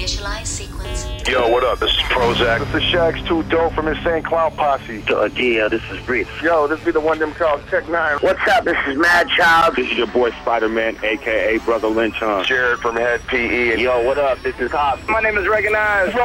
Initialize 0.00 0.46
sequence. 0.46 1.06
Yo, 1.28 1.46
what 1.48 1.62
up? 1.62 1.78
This 1.78 1.90
is 1.90 1.98
Prozak. 2.04 2.60
This 2.72 2.82
is 2.82 2.88
Shags 2.88 3.22
2 3.28 3.42
Dope 3.44 3.74
from 3.74 3.86
Insane 3.86 4.22
Clown 4.22 4.50
Posse. 4.52 5.04
Uh, 5.06 5.26
yeah, 5.36 5.68
this 5.68 5.82
is 5.90 6.00
Brief. 6.06 6.26
Yo, 6.40 6.66
this 6.66 6.82
be 6.82 6.90
the 6.90 6.98
one 6.98 7.18
them 7.18 7.34
called 7.34 7.60
Tech 7.66 7.84
N9ne. 7.84 8.22
What's 8.22 8.40
up? 8.48 8.64
This 8.64 8.78
is 8.86 8.96
Madchild. 8.96 9.76
This 9.76 9.90
is 9.90 9.98
your 9.98 10.06
boy 10.06 10.30
Spider-Man, 10.40 10.96
aka 11.02 11.58
Brotha 11.58 11.94
Lynch 11.94 12.14
Hung. 12.14 12.44
Jared 12.44 12.78
from 12.78 12.96
Hed 12.96 13.20
PE. 13.26 13.72
And 13.72 13.80
Yo, 13.82 14.02
what 14.02 14.16
up? 14.16 14.40
This 14.40 14.58
is 14.58 14.70
Hop. 14.70 15.06
my 15.06 15.20
name 15.20 15.36
is 15.36 15.46
Recognized. 15.46 16.16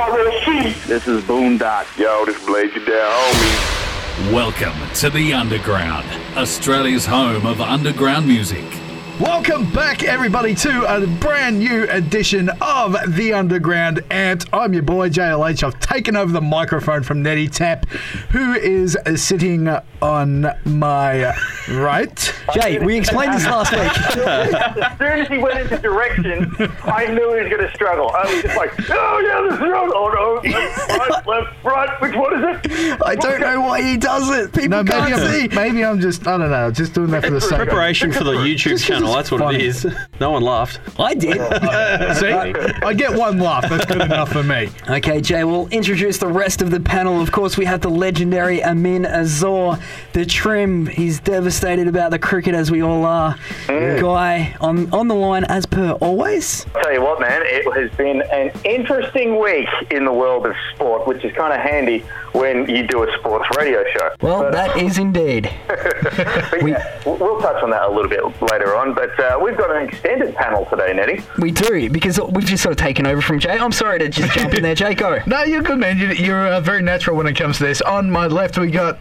This 0.88 1.06
is 1.06 1.22
Boondox. 1.24 1.98
Yo, 1.98 2.26
this 2.26 2.42
Blaze 2.46 2.74
Ya 2.76 2.86
Dead, 2.86 3.12
homie. 3.12 4.32
Welcome 4.32 4.90
to 4.94 5.10
the 5.10 5.34
Underground, 5.34 6.08
Australia's 6.38 7.06
home 7.06 7.46
of 7.46 7.60
underground 7.60 8.26
music. 8.26 8.85
Welcome 9.20 9.72
back, 9.72 10.04
everybody, 10.04 10.54
to 10.56 10.94
a 10.94 11.08
brand 11.08 11.60
new 11.60 11.90
edition 11.90 12.50
of 12.60 13.16
The 13.16 13.32
Underground 13.32 14.00
Amped. 14.10 14.50
I'm 14.52 14.74
your 14.74 14.84
boy, 14.84 15.10
JLH. 15.10 15.64
I've 15.64 15.80
taken 15.80 16.18
over 16.18 16.34
the 16.34 16.42
microphone 16.42 17.02
from 17.02 17.24
Nettie 17.24 17.48
Tap, 17.48 17.86
who 18.32 18.56
is 18.56 18.98
sitting 19.16 19.70
on 20.02 20.48
my 20.66 21.34
right. 21.70 22.34
Jay, 22.56 22.78
we 22.80 22.98
explained 22.98 23.34
this 23.36 23.46
last 23.46 23.72
week. 23.72 24.18
as 24.28 24.98
soon 24.98 25.20
as 25.20 25.28
he 25.30 25.38
went 25.38 25.60
into 25.62 25.78
direction, 25.78 26.54
I 26.84 27.06
knew 27.08 27.36
he 27.36 27.42
was 27.42 27.50
going 27.50 27.66
to 27.66 27.72
struggle. 27.74 28.12
I 28.12 28.24
was 28.24 28.44
just 28.44 28.58
like, 28.58 28.74
oh 28.90 29.20
yeah, 29.20 29.50
this 29.50 29.54
is 29.54 29.72
wrong. 29.72 29.94
Oh 29.96 30.42
no, 30.44 30.52
left, 30.52 30.90
right, 30.90 31.28
left, 31.28 31.64
right. 31.64 32.02
Which 32.02 32.16
one 32.16 32.44
is 32.44 32.60
it? 32.66 33.02
I 33.02 33.16
don't 33.16 33.40
know 33.40 33.62
why 33.62 33.82
he 33.82 33.96
does 33.96 34.30
it. 34.30 34.52
People 34.52 34.70
No, 34.70 34.84
maybe 34.84 34.92
can't 34.92 35.32
see. 35.32 35.44
I'm, 35.44 35.56
maybe 35.56 35.86
I'm 35.86 36.02
just, 36.02 36.28
I 36.28 36.38
don't 36.38 36.52
know, 36.52 36.70
just 36.70 36.94
doing 36.94 37.12
that 37.12 37.24
for 37.24 37.32
the 37.32 37.40
sake 37.40 37.54
of 37.54 37.58
Preparation 37.68 38.12
for 38.12 38.26
the 38.26 38.34
YouTube 38.34 38.84
channel. 38.84 39.05
It's 39.06 39.16
That's 39.16 39.32
what 39.32 39.40
funny. 39.42 39.58
it 39.58 39.62
is. 39.66 39.88
No 40.22 40.32
one 40.32 40.44
laughed. 40.44 40.80
I 40.98 41.14
did. 41.14 41.34
See, 42.18 42.28
I 42.32 42.94
get 42.94 43.14
one 43.18 43.38
laugh. 43.38 43.68
That's 43.70 43.84
good 43.86 44.02
enough 44.02 44.32
for 44.32 44.44
me. 44.44 44.70
Okay, 44.90 45.20
Jay, 45.20 45.44
we'll 45.44 45.68
introduce 45.68 46.18
the 46.20 46.28
rest 46.28 46.62
of 46.62 46.72
the 46.72 46.80
panel. 46.80 47.20
Of 47.20 47.34
course, 47.34 47.58
we 47.58 47.66
have 47.66 47.82
the 47.82 47.90
legendary 47.90 48.64
Amin 48.64 49.06
Azor, 49.06 49.78
the 50.14 50.26
trim. 50.26 50.86
He's 50.86 51.20
devastated 51.20 51.90
about 51.90 52.12
the 52.12 52.20
cricket, 52.20 52.56
as 52.56 52.72
we 52.72 52.82
all 52.82 53.04
are. 53.04 53.36
Mm. 53.68 54.00
Guy, 54.00 54.56
on, 54.62 54.90
on 54.94 55.10
the 55.10 55.16
line, 55.16 55.44
as 55.44 55.66
per 55.66 55.92
always. 56.00 56.66
I'll 56.76 56.84
Tell 56.84 56.94
you 56.94 57.02
what, 57.02 57.20
man, 57.20 57.42
it 57.44 57.66
has 57.74 57.92
been 57.98 58.22
an 58.32 58.52
interesting 58.64 59.38
week 59.38 59.68
in 59.92 60.06
the 60.06 60.14
world 60.14 60.46
of 60.46 60.56
sport, 60.74 61.08
which 61.08 61.26
is 61.26 61.34
kind 61.36 61.52
of 61.54 61.60
handy 61.60 62.06
when 62.32 62.70
you 62.70 62.88
do 62.88 63.04
a 63.04 63.18
sports 63.20 63.46
radio 63.58 63.84
show. 63.98 64.12
Well, 64.22 64.40
But, 64.44 64.48
uh, 64.48 64.52
that 64.52 64.78
is 64.78 64.98
indeed. 64.98 65.50
but 65.68 66.66
yeah, 66.66 67.02
we'll- 67.06 67.18
we'll 67.18 67.42
touch 67.42 67.62
on 67.64 67.70
that 67.72 67.84
a 67.84 67.90
little 67.90 68.10
bit 68.10 68.24
later 68.52 68.76
on. 68.76 68.94
But 68.96 69.20
uh, 69.20 69.38
we've 69.44 69.58
got 69.58 69.70
an 69.76 69.88
extended 69.90 70.34
panel 70.36 70.66
today, 70.68 70.94
Nettie. 70.94 71.22
We 71.38 71.52
do, 71.52 71.90
because 71.90 72.18
we've 72.32 72.46
just 72.46 72.64
sort 72.64 72.72
of 72.72 72.78
taken 72.78 73.06
over 73.06 73.22
from 73.22 73.40
Jay. 73.40 73.52
I'm 73.58 73.74
sorry 73.74 74.00
to 74.00 74.08
just 74.10 74.34
jump 74.34 74.54
in 74.54 74.64
there, 74.64 74.74
Jay. 74.74 74.94
Go. 74.96 75.20
No, 75.28 75.44
you're 75.44 75.62
good, 75.62 75.80
man. 75.80 75.98
You- 75.98 76.14
You're 76.14 76.48
uh, 76.48 76.62
very 76.62 76.82
natural 76.82 77.18
when 77.18 77.28
it 77.28 77.36
comes 77.36 77.58
to 77.58 77.66
this. 77.66 77.82
On 77.82 78.10
my 78.10 78.28
left, 78.28 78.58
we 78.58 78.72
got 78.72 78.98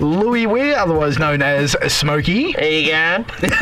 Louis 0.00 0.46
Weir, 0.46 0.76
otherwise 0.76 1.18
known 1.18 1.42
as 1.42 1.76
Smokey. 1.92 2.52
Hey, 2.52 2.84
again. 2.84 3.24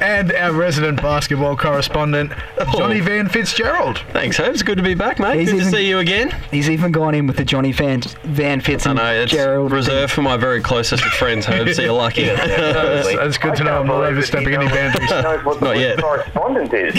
and 0.00 0.32
our 0.32 0.52
resident 0.52 1.00
basketball 1.00 1.56
correspondent, 1.56 2.32
oh. 2.58 2.78
Johnny 2.78 3.00
Van 3.00 3.28
Fitzgerald. 3.28 3.98
Thanks, 4.12 4.36
Hope. 4.36 4.48
It's 4.48 4.62
Good 4.62 4.76
to 4.78 4.82
be 4.82 4.94
back, 4.94 5.18
mate. 5.18 5.40
He's 5.40 5.50
Good 5.50 5.60
even- 5.60 5.72
to 5.72 5.78
see 5.78 5.88
you 5.88 5.98
again. 5.98 6.34
He's 6.50 6.68
even 6.70 6.92
gone 6.92 7.14
in 7.14 7.26
with 7.26 7.36
the 7.36 7.44
Johnny 7.44 7.72
Van, 7.72 8.00
Van 8.24 8.60
Fitz 8.60 8.86
I 8.86 8.92
know, 8.92 9.12
it's 9.12 9.32
Gerald. 9.32 9.72
reserved 9.72 10.12
for 10.12 10.22
my 10.22 10.36
very 10.36 10.60
closest 10.60 11.04
of 11.04 11.12
friends, 11.12 11.48
Herbs, 11.48 11.76
so 11.76 11.82
you're 11.82 11.92
lucky. 11.92 12.24
That's, 12.24 13.08
that's 13.16 13.38
good 13.38 13.56
to 13.56 13.64
know. 13.64 13.80
I'm 13.80 13.86
not 13.86 14.04
overstepping 14.04 14.54
any 14.54 14.68
boundaries. 14.68 15.10
knows 15.10 15.44
what 15.44 15.60
the 15.60 15.66
Not 15.66 15.78
yet. 15.78 16.00
correspondent 16.00 16.72
is. 16.74 16.94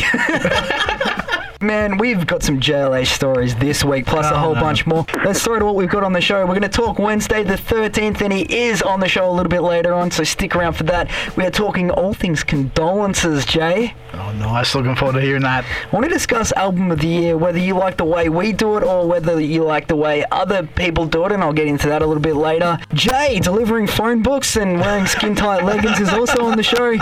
Man, 1.61 1.97
we've 1.97 2.25
got 2.25 2.41
some 2.41 2.61
JLH 2.61 3.07
stories 3.07 3.53
this 3.55 3.83
week, 3.83 4.05
plus 4.05 4.25
a 4.27 4.33
Oh, 4.33 4.37
whole 4.37 4.55
no. 4.55 4.61
bunch 4.61 4.87
more. 4.87 5.05
Let's 5.25 5.43
throw 5.43 5.59
to 5.59 5.65
what 5.65 5.75
we've 5.75 5.89
got 5.89 6.03
on 6.05 6.13
the 6.13 6.21
show. 6.21 6.39
We're 6.45 6.57
going 6.57 6.61
to 6.61 6.69
talk 6.69 6.99
Wednesday 6.99 7.43
the 7.43 7.55
13th, 7.55 8.21
and 8.21 8.31
he 8.31 8.43
is 8.43 8.81
on 8.81 9.01
the 9.01 9.09
show 9.09 9.29
a 9.29 9.33
little 9.33 9.49
bit 9.49 9.59
later 9.61 9.93
on, 9.93 10.09
so 10.09 10.23
stick 10.23 10.55
around 10.55 10.73
for 10.73 10.83
that. 10.85 11.11
We 11.35 11.43
are 11.45 11.51
talking 11.51 11.91
all 11.91 12.13
things 12.13 12.45
condolences, 12.45 13.43
Jay. 13.45 13.93
Oh, 14.13 14.31
nice. 14.31 14.73
Looking 14.73 14.95
forward 14.95 15.15
to 15.15 15.21
hearing 15.21 15.41
that. 15.41 15.65
I 15.65 15.93
want 15.93 16.05
to 16.05 16.09
discuss 16.09 16.53
album 16.53 16.91
of 16.91 16.99
the 16.99 17.07
year, 17.09 17.35
whether 17.37 17.59
you 17.59 17.73
like 17.73 17.97
the 17.97 18.05
way 18.05 18.29
we 18.29 18.53
do 18.53 18.77
it 18.77 18.83
or 18.83 19.05
whether 19.05 19.37
you 19.41 19.65
like 19.65 19.87
the 19.89 19.97
way 19.97 20.23
other 20.31 20.63
people 20.65 21.05
do 21.07 21.25
it, 21.25 21.33
and 21.33 21.43
I'll 21.43 21.51
get 21.51 21.67
into 21.67 21.89
that 21.89 22.01
a 22.01 22.05
little 22.05 22.23
bit 22.23 22.35
later. 22.37 22.79
Jay, 22.93 23.37
delivering 23.41 23.87
phone 23.87 24.21
books 24.23 24.55
and 24.55 24.79
wearing 24.79 25.07
skin 25.07 25.35
tight 25.35 25.65
leggings, 25.65 25.99
is 25.99 26.13
also 26.13 26.45
on 26.45 26.55
the 26.55 26.63
show. 26.63 26.95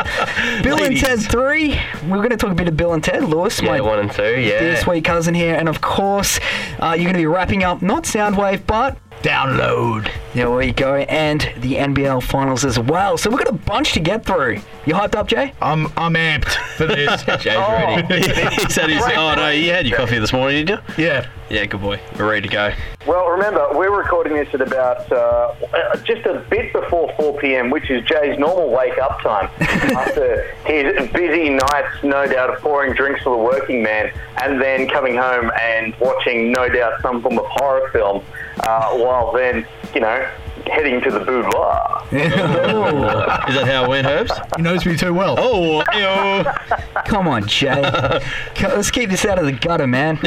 Bill 0.63 0.78
Ladies. 0.78 1.03
and 1.03 1.22
Ted 1.22 1.31
3. 1.31 1.79
We're 2.09 2.18
going 2.18 2.31
to 2.31 2.38
talk 2.38 2.51
a 2.51 2.56
bit 2.56 2.68
of 2.68 2.75
Bill 2.75 2.94
and 2.94 3.03
Ted. 3.03 3.24
Lewis, 3.24 3.62
my 3.62 3.75
yeah, 3.75 3.81
one 3.81 4.00
and 4.00 4.12
two, 4.12 4.47
yeah. 4.47 4.59
dear 4.59 4.78
sweet 4.78 5.03
cousin 5.03 5.34
here, 5.34 5.56
and 5.56 5.69
of 5.69 5.81
course, 5.81 6.40
uh, 6.80 6.96
you're 6.97 7.06
going 7.06 7.13
to 7.13 7.19
be 7.19 7.25
wrapping 7.25 7.63
up 7.63 7.81
not 7.81 8.03
Soundwave, 8.03 8.66
but 8.66 8.97
Download. 9.22 10.09
there 10.33 10.50
we 10.51 10.72
go, 10.72 10.95
and 10.95 11.41
the 11.57 11.75
NBL 11.75 12.22
finals 12.23 12.63
as 12.63 12.78
well. 12.79 13.17
So 13.17 13.29
we've 13.29 13.39
got 13.39 13.50
a 13.50 13.57
bunch 13.57 13.94
to 13.94 14.00
get 14.00 14.25
through. 14.25 14.59
You 14.85 14.94
hyped 14.94 15.16
up, 15.16 15.28
Jay? 15.28 15.53
I'm 15.61 15.88
I'm 15.97 16.13
amped 16.13 16.53
for 16.75 16.85
this. 16.85 17.23
Jay's 17.44 17.57
ready. 17.57 18.22
he 18.56 18.69
said 18.69 18.89
he's. 18.89 19.01
Oh, 19.03 19.33
no, 19.35 19.50
you 19.50 19.72
had 19.72 19.88
your 19.88 19.97
coffee 19.97 20.19
this 20.19 20.31
morning, 20.31 20.66
did 20.66 20.79
you? 20.97 21.03
yeah. 21.03 21.27
Yeah, 21.50 21.66
good 21.66 21.79
boy. 21.79 22.00
We're 22.19 22.29
ready 22.29 22.50
to 22.50 22.53
go. 22.53 22.73
Well, 23.07 23.29
remember, 23.29 23.69
we're 23.72 23.95
recording 23.97 24.33
this 24.33 24.53
at 24.53 24.59
about 24.59 25.09
uh, 25.09 25.56
uh, 25.73 25.95
just 26.03 26.25
a 26.25 26.45
bit 26.50 26.73
before 26.73 27.13
4 27.16 27.39
p.m., 27.39 27.69
which 27.69 27.89
is 27.89 28.03
Jay's 28.06 28.38
normal 28.38 28.69
wake 28.69 28.97
up 28.97 29.22
time 29.22 29.50
after 29.61 30.44
his 30.66 31.09
busy 31.11 31.50
nights, 31.50 32.03
no 32.03 32.27
doubt, 32.27 32.50
of 32.50 32.59
pouring 32.59 32.94
drinks 32.94 33.23
for 33.23 33.38
the 33.38 33.41
working 33.41 33.81
man, 33.81 34.11
and 34.44 34.61
then 34.61 34.89
coming 34.89 35.16
home 35.16 35.50
and 35.61 35.95
watching, 36.01 36.51
no 36.51 36.67
doubt, 36.67 37.01
some 37.01 37.22
form 37.22 37.39
of 37.39 37.45
horror 37.45 37.89
film, 37.91 38.25
uh, 38.67 38.89
while 38.97 39.31
then, 39.31 39.66
you 39.94 40.01
know, 40.01 40.29
heading 40.66 41.01
to 41.01 41.12
the 41.12 41.19
boudoir. 41.19 42.03
Is 42.12 42.34
that 43.56 43.66
how 43.68 43.85
it 43.85 43.90
went, 43.90 44.07
Herbs? 44.07 44.31
He 44.56 44.62
knows 44.62 44.85
me 44.85 44.95
too 44.95 45.13
well. 45.13 45.35
Oh, 45.38 45.84
ew. 45.94 46.45
Come 47.06 47.28
on, 47.28 47.47
Jay. 47.47 47.81
Co- 48.56 48.68
Let's 48.69 48.91
keep 48.91 49.09
this 49.09 49.25
out 49.25 49.40
of 49.40 49.45
the 49.45 49.51
gutter, 49.51 49.88
man. 49.88 50.19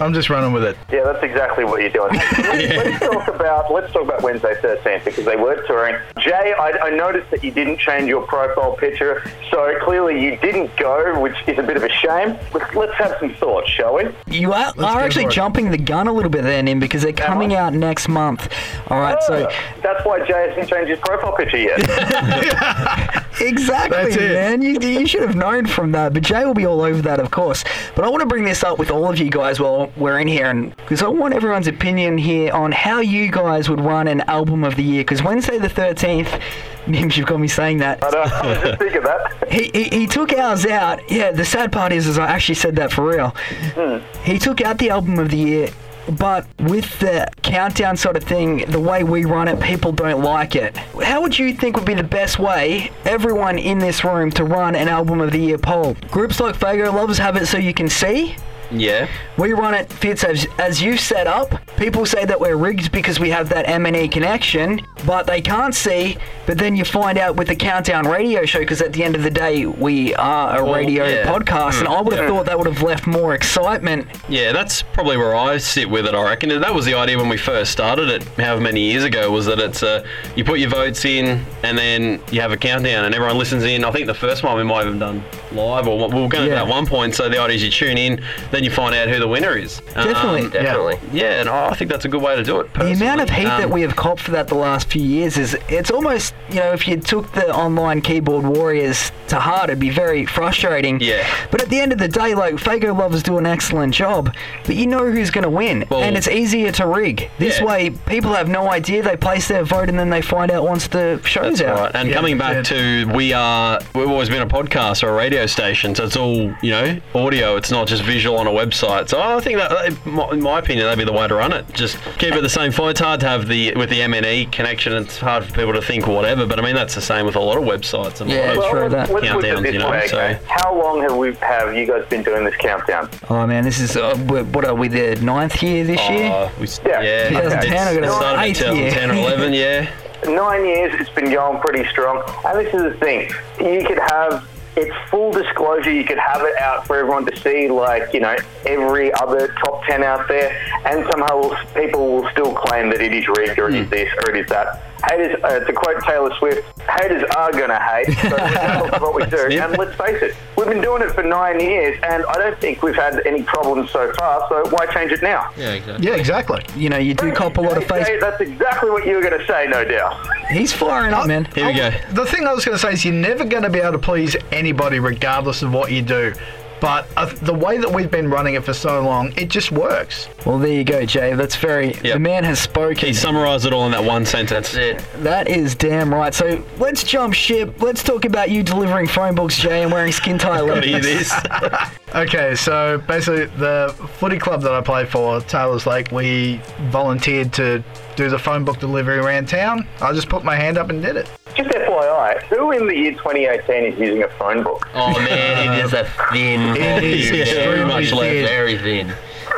I'm 0.00 0.14
just 0.14 0.30
running 0.30 0.52
with 0.52 0.64
it. 0.64 0.76
Yeah, 0.90 1.04
that's 1.04 1.22
exactly 1.22 1.64
what 1.64 1.80
you're 1.80 1.90
doing. 1.90 2.14
let's, 2.14 2.38
let's 2.38 3.00
talk 3.00 3.28
about 3.28 3.72
let's 3.72 3.92
talk 3.92 4.02
about 4.02 4.22
Wednesday 4.22 4.54
13th 4.54 5.04
because 5.04 5.24
they 5.24 5.36
were 5.36 5.66
touring. 5.66 5.96
Jay, 6.18 6.54
I, 6.58 6.70
I 6.84 6.90
noticed 6.90 7.30
that 7.30 7.42
you 7.42 7.50
didn't 7.50 7.78
change 7.78 8.08
your 8.08 8.22
profile 8.26 8.76
picture, 8.76 9.22
so 9.50 9.74
clearly 9.82 10.22
you 10.22 10.36
didn't 10.38 10.74
go, 10.76 11.20
which 11.20 11.34
is 11.46 11.58
a 11.58 11.62
bit 11.62 11.76
of 11.76 11.82
a 11.82 11.88
shame. 11.88 12.38
Let's, 12.54 12.74
let's 12.74 12.94
have 12.94 13.16
some 13.18 13.34
thoughts, 13.34 13.68
shall 13.70 13.94
we? 13.96 14.04
You 14.28 14.52
are, 14.52 14.72
go 14.74 14.84
are 14.84 15.00
actually 15.00 15.24
it. 15.26 15.30
jumping 15.32 15.70
the 15.70 15.78
gun 15.78 16.06
a 16.06 16.12
little 16.12 16.30
bit 16.30 16.42
there, 16.42 16.62
Nim, 16.62 16.78
because 16.78 17.02
they're 17.02 17.12
coming 17.12 17.54
out 17.54 17.72
next 17.74 18.08
month. 18.08 18.52
All 18.88 19.00
right, 19.00 19.20
so 19.24 19.48
that's 19.82 20.04
why 20.04 20.24
Jay 20.26 20.48
hasn't 20.48 20.68
changed 20.68 20.90
his 20.90 20.98
profile 21.00 21.36
picture 21.36 21.58
yet. 21.58 21.78
exactly, 23.40 24.16
man. 24.16 24.62
You, 24.62 24.78
you 24.80 25.06
should 25.06 25.22
have 25.22 25.36
known 25.36 25.66
from 25.66 25.92
that. 25.92 26.12
But 26.12 26.22
Jay 26.22 26.44
will 26.44 26.54
be 26.54 26.66
all 26.66 26.80
over 26.82 27.00
that, 27.02 27.20
of 27.20 27.30
course. 27.30 27.64
But 27.94 28.04
I 28.04 28.08
want 28.08 28.20
to 28.20 28.26
bring 28.26 28.44
this 28.44 28.62
up 28.62 28.78
with 28.78 28.90
all 28.90 29.08
of 29.08 29.18
you 29.18 29.30
guys 29.30 29.60
while 29.60 29.92
we're 29.96 30.18
in 30.18 30.28
here, 30.28 30.46
and 30.46 30.74
because 30.76 31.02
I 31.02 31.08
want 31.08 31.34
everyone's 31.34 31.66
opinion 31.66 32.18
here 32.18 32.52
on 32.52 32.72
how 32.72 33.00
you 33.00 33.30
guys 33.30 33.68
would 33.68 33.80
run 33.80 34.08
an 34.08 34.22
album 34.22 34.64
of 34.64 34.76
the 34.76 34.82
year. 34.82 35.02
Because 35.02 35.22
Wednesday 35.22 35.58
the 35.58 35.68
thirteenth, 35.68 36.28
Nims, 36.86 37.16
you've 37.16 37.26
got 37.26 37.40
me 37.40 37.48
saying 37.48 37.78
that. 37.78 38.02
I, 38.02 38.10
don't, 38.10 38.32
I 38.32 38.46
was 38.46 38.62
just 38.62 38.78
thinking 38.78 39.02
that. 39.02 39.34
He, 39.48 39.70
he, 39.72 39.84
he 39.84 40.06
took 40.06 40.34
ours 40.34 40.66
out. 40.66 41.10
Yeah, 41.10 41.30
the 41.30 41.44
sad 41.44 41.72
part 41.72 41.90
is, 41.90 42.06
is 42.06 42.18
I 42.18 42.26
actually 42.26 42.56
said 42.56 42.76
that 42.76 42.92
for 42.92 43.06
real. 43.06 43.34
Hmm. 43.74 43.98
He 44.22 44.38
took 44.38 44.60
out 44.60 44.76
the 44.76 44.90
album 44.90 45.18
of 45.18 45.30
the 45.30 45.38
year, 45.38 45.70
but 46.18 46.46
with 46.60 46.98
the 47.00 47.28
countdown 47.42 47.96
sort 47.96 48.16
of 48.16 48.24
thing, 48.24 48.64
the 48.70 48.80
way 48.80 49.04
we 49.04 49.24
run 49.24 49.48
it, 49.48 49.60
people 49.60 49.92
don't 49.92 50.22
like 50.22 50.56
it. 50.56 50.76
How 50.76 51.20
would 51.20 51.38
you 51.38 51.54
think 51.54 51.76
would 51.76 51.84
be 51.84 51.94
the 51.94 52.02
best 52.02 52.38
way, 52.38 52.90
everyone 53.04 53.58
in 53.58 53.78
this 53.78 54.04
room, 54.04 54.30
to 54.32 54.44
run 54.44 54.74
an 54.74 54.88
album 54.88 55.20
of 55.20 55.32
the 55.32 55.38
year 55.38 55.58
poll? 55.58 55.96
Groups 56.10 56.40
like 56.40 56.56
Fago 56.56 56.92
Lovers 56.92 57.18
have 57.18 57.36
it 57.36 57.46
so 57.46 57.58
you 57.58 57.74
can 57.74 57.88
see. 57.88 58.36
Yeah. 58.70 59.08
We 59.36 59.52
run 59.52 59.74
it, 59.74 59.90
Fitz, 59.92 60.24
as, 60.24 60.46
as 60.58 60.82
you 60.82 60.96
set 60.96 61.26
up. 61.26 61.54
People 61.76 62.04
say 62.04 62.24
that 62.24 62.38
we're 62.40 62.56
rigged 62.56 62.90
because 62.92 63.18
we 63.20 63.30
have 63.30 63.48
that 63.50 63.68
M&E 63.68 64.08
connection, 64.08 64.80
but 65.06 65.26
they 65.26 65.40
can't 65.40 65.74
see. 65.74 66.18
But 66.46 66.58
then 66.58 66.76
you 66.76 66.84
find 66.84 67.18
out 67.18 67.36
with 67.36 67.48
the 67.48 67.56
Countdown 67.56 68.06
radio 68.06 68.44
show, 68.44 68.58
because 68.58 68.82
at 68.82 68.92
the 68.92 69.04
end 69.04 69.14
of 69.14 69.22
the 69.22 69.30
day, 69.30 69.64
we 69.66 70.14
are 70.16 70.58
a 70.60 70.64
Well, 70.64 70.74
radio 70.74 71.04
yeah. 71.06 71.26
podcast, 71.26 71.78
and 71.78 71.88
I 71.88 72.00
would 72.00 72.14
have 72.14 72.28
thought 72.28 72.46
that 72.46 72.58
would 72.58 72.66
have 72.66 72.82
left 72.82 73.06
more 73.06 73.34
excitement. 73.34 74.06
Yeah, 74.28 74.52
that's 74.52 74.82
probably 74.82 75.16
where 75.16 75.34
I 75.34 75.58
sit 75.58 75.88
with 75.88 76.06
it. 76.06 76.14
I 76.14 76.22
reckon 76.22 76.48
that 76.60 76.74
was 76.74 76.84
the 76.84 76.94
idea 76.94 77.16
when 77.16 77.28
we 77.28 77.36
first 77.38 77.70
started 77.72 78.08
it, 78.10 78.22
however 78.38 78.60
many 78.60 78.80
years 78.80 79.04
ago, 79.04 79.30
was 79.30 79.46
that 79.46 79.58
it's 79.60 79.82
uh, 79.82 80.04
you 80.36 80.44
put 80.44 80.58
your 80.58 80.70
votes 80.70 81.04
in 81.04 81.44
and 81.62 81.78
then 81.78 82.20
you 82.30 82.40
have 82.40 82.52
a 82.52 82.56
countdown 82.56 83.04
and 83.04 83.14
everyone 83.14 83.38
listens 83.38 83.64
in. 83.64 83.84
I 83.84 83.90
think 83.92 84.06
the 84.06 84.14
first 84.14 84.42
one 84.42 84.56
we 84.56 84.64
might 84.64 84.84
have 84.86 84.98
done 84.98 85.22
live, 85.52 85.86
or 85.86 85.96
we 86.08 86.20
were 86.20 86.28
going 86.28 86.44
to 86.48 86.54
Yeah. 86.54 86.62
at 86.62 86.66
one 86.68 86.86
point. 86.86 87.14
So 87.14 87.28
the 87.28 87.38
idea 87.40 87.56
is 87.56 87.62
you 87.64 87.70
tune 87.70 87.96
in, 87.98 88.22
then 88.58 88.64
then 88.64 88.64
you 88.64 88.70
find 88.74 88.92
out 88.92 89.08
who 89.08 89.20
the 89.20 89.28
winner 89.28 89.56
is. 89.56 89.80
Definitely. 89.94 90.42
Um, 90.46 90.50
Definitely. 90.50 90.98
yeah, 91.12 91.38
and 91.40 91.48
I 91.48 91.74
think 91.74 91.90
that's 91.92 92.04
a 92.04 92.08
good 92.08 92.20
way 92.20 92.34
to 92.34 92.42
do 92.42 92.58
it. 92.58 92.74
The 92.74 92.90
amount 92.90 93.20
of 93.20 93.28
personally. 93.28 93.34
heat 93.36 93.44
that 93.44 93.64
Um, 93.66 93.70
we 93.70 93.82
have 93.82 93.94
copped 93.94 94.20
for 94.22 94.32
that 94.32 94.48
the 94.48 94.56
last 94.56 94.88
few 94.90 95.00
years 95.02 95.38
is 95.38 95.56
it's 95.68 95.92
almost 95.92 96.34
you 96.50 96.56
know 96.56 96.72
if 96.72 96.88
you 96.88 96.96
took 96.96 97.30
the 97.34 97.54
online 97.54 98.00
keyboard 98.00 98.44
warriors 98.44 99.12
to 99.28 99.36
heart 99.38 99.70
it'd 99.70 99.78
be 99.78 99.90
very 99.90 100.26
frustrating. 100.26 100.98
Yeah. 101.00 101.24
But 101.52 101.62
at 101.62 101.68
the 101.68 101.78
end 101.80 101.92
of 101.92 101.98
the 101.98 102.08
day, 102.08 102.34
like 102.34 102.54
Fago 102.56 102.96
lovers 102.98 103.22
do 103.22 103.38
an 103.38 103.46
excellent 103.46 103.94
job, 103.94 104.34
but 104.66 104.74
you 104.74 104.86
know 104.88 105.08
who's 105.08 105.30
going 105.30 105.44
to 105.44 105.50
win, 105.50 105.84
Well- 105.88 106.02
and 106.02 106.16
it's 106.16 106.26
easier 106.28 106.72
to 106.72 106.86
rig. 106.86 107.30
This 107.38 107.60
Yeah. 107.60 107.66
way, 107.66 107.90
people 108.06 108.32
have 108.34 108.48
no 108.48 108.70
idea. 108.72 109.02
They 109.02 109.16
place 109.16 109.46
their 109.46 109.62
vote 109.62 109.88
and 109.88 109.96
then 109.98 110.10
they 110.10 110.22
find 110.22 110.50
out 110.50 110.64
once 110.64 110.88
the 110.88 111.20
show's 111.24 111.58
That's 111.58 111.70
out. 111.70 111.78
right. 111.78 111.90
And 111.94 112.08
Yeah, 112.08 112.14
coming 112.16 112.38
back 112.38 112.54
yeah. 112.56 112.62
to 113.04 113.08
we 113.14 113.32
are 113.32 113.78
we've 113.94 114.10
always 114.10 114.28
been 114.28 114.42
a 114.42 114.46
podcast 114.48 115.04
or 115.04 115.10
a 115.10 115.12
radio 115.12 115.46
station, 115.46 115.94
so 115.94 116.02
it's 116.04 116.16
all 116.16 116.52
you 116.62 116.70
know 116.72 116.96
audio. 117.14 117.56
It's 117.56 117.70
not 117.70 117.86
just 117.86 118.02
visual 118.02 118.38
on 118.38 118.47
a 118.48 118.50
website. 118.66 119.08
So 119.08 119.20
I 119.20 119.40
think 119.40 119.58
that, 119.58 119.70
that- 119.70 120.32
in 120.32 120.42
my 120.42 120.58
opinion, 120.58 120.86
that'd 120.86 120.98
be 120.98 121.04
the 121.04 121.12
way 121.16 121.28
to 121.28 121.34
run 121.34 121.52
it. 121.52 121.64
Just 121.72 121.96
keep 122.18 122.34
it 122.34 122.40
the 122.42 122.48
same 122.48 122.72
font. 122.72 122.90
It's 122.90 123.00
hard 123.00 123.20
to 123.20 123.28
have 123.28 123.46
the 123.46 123.74
with 123.74 123.90
the 123.90 124.00
MNE 124.00 124.50
connection. 124.52 124.92
It's 124.94 125.18
hard 125.18 125.44
for 125.44 125.52
people 125.52 125.72
to 125.74 125.82
think 125.82 126.06
whatever. 126.06 126.46
But 126.46 126.58
I 126.58 126.62
mean 126.62 126.74
that's 126.74 126.94
the 126.94 127.00
same 127.00 127.26
with 127.26 127.36
a 127.36 127.40
lot 127.40 127.58
of 127.58 127.64
websites 127.64 128.20
and 128.20 128.30
a 128.30 128.34
Yeah, 128.34 128.52
lot 128.54 128.64
of 128.64 128.70
true 128.70 128.80
let's, 128.88 128.92
that. 128.94 129.10
let's 129.14 129.26
countdowns, 129.26 129.62
this 129.62 129.72
you 129.74 129.78
know, 129.78 129.90
way, 129.90 130.06
so- 130.08 130.38
How 130.48 130.74
long 130.76 131.02
have 131.02 131.16
we 131.16 131.34
have 131.34 131.74
you 131.74 131.86
guys 131.86 132.04
been 132.08 132.22
doing 132.22 132.44
this 132.44 132.56
countdown? 132.56 133.08
Oh 133.30 133.46
man, 133.46 133.64
this 133.64 133.78
is 133.80 133.96
uh, 133.96 134.16
what 134.16 134.64
are 134.64 134.74
we 134.74 134.88
the 134.88 135.16
ninth 135.22 135.62
year 135.62 135.84
this 135.84 136.00
year? 136.10 136.30
Oh, 136.32 136.50
we, 136.58 136.64
s- 136.64 136.80
Yeah. 136.86 137.00
yeah, 137.02 137.28
2010, 137.28 137.96
it's- 137.96 138.10
I 138.12 138.46
it 138.46 138.56
started 138.56 138.76
in 138.76 138.90
2010 138.92 139.10
or 139.10 139.14
11, 139.14 139.52
yeah. 139.52 139.90
Nine 140.24 140.64
years, 140.66 140.94
it's 141.00 141.10
been 141.10 141.30
going 141.30 141.60
pretty 141.60 141.88
strong. 141.90 142.22
And 142.44 142.58
this 142.58 142.74
is 142.74 142.82
the 142.82 142.94
thing: 142.98 143.30
you 143.60 143.86
could 143.86 143.98
have 143.98 144.48
it's 144.78 145.10
full 145.10 145.32
disclosure. 145.32 145.90
You 145.90 146.04
could 146.04 146.18
have 146.18 146.42
it 146.42 146.56
out 146.58 146.86
for 146.86 146.96
everyone 146.96 147.26
to 147.26 147.36
see, 147.36 147.68
like 147.68 148.12
you 148.14 148.20
know 148.20 148.36
every 148.64 149.12
other 149.14 149.48
top 149.54 149.84
ten 149.84 150.02
out 150.04 150.28
there, 150.28 150.56
and 150.86 151.04
somehow 151.10 151.50
people 151.74 152.06
will 152.14 152.30
still 152.30 152.54
claim 152.54 152.90
that 152.90 153.00
it 153.00 153.12
is 153.12 153.26
rigged 153.28 153.58
or 153.58 153.68
it 153.68 153.74
is 153.74 153.90
this 153.90 154.12
or 154.24 154.30
it 154.34 154.36
is 154.40 154.48
that. 154.48 154.84
Haters, 155.06 155.42
uh, 155.44 155.60
to 155.60 155.72
quote 155.72 156.02
Taylor 156.04 156.34
Swift, 156.38 156.64
haters 156.80 157.22
are 157.36 157.52
gonna 157.52 157.78
hate. 157.80 158.06
So 158.18 158.36
that's 158.36 159.00
what 159.00 159.14
we 159.14 159.24
do. 159.30 159.46
Yeah. 159.50 159.68
And 159.68 159.78
let's 159.78 159.94
face 159.96 160.20
it, 160.22 160.34
we've 160.56 160.66
been 160.66 160.80
doing 160.80 161.02
it 161.02 161.12
for 161.12 161.22
nine 161.22 161.60
years, 161.60 161.98
and 162.02 162.24
I 162.26 162.34
don't 162.34 162.58
think 162.60 162.82
we've 162.82 162.94
had 162.96 163.24
any 163.26 163.42
problems 163.44 163.90
so 163.90 164.12
far. 164.14 164.46
So 164.48 164.68
why 164.70 164.86
change 164.86 165.12
it 165.12 165.22
now? 165.22 165.50
Yeah, 165.56 165.72
exactly. 165.74 166.06
Yeah, 166.06 166.14
exactly. 166.16 166.64
You 166.76 166.88
know, 166.88 166.98
you 166.98 167.14
do 167.14 167.32
cop 167.32 167.56
a 167.58 167.60
lot 167.60 167.76
of 167.76 167.84
Hey, 167.84 168.04
face. 168.04 168.20
That's 168.20 168.40
exactly 168.40 168.90
what 168.90 169.06
you 169.06 169.14
were 169.16 169.22
going 169.22 169.38
to 169.38 169.46
say, 169.46 169.66
no 169.68 169.84
doubt. 169.84 170.26
He's 170.50 170.72
firing 170.72 171.14
up, 171.14 171.26
man. 171.26 171.44
Here 171.54 171.66
we 171.66 171.74
go. 171.74 171.90
The 172.12 172.26
thing 172.26 172.46
I 172.46 172.52
was 172.52 172.64
going 172.64 172.76
to 172.76 172.82
say 172.82 172.92
is 172.92 173.04
you're 173.04 173.14
never 173.14 173.44
going 173.44 173.62
to 173.62 173.70
be 173.70 173.78
able 173.78 173.92
to 173.92 173.98
please 173.98 174.36
anybody 174.52 174.98
regardless 174.98 175.62
of 175.62 175.72
what 175.72 175.92
you 175.92 176.02
do. 176.02 176.34
But 176.80 177.06
uh, 177.16 177.26
the 177.42 177.54
way 177.54 177.78
that 177.78 177.90
we've 177.90 178.10
been 178.10 178.30
running 178.30 178.54
it 178.54 178.64
for 178.64 178.72
so 178.72 179.00
long, 179.02 179.32
it 179.36 179.48
just 179.48 179.72
works. 179.72 180.28
Well, 180.46 180.58
there 180.58 180.72
you 180.72 180.84
go, 180.84 181.04
Jay. 181.04 181.34
That's 181.34 181.56
very. 181.56 181.88
Yep. 181.94 182.02
The 182.14 182.18
man 182.18 182.44
has 182.44 182.60
spoken. 182.60 183.06
He 183.08 183.12
summarised 183.12 183.66
it 183.66 183.72
all 183.72 183.86
in 183.86 183.92
that 183.92 184.04
one 184.04 184.24
sentence. 184.24 184.72
That's 184.72 185.02
it. 185.02 185.22
That 185.22 185.48
is 185.48 185.74
damn 185.74 186.12
right. 186.12 186.32
So 186.32 186.64
let's 186.78 187.02
jump 187.04 187.34
ship. 187.34 187.80
Let's 187.82 188.02
talk 188.02 188.24
about 188.24 188.50
you 188.50 188.62
delivering 188.62 189.08
phone 189.08 189.34
books, 189.34 189.58
Jay, 189.58 189.82
and 189.82 189.90
wearing 189.92 190.12
skin 190.12 190.38
tight 190.38 190.66
Gotta 190.66 190.80
hear 190.86 190.98
leggings. 190.98 191.30
this. 191.30 191.32
Okay, 192.14 192.54
so 192.54 192.96
basically, 193.06 193.44
the 193.58 193.94
footy 194.14 194.38
club 194.38 194.62
that 194.62 194.72
I 194.72 194.80
play 194.80 195.04
for, 195.04 195.42
Taylor's 195.42 195.86
Lake, 195.86 196.10
we 196.10 196.58
volunteered 196.90 197.52
to 197.52 197.84
do 198.16 198.30
the 198.30 198.38
phone 198.38 198.64
book 198.64 198.78
delivery 198.78 199.18
around 199.18 199.46
town. 199.46 199.86
I 200.00 200.14
just 200.14 200.30
put 200.30 200.42
my 200.42 200.56
hand 200.56 200.78
up 200.78 200.88
and 200.88 201.02
did 201.02 201.16
it. 201.16 201.30
Just 201.58 201.70
FYI, 201.70 202.42
who 202.44 202.70
in 202.72 202.86
the 202.86 202.94
year 202.96 203.12
2018 203.12 203.92
is 203.92 203.98
using 203.98 204.22
a 204.22 204.28
phone 204.28 204.62
book? 204.62 204.88
Oh 204.94 205.12
man, 205.18 205.78
it 205.78 205.84
is 205.84 205.92
a 205.92 206.04
thin. 206.32 206.76
It 206.76 207.02
is 207.04 207.28
very 207.30 207.40
extremely 207.42 207.84
much 207.84 208.12
left. 208.12 208.22
thin. 208.22 208.46
Very 208.46 208.78
thin. 208.78 209.12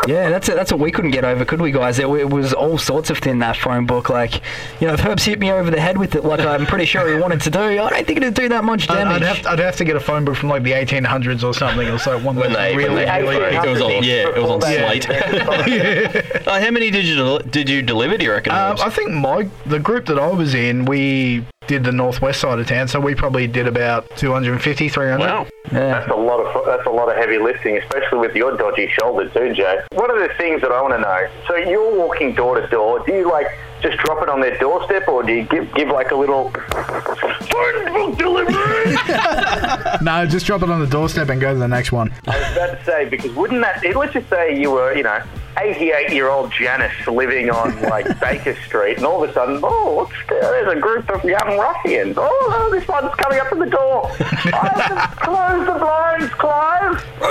Yeah, 0.06 0.30
that's 0.30 0.48
it. 0.48 0.54
That's 0.54 0.72
what 0.72 0.80
we 0.80 0.90
couldn't 0.90 1.10
get 1.10 1.26
over, 1.26 1.44
could 1.44 1.60
we, 1.60 1.72
guys? 1.72 1.98
It, 1.98 2.08
it 2.08 2.30
was 2.30 2.54
all 2.54 2.78
sorts 2.78 3.10
of 3.10 3.18
thin 3.18 3.40
that 3.40 3.54
phone 3.56 3.84
book. 3.84 4.08
Like, 4.08 4.36
you 4.80 4.86
know, 4.86 4.94
if 4.94 5.04
Herbs 5.04 5.24
hit 5.26 5.38
me 5.38 5.52
over 5.52 5.70
the 5.70 5.80
head 5.80 5.98
with 5.98 6.14
it, 6.14 6.24
like 6.24 6.40
I'm 6.40 6.64
pretty 6.64 6.86
sure 6.86 7.06
he 7.14 7.20
wanted 7.20 7.42
to 7.42 7.50
do, 7.50 7.60
I 7.60 7.74
don't 7.90 8.06
think 8.06 8.16
it'd 8.18 8.32
do 8.32 8.48
that 8.48 8.64
much 8.64 8.88
I'd, 8.88 8.94
damage. 8.94 9.22
I'd, 9.22 9.36
have, 9.36 9.46
I'd 9.46 9.58
have 9.58 9.76
to 9.76 9.84
get 9.84 9.96
a 9.96 10.00
phone 10.00 10.24
book 10.24 10.36
from 10.36 10.48
like 10.48 10.62
the 10.62 10.72
1800s 10.72 11.44
or 11.44 11.52
something, 11.52 11.86
or 11.88 11.98
so 11.98 12.18
one 12.18 12.36
When 12.36 12.52
that's 12.54 12.70
they- 12.70 12.76
when 12.76 12.86
really, 12.94 13.04
they- 13.04 13.20
really. 13.22 13.56
It 13.56 13.70
was 13.70 13.80
on, 13.82 13.90
yeah, 14.02 14.28
it 14.28 14.40
was 14.42 14.50
on 14.50 14.60
slate. 14.62 15.02
slate. 16.34 16.46
Uh, 16.48 16.60
how 16.60 16.70
many 16.70 16.90
did 16.90 17.04
you 17.04 17.16
del- 17.16 17.38
did 17.40 17.68
you 17.68 17.82
deliver? 17.82 18.16
Do 18.16 18.24
you 18.24 18.32
reckon? 18.32 18.52
Um, 18.54 18.76
I 18.80 18.88
think 18.88 19.10
my 19.10 19.50
the 19.66 19.78
group 19.78 20.06
that 20.06 20.18
I 20.18 20.28
was 20.28 20.54
in, 20.54 20.86
we 20.86 21.44
did 21.70 21.84
the 21.84 21.92
northwest 21.92 22.40
side 22.40 22.58
of 22.58 22.66
town, 22.66 22.88
so 22.88 22.98
we 22.98 23.14
probably 23.14 23.46
did 23.46 23.68
about 23.68 24.04
250, 24.16 24.88
300. 24.88 25.20
wow. 25.20 25.46
yeah. 25.70 26.00
That's 26.00 26.10
a 26.10 26.16
lot 26.16 26.40
of 26.40 26.66
that's 26.66 26.84
a 26.84 26.90
lot 26.90 27.08
of 27.08 27.16
heavy 27.16 27.38
lifting, 27.38 27.76
especially 27.76 28.18
with 28.18 28.34
your 28.34 28.56
dodgy 28.56 28.88
shoulder 29.00 29.28
too, 29.28 29.54
Jay. 29.54 29.78
One 29.92 30.10
of 30.10 30.18
the 30.18 30.34
things 30.36 30.62
that 30.62 30.72
I 30.72 30.82
want 30.82 30.94
to 30.94 31.00
know. 31.00 31.28
So 31.46 31.54
you're 31.54 31.96
walking 31.96 32.34
door 32.34 32.60
to 32.60 32.66
door. 32.66 33.04
Do 33.06 33.12
you 33.14 33.30
like 33.30 33.46
just 33.82 33.98
drop 33.98 34.20
it 34.20 34.28
on 34.28 34.40
their 34.40 34.58
doorstep, 34.58 35.06
or 35.06 35.22
do 35.22 35.32
you 35.32 35.44
give 35.44 35.72
give 35.74 35.88
like 35.90 36.10
a 36.10 36.16
little 36.16 36.50
phone 36.50 38.16
delivery? 38.16 38.96
No, 40.02 40.26
just 40.26 40.46
drop 40.46 40.62
it 40.62 40.70
on 40.70 40.80
the 40.80 40.86
doorstep 40.86 41.28
and 41.28 41.40
go 41.40 41.52
to 41.52 41.58
the 41.58 41.68
next 41.68 41.92
one. 41.92 42.12
I 42.26 42.36
was 42.36 42.52
about 42.52 42.78
to 42.78 42.84
say 42.84 43.08
because 43.08 43.32
wouldn't 43.34 43.60
that? 43.60 43.84
Let's 43.94 44.12
just 44.12 44.28
say 44.28 44.60
you 44.60 44.72
were, 44.72 44.92
you 44.96 45.04
know, 45.04 45.22
88 45.60 46.12
year 46.12 46.28
old 46.28 46.52
Janice 46.52 47.06
living 47.06 47.50
on 47.50 47.80
like 47.82 48.18
Baker 48.20 48.56
Street, 48.66 48.96
and 48.96 49.06
all 49.06 49.22
of 49.22 49.30
a 49.30 49.32
sudden, 49.32 49.60
oh, 49.62 49.92
what's 49.92 50.12
there? 50.28 50.40
There's 50.40 50.76
a 50.76 50.80
group 50.80 51.08
of 51.10 51.22
young 51.24 51.58
ruffians. 51.58 52.16
Oh, 52.18 52.28
oh 52.28 52.70
this 52.70 52.86
one's 52.88 53.14
coming 53.16 53.38
up 53.40 53.48
to 53.50 53.56
the 53.56 53.66
door. 53.66 54.10
oh, 54.10 55.14
close 55.16 55.66
the 55.66 55.78
blinds, 55.78 56.32
Clive. 56.34 57.04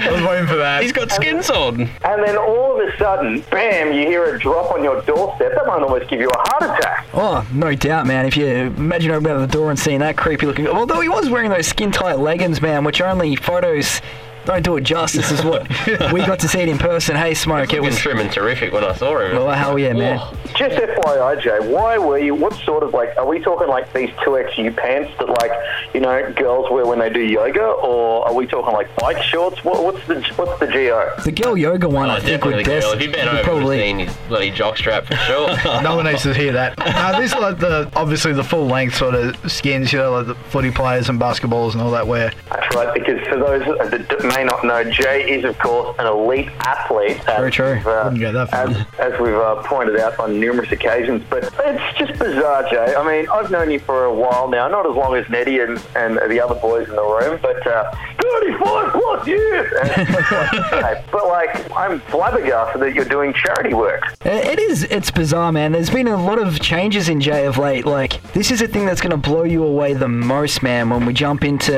I 0.00 0.12
was 0.12 0.22
waiting 0.22 0.46
for 0.46 0.56
that. 0.56 0.82
He's 0.82 0.92
got 0.92 1.10
skins 1.10 1.50
on. 1.50 1.80
And 1.80 2.22
then 2.24 2.36
all 2.36 2.80
of 2.80 2.86
a 2.86 2.96
sudden, 2.98 3.40
bam, 3.50 3.92
you 3.92 4.06
hear 4.06 4.34
a 4.34 4.38
drop 4.38 4.72
on 4.72 4.84
your 4.84 5.00
doorstep. 5.02 5.52
That 5.54 5.66
might 5.66 5.82
almost 5.82 6.08
give 6.08 6.20
you 6.20 6.28
a 6.28 6.38
heart 6.38 6.78
attack. 6.78 7.06
Oh, 7.14 7.46
no 7.52 7.74
doubt, 7.74 8.06
man. 8.06 8.26
If 8.26 8.36
you 8.36 8.46
imagine 8.46 9.10
opening 9.10 9.36
up 9.36 9.40
the 9.40 9.52
door 9.52 9.70
and 9.70 9.78
seeing 9.78 10.00
that 10.00 10.16
creepy 10.16 10.46
looking. 10.46 10.66
Although 10.66 11.00
he 11.00 11.08
was 11.08 11.30
wearing 11.30 11.50
those 11.50 11.66
skin 11.66 11.90
tight 11.90 12.18
leggings, 12.18 12.60
man, 12.60 12.84
which 12.84 13.00
are 13.00 13.08
only 13.08 13.34
photos 13.36 14.00
don't 14.48 14.62
do 14.62 14.76
it 14.76 14.82
justice, 14.82 15.30
is 15.30 15.44
what 15.44 15.68
we 16.12 16.20
got 16.26 16.38
to 16.40 16.48
see 16.48 16.60
it 16.60 16.68
in 16.68 16.78
person. 16.78 17.14
Hey, 17.16 17.34
Smoke, 17.34 17.72
it 17.72 17.82
was. 17.82 17.96
trim 17.98 18.18
and 18.18 18.30
terrific 18.32 18.72
when 18.72 18.84
I 18.84 18.94
saw 18.94 19.18
him. 19.18 19.36
Well, 19.36 19.50
hell 19.50 19.78
yeah, 19.78 19.92
man. 19.92 20.18
Oh, 20.20 20.34
Just 20.56 20.76
FYI, 20.76 21.40
Jay, 21.40 21.58
why 21.72 21.98
were 21.98 22.18
you? 22.18 22.34
What 22.34 22.54
sort 22.64 22.82
of 22.82 22.92
like? 22.94 23.16
Are 23.16 23.26
we 23.26 23.38
talking 23.40 23.68
like 23.68 23.92
these 23.92 24.10
two 24.24 24.30
XU 24.32 24.74
pants 24.76 25.12
that 25.18 25.28
like 25.28 25.52
you 25.94 26.00
know 26.00 26.32
girls 26.34 26.70
wear 26.70 26.86
when 26.86 26.98
they 26.98 27.10
do 27.10 27.20
yoga, 27.20 27.62
or 27.64 28.26
are 28.26 28.34
we 28.34 28.46
talking 28.46 28.72
like 28.72 28.94
bike 28.96 29.22
shorts? 29.22 29.62
What, 29.64 29.82
what's 29.84 30.06
the 30.06 30.20
what's 30.36 30.58
the 30.60 30.66
go? 30.66 31.12
The 31.24 31.32
girl 31.32 31.56
yoga 31.56 31.88
one, 31.88 32.08
oh, 32.10 32.14
I 32.14 32.20
think, 32.20 32.42
definitely 32.42 32.56
would 32.56 32.66
the 32.66 32.70
girl. 32.70 32.80
best. 32.80 32.94
If 32.94 33.02
you 33.02 33.12
bent 33.12 33.30
would 33.30 33.34
over, 33.40 33.44
probably 33.44 33.58
probably. 33.64 33.78
seen 33.80 33.98
his 34.00 34.16
bloody 34.28 34.50
jockstrap 34.50 35.06
for 35.06 35.16
sure. 35.16 35.48
No 35.82 35.96
one 35.96 36.06
needs 36.06 36.22
to 36.22 36.34
hear 36.34 36.52
that. 36.52 36.74
Uh, 36.98 37.18
this 37.20 37.32
is 37.32 37.38
like 37.38 37.58
the 37.58 37.88
obviously 37.94 38.32
the 38.32 38.42
full 38.42 38.66
length 38.66 38.96
sort 38.96 39.14
of 39.14 39.36
skins, 39.50 39.92
you 39.92 39.98
know, 39.98 40.10
like 40.12 40.26
the 40.26 40.34
footy 40.34 40.70
players 40.70 41.08
and 41.08 41.20
basketballs 41.20 41.72
and 41.72 41.80
all 41.80 41.90
that 41.90 42.06
wear. 42.06 42.32
That's 42.50 42.74
right, 42.74 42.92
because 42.92 43.20
for 43.28 43.36
those 43.36 43.64
that 43.90 44.08
d- 44.08 44.28
may 44.38 44.44
not 44.44 44.64
know, 44.64 44.84
Jay 44.84 45.28
is 45.30 45.44
of 45.44 45.58
course 45.58 45.96
an 45.98 46.06
elite 46.06 46.48
athlete. 46.60 47.18
as 47.28 47.38
Very 47.38 47.50
true. 47.50 47.74
we've, 47.74 47.86
Uh, 47.86 48.02
Wouldn't 48.04 48.20
go 48.20 48.32
that 48.32 48.52
as, 48.54 48.76
as 48.98 49.20
we've 49.20 49.34
uh, 49.34 49.62
pointed 49.64 49.98
out 49.98 50.18
on 50.18 50.38
numerous 50.38 50.70
occasions, 50.70 51.24
but 51.28 51.44
it's 51.64 51.98
just 51.98 52.18
bizarre, 52.18 52.68
Jay. 52.70 52.94
I 52.94 53.04
mean, 53.06 53.28
I've 53.30 53.50
known 53.50 53.70
you 53.70 53.80
for 53.80 54.04
a 54.04 54.14
while 54.14 54.48
now, 54.48 54.68
not 54.68 54.86
as 54.88 54.94
long 54.94 55.16
as 55.16 55.28
Nettie 55.28 55.58
and, 55.60 55.80
and 55.96 56.18
the 56.30 56.40
other 56.40 56.54
boys 56.54 56.88
in 56.88 56.94
the 56.94 57.02
room, 57.02 57.38
but 57.42 57.66
uh, 57.66 57.90
35 58.20 58.92
plus 58.92 59.26
years. 59.26 59.72
But 61.10 61.26
like, 61.28 61.70
I'm 61.76 62.00
flabbergasted 62.00 62.80
that 62.82 62.94
you're 62.94 63.04
doing 63.04 63.32
charity 63.32 63.74
work. 63.74 64.02
It 64.24 64.58
is. 64.58 64.84
It's 64.84 65.10
bizarre, 65.10 65.52
man. 65.52 65.72
There's 65.72 65.90
been 65.90 66.08
a 66.08 66.16
lot 66.22 66.38
of 66.38 66.60
changes 66.60 67.08
in 67.08 67.20
Jay 67.20 67.46
of 67.46 67.56
late. 67.58 67.86
Like, 67.86 68.20
this 68.32 68.50
is 68.50 68.60
the 68.60 68.68
thing 68.68 68.84
that's 68.86 69.00
going 69.00 69.10
to 69.10 69.16
blow 69.16 69.44
you 69.44 69.64
away 69.64 69.94
the 69.94 70.08
most, 70.08 70.62
man, 70.62 70.90
when 70.90 71.06
we 71.06 71.12
jump 71.14 71.44
into 71.44 71.72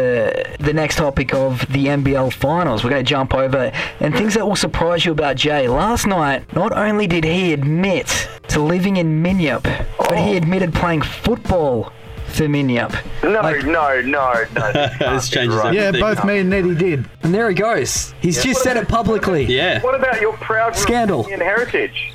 the 0.58 0.72
next 0.72 0.96
topic 0.96 1.32
of 1.34 1.60
the 1.72 1.86
NBL 1.86 2.32
finals. 2.50 2.82
We're 2.82 2.90
going 2.90 3.04
to 3.04 3.08
jump 3.08 3.32
over 3.32 3.70
and 4.00 4.12
things 4.12 4.34
that 4.34 4.44
will 4.44 4.56
surprise 4.56 5.04
you 5.04 5.12
about 5.12 5.36
Jay. 5.36 5.68
Last 5.68 6.04
night, 6.04 6.52
not 6.52 6.72
only 6.72 7.06
did 7.06 7.22
he 7.22 7.52
admit 7.52 8.28
to 8.48 8.60
living 8.60 8.96
in 8.96 9.22
Minyip, 9.22 9.62
but 9.98 10.18
he 10.18 10.34
oh. 10.34 10.36
admitted 10.36 10.74
playing 10.74 11.02
football 11.02 11.92
for 12.26 12.48
Minyip. 12.48 12.92
No, 13.22 13.40
Like- 13.40 13.64
no, 13.64 14.00
no, 14.00 14.44
no. 14.52 14.88
This 15.14 15.28
changes 15.28 15.54
Right. 15.54 15.74
Yeah, 15.74 15.82
everything. 15.82 16.14
both 16.14 16.24
me 16.24 16.38
and 16.38 16.50
Nettie 16.50 16.74
did. 16.74 17.08
And 17.22 17.32
there 17.32 17.48
he 17.48 17.54
goes. 17.54 18.14
He's 18.20 18.42
just 18.42 18.62
said 18.64 18.76
it 18.76 18.88
publicly. 18.88 19.44
Yeah. 19.44 19.80
What 19.82 19.94
about 19.94 20.20
your 20.20 20.32
proud 20.38 20.74
Scandal. 20.74 21.22
Romanian 21.22 21.42
heritage? 21.42 22.12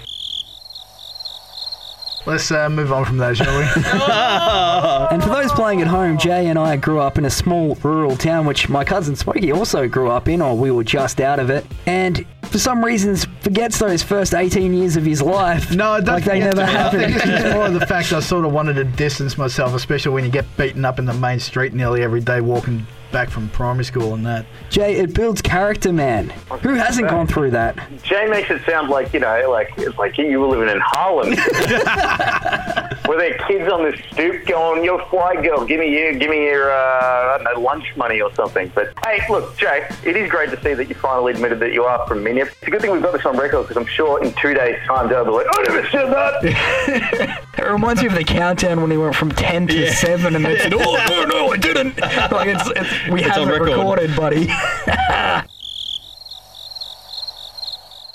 Let's 2.26 2.50
uh, 2.50 2.68
move 2.70 2.92
on 2.92 3.06
from 3.06 3.18
there, 3.18 3.36
shall 3.36 3.56
we? 3.60 3.66
And 5.16 5.22
for 5.22 5.30
those 5.30 5.52
playing 5.52 5.82
at 5.82 5.88
home, 5.88 6.18
Jay 6.18 6.48
and 6.48 6.58
I 6.58 6.76
grew 6.76 7.00
up 7.00 7.18
in 7.20 7.26
a 7.26 7.30
small 7.30 7.76
rural 7.84 8.16
town, 8.18 8.46
which 8.48 8.68
my 8.70 8.84
cousin 8.84 9.16
Smokey 9.16 9.52
also 9.52 9.88
grew 9.88 10.10
up 10.10 10.28
in, 10.28 10.42
or 10.42 10.58
we 10.58 10.72
were 10.72 10.84
just 10.84 11.22
out 11.22 11.40
of 11.40 11.50
it. 11.52 11.64
And 11.86 12.26
for 12.44 12.58
some 12.58 12.84
reasons, 12.84 13.26
forgets 13.42 13.78
those 13.78 14.02
first 14.02 14.34
18 14.34 14.74
years 14.74 14.98
of 14.98 15.06
his 15.06 15.22
life. 15.22 15.72
No, 15.76 15.92
I 15.92 16.00
don't 16.02 16.16
like 16.16 16.24
they 16.26 16.42
think 16.42 16.46
it's- 16.46 16.56
never 16.56 16.72
I 16.72 16.90
think 16.90 17.14
happened. 17.22 17.34
it's 17.46 17.54
more 17.54 17.66
of 17.68 17.74
the 17.76 17.86
fact 17.86 18.12
I 18.12 18.20
sort 18.22 18.46
of 18.46 18.52
wanted 18.52 18.74
to 18.74 18.84
distance 18.84 19.38
myself, 19.38 19.74
especially 19.76 20.14
when 20.14 20.24
you 20.26 20.32
get 20.32 20.46
beaten 20.58 20.84
up 20.84 20.98
in 20.98 21.06
the 21.06 21.14
main 21.14 21.40
street 21.40 21.74
nearly 21.74 22.02
every 22.02 22.22
day 22.22 22.42
walking 22.42 22.86
back 23.16 23.30
from 23.30 23.48
primary 23.48 23.86
school 23.86 24.14
and 24.14 24.26
that. 24.26 24.46
Jay, 24.70 24.98
it 24.98 25.14
builds 25.14 25.42
character, 25.42 25.94
man. 25.94 26.32
Who 26.64 26.74
hasn't 26.74 27.08
gone 27.08 27.28
through 27.28 27.52
that? 27.52 27.78
Jay 28.04 28.28
makes 28.28 28.52
it 28.52 28.62
sound 28.66 28.90
like 28.90 29.14
you 29.14 29.22
know, 29.22 29.50
like 29.50 29.72
it's 29.78 29.98
like 29.98 30.18
you 30.18 30.38
were 30.38 30.48
living 30.48 30.68
in 30.68 30.82
Harlem. 30.84 31.30
Were 33.08 33.18
there 33.18 33.38
kids 33.48 33.72
on 33.72 33.84
the 33.84 33.98
stoop 34.12 34.46
going, 34.46 34.84
"Yo, 34.84 34.98
fly 35.10 35.36
girl, 35.42 35.66
give 35.66 35.80
me 35.80 35.90
your, 35.98 36.14
give 36.14 36.30
me 36.30 36.46
your, 36.46 36.72
uh, 36.72 37.36
I 37.36 37.38
don't 37.44 37.54
know, 37.56 37.62
lunch 37.62 37.86
money 37.96 38.22
or 38.22 38.34
something"? 38.36 38.72
But 38.74 38.94
hey, 39.06 39.22
look, 39.30 39.56
Jay, 39.58 39.88
it 40.04 40.16
is 40.16 40.30
great 40.30 40.50
to 40.52 40.62
see 40.62 40.74
that 40.74 40.88
you 40.90 40.96
finally 40.96 41.34
admitted 41.34 41.60
that 41.60 41.74
you 41.74 41.84
are 41.84 42.06
from 42.08 42.24
Minyip. 42.24 42.48
It's 42.48 42.64
a 42.68 42.72
good 42.72 42.82
thing 42.82 42.92
we've 42.92 43.02
got 43.04 43.14
this 43.14 43.26
on 43.26 43.38
record 43.38 43.64
because 43.68 43.78
I'm 43.78 43.88
sure 43.88 44.24
in 44.24 44.34
two 44.34 44.54
days' 44.54 44.78
time 44.88 45.10
they'll 45.10 45.26
be 45.26 45.32
like, 45.32 45.48
"I 45.50 45.64
never 45.64 45.88
said 45.90 46.10
that." 46.12 47.42
It 47.58 47.72
reminds 47.72 48.02
me 48.02 48.08
of 48.10 48.14
the 48.16 48.24
countdown 48.24 48.82
when 48.82 48.92
he 48.92 48.98
went 48.98 49.16
from 49.16 49.32
10 49.32 49.68
to 49.68 49.92
7 49.92 50.36
and 50.36 50.46
they 50.46 50.60
said, 50.60 50.74
oh, 50.74 51.06
no, 51.10 51.24
no, 51.26 51.48
I 51.52 51.58
didn't. 51.58 52.00
Like, 52.32 52.50
it's, 52.50 52.70
it's, 52.76 53.08
we 53.10 53.22
have 53.24 53.38
on 53.38 53.48
it 53.50 53.54
record. 53.54 53.70
recorded, 53.70 54.16
buddy. 54.16 54.48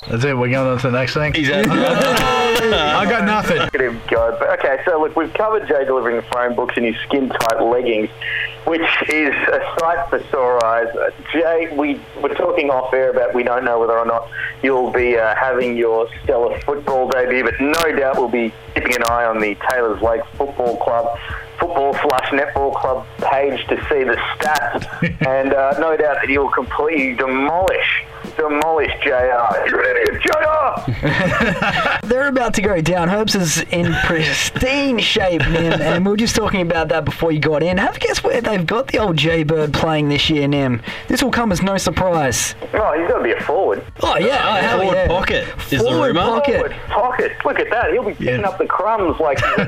That's 0.09 0.25
it. 0.25 0.37
We're 0.37 0.49
going 0.49 0.67
on 0.67 0.79
to 0.79 0.91
the 0.91 0.99
next 0.99 1.13
thing. 1.13 1.35
He's 1.35 1.51
out. 1.51 1.67
I 1.69 3.05
got 3.05 3.25
nothing. 3.25 3.59
Look 3.59 3.75
at 3.75 3.81
him 3.81 4.01
go. 4.09 4.35
But, 4.39 4.59
okay, 4.59 4.83
so 4.87 4.99
look, 5.01 5.15
we've 5.15 5.33
covered 5.35 5.69
Jay 5.69 5.85
delivering 5.85 6.17
the 6.17 6.23
phone 6.23 6.55
books 6.55 6.77
in 6.79 6.85
his 6.85 6.97
skin-tight 7.07 7.63
leggings, 7.63 8.09
which 8.65 8.81
is 9.09 9.35
a 9.35 9.77
sight 9.79 10.09
for 10.09 10.23
sore 10.31 10.65
eyes. 10.65 10.89
Uh, 10.97 11.11
Jay, 11.33 11.75
we 11.77 12.01
were 12.23 12.35
talking 12.35 12.71
off 12.71 12.95
air 12.95 13.11
about 13.11 13.35
we 13.35 13.43
don't 13.43 13.65
know 13.65 13.79
whether 13.79 13.99
or 13.99 14.07
not 14.07 14.29
you'll 14.63 14.91
be 14.91 15.19
uh, 15.19 15.35
having 15.35 15.77
your 15.77 16.09
stellar 16.23 16.59
football 16.61 17.09
debut, 17.11 17.45
but 17.45 17.61
no 17.61 17.95
doubt 17.95 18.17
we'll 18.17 18.29
be 18.29 18.53
keeping 18.75 18.97
an 18.97 19.03
eye 19.05 19.27
on 19.27 19.39
the 19.39 19.55
Taylor's 19.69 20.01
Lake 20.01 20.23
Football 20.37 20.79
Club 20.79 21.19
football 21.59 21.93
slash 21.93 22.31
netball 22.31 22.75
club 22.75 23.07
page 23.21 23.67
to 23.69 23.77
see 23.91 24.03
the 24.03 24.17
stats, 24.35 24.87
and 25.27 25.53
uh, 25.53 25.79
no 25.79 25.95
doubt 25.95 26.17
that 26.23 26.29
you'll 26.31 26.51
completely 26.51 27.15
demolish, 27.15 28.03
demolish 28.41 28.93
JR. 29.03 29.69
You're 29.69 29.85
idiot, 29.85 30.23
JR! 30.23 32.07
They're 32.07 32.29
about 32.29 32.55
to 32.55 32.63
go 32.63 32.81
down. 32.81 33.09
Herbs 33.11 33.35
is 33.35 33.59
in 33.71 33.93
pristine 34.05 34.99
shape, 34.99 35.43
Nim, 35.43 35.81
and 35.81 36.05
we 36.05 36.11
were 36.11 36.17
just 36.17 36.35
talking 36.35 36.63
about 36.63 36.89
that 36.89 37.05
before 37.05 37.33
you 37.33 37.39
got 37.41 37.63
in. 37.63 37.77
Have 37.79 37.97
a 37.97 37.99
guess 38.01 38.23
where 38.25 38.41
they've 38.41 38.67
got 38.67 38.89
the 38.89 38.99
old 38.99 39.17
Jaybird 39.17 39.73
playing 39.75 40.09
this 40.09 40.31
year, 40.31 40.49
Nim. 40.49 40.81
This 41.09 41.23
will 41.23 41.31
come 41.31 41.53
as 41.53 41.63
no 41.63 41.77
surprise. 41.77 42.55
Oh, 42.75 42.99
he's 42.99 43.09
got 43.09 43.19
to 43.19 43.25
be 43.25 43.33
a 43.33 43.41
forward. 43.43 43.85
Oh, 44.03 44.17
yeah. 44.17 44.41
Oh, 44.49 44.61
hell 44.61 44.79
Forward 44.81 44.95
yeah. 44.95 45.07
pocket 45.09 45.49
is 45.65 45.71
the 45.71 45.79
Forward 45.79 46.07
rumour. 46.09 46.21
pocket. 46.21 46.55
Forward 46.57 46.73
pocket. 46.89 47.33
Look 47.45 47.59
at 47.59 47.71
that. 47.71 47.93
He'll 47.93 48.03
be 48.05 48.13
picking 48.15 48.41
Yeah. 48.41 48.49
up 48.49 48.59
the 48.59 48.67
crumbs 48.67 49.19
like 49.21 49.39
the. 49.39 49.61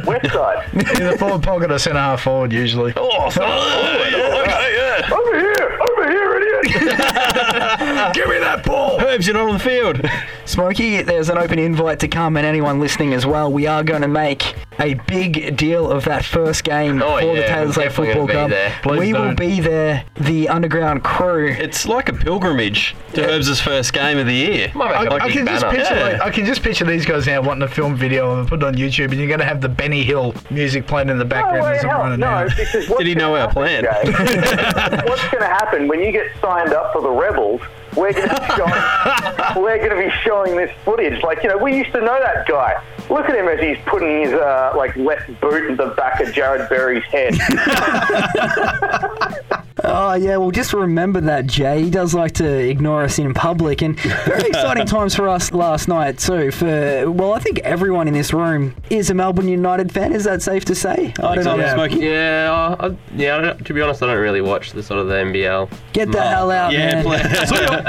In 0.73 1.07
the 1.09 1.17
forward 1.19 1.43
pocket 1.43 1.71
or 1.71 1.79
centre 1.79 1.99
half 1.99 2.23
forward 2.23 2.53
usually. 2.53 2.93
Oh, 2.97 3.09
oh, 3.13 3.31
yeah, 3.37 4.43
okay, 4.43 4.75
yeah. 4.77 5.15
over 5.15 5.39
here, 5.39 5.79
over 5.81 6.11
here, 6.11 6.37
idiot. 6.37 6.52
Give 8.15 8.29
me 8.29 8.39
that 8.39 8.63
ball. 8.65 9.01
Herbs, 9.01 9.27
you're 9.27 9.35
not 9.35 9.49
on 9.49 9.55
the 9.55 9.59
field. 9.59 10.01
Smokey, 10.45 11.03
there's 11.03 11.29
an 11.29 11.39
open 11.39 11.59
invite 11.59 12.01
to 12.01 12.09
come, 12.09 12.37
and 12.37 12.47
anyone 12.47 12.81
listening 12.81 13.15
as 13.15 13.25
well. 13.27 13.51
We 13.53 13.67
are 13.67 13.83
going 13.83 14.03
to 14.03 14.09
make 14.09 14.55
a 14.79 14.95
big 14.95 15.57
deal 15.57 15.91
of 15.91 16.05
that 16.05 16.25
first 16.25 16.65
game 16.65 17.03
Oh, 17.03 17.19
for 17.21 17.27
the 17.35 17.41
yeah, 17.41 17.55
Taylor's 17.55 17.77
we're 17.77 17.83
Lake 17.85 17.91
definitely 17.91 18.15
Football 18.15 18.27
gonna 18.27 18.39
Club. 18.39 18.49
be 18.49 18.55
there. 18.55 18.79
Please 18.83 18.99
we 19.01 19.13
will 19.13 19.25
don't. 19.27 19.39
be 19.39 19.61
there, 19.61 20.05
the 20.21 20.49
underground 20.49 21.05
crew. 21.05 21.49
It's 21.49 21.87
like 21.87 22.09
a 22.09 22.13
pilgrimage 22.13 22.95
to 23.15 23.25
Herbs' 23.25 23.61
first 23.61 23.93
game 23.93 24.19
of 24.19 24.27
the 24.27 24.33
year. 24.35 24.73
Might 24.75 24.95
I, 24.95 25.03
make 25.05 25.13
a 25.13 25.15
I 25.15 25.27
big 25.27 25.37
can 25.37 25.47
just 25.47 25.63
banner. 25.65 25.77
picture 25.77 25.95
Yeah. 25.95 26.03
like, 26.13 26.21
I 26.23 26.31
can 26.31 26.47
just 26.47 26.63
picture 26.63 26.85
these 26.85 27.05
guys 27.05 27.27
now 27.27 27.43
wanting 27.43 27.69
to 27.69 27.75
film 27.75 27.95
video 27.97 28.39
and 28.39 28.49
put 28.49 28.63
it 28.63 28.67
on 28.67 28.75
YouTube, 28.75 29.11
and 29.11 29.17
you're 29.19 29.29
going 29.29 29.41
to 29.41 29.45
have 29.47 29.61
the 29.61 29.69
Benny 29.69 30.03
Hill 30.03 30.35
music 30.51 30.87
playing 30.87 31.11
in 31.11 31.19
the 31.19 31.25
No, 31.25 31.31
background 31.31 31.63
way, 31.65 31.77
as 31.79 31.85
I'm 31.85 31.91
hell, 31.91 31.99
running 32.01 32.21
no, 32.21 32.27
down. 32.27 32.49
because 32.57 32.89
what's 32.89 32.99
Did 32.99 33.07
he 33.09 33.15
know 33.15 33.37
gonna 33.37 33.41
our 33.41 33.49
happen, 33.49 33.55
plan? 33.55 33.83
Jay, 33.85 35.03
what's 35.09 35.23
going 35.29 35.43
to 35.43 35.47
happen 35.49 35.87
when 35.89 36.01
you 36.01 36.13
get 36.13 36.27
signed 36.53 36.75
up 36.75 36.93
for 36.93 37.01
the 37.01 37.09
Rebels? 37.09 37.63
We're 37.97 38.13
going 38.13 38.29
to 38.29 38.41
be 38.41 38.47
showing, 38.57 39.63
we're 39.63 39.79
going 39.79 39.91
to 39.91 39.97
be 39.97 40.11
showing 40.25 40.57
this 40.57 40.71
footage. 40.85 41.23
Like 41.23 41.43
you 41.43 41.49
know, 41.51 41.59
we 41.59 41.77
used 41.77 41.93
to 41.93 42.01
know 42.01 42.19
that 42.21 42.47
guy. 42.49 42.83
Look 43.11 43.29
at 43.29 43.35
him 43.37 43.49
as 43.49 43.61
he's 43.61 43.77
putting 43.87 44.23
his 44.23 44.33
uh, 44.33 44.73
like 44.77 44.97
left 44.97 45.29
boot 45.41 45.69
in 45.71 45.77
the 45.77 45.89
back 45.89 46.21
of 46.21 46.33
Jared 46.33 46.69
Berry's 46.69 47.05
head. 47.05 47.35
Oh, 49.85 50.15
yeah, 50.15 50.37
well, 50.37 50.53
just 50.53 50.73
remember 50.75 51.21
that, 51.23 51.47
Jay. 51.47 51.83
He 51.83 51.91
does 51.91 52.15
like 52.15 52.33
to 52.35 52.47
ignore 52.47 53.03
us 53.03 53.19
in 53.19 53.35
public, 53.35 53.83
and 53.83 53.99
very 53.99 54.49
exciting 54.49 54.87
times 54.87 55.17
for 55.17 55.29
us 55.29 55.51
last 55.53 55.89
night, 55.89 56.19
too. 56.19 56.53
For, 56.53 57.11
well, 57.11 57.33
I 57.33 57.41
think 57.41 57.59
everyone 57.61 58.07
in 58.07 58.15
this 58.15 58.33
room 58.33 58.77
is 58.91 59.11
a 59.11 59.15
Melbourne 59.15 59.49
United 59.49 59.91
fan. 59.91 60.13
Is 60.13 60.23
that 60.25 60.41
safe 60.41 60.65
to 60.67 60.77
say? 60.77 61.13
I 61.21 61.35
don't 61.35 61.45
know. 61.45 61.57
Yeah. 61.57 61.75
Smokey? 61.75 61.97
Yeah, 61.97 62.77
I, 62.79 62.87
I- 62.87 62.97
yeah. 63.17 63.37
I 63.37 63.41
don't, 63.41 63.67
to 63.67 63.75
be 63.75 63.81
honest, 63.81 64.03
I 64.05 64.07
don't 64.07 64.21
really 64.21 64.41
watch 64.41 64.71
the 64.71 64.85
sort 64.85 65.01
of 65.01 65.09
the 65.09 65.15
NBL. 65.15 65.69
Get 65.93 66.13
the 66.13 66.23
hell 66.23 66.53
out, 66.53 66.73
Yeah, 66.73 67.03
man. 67.03 67.05
play. 67.05 67.19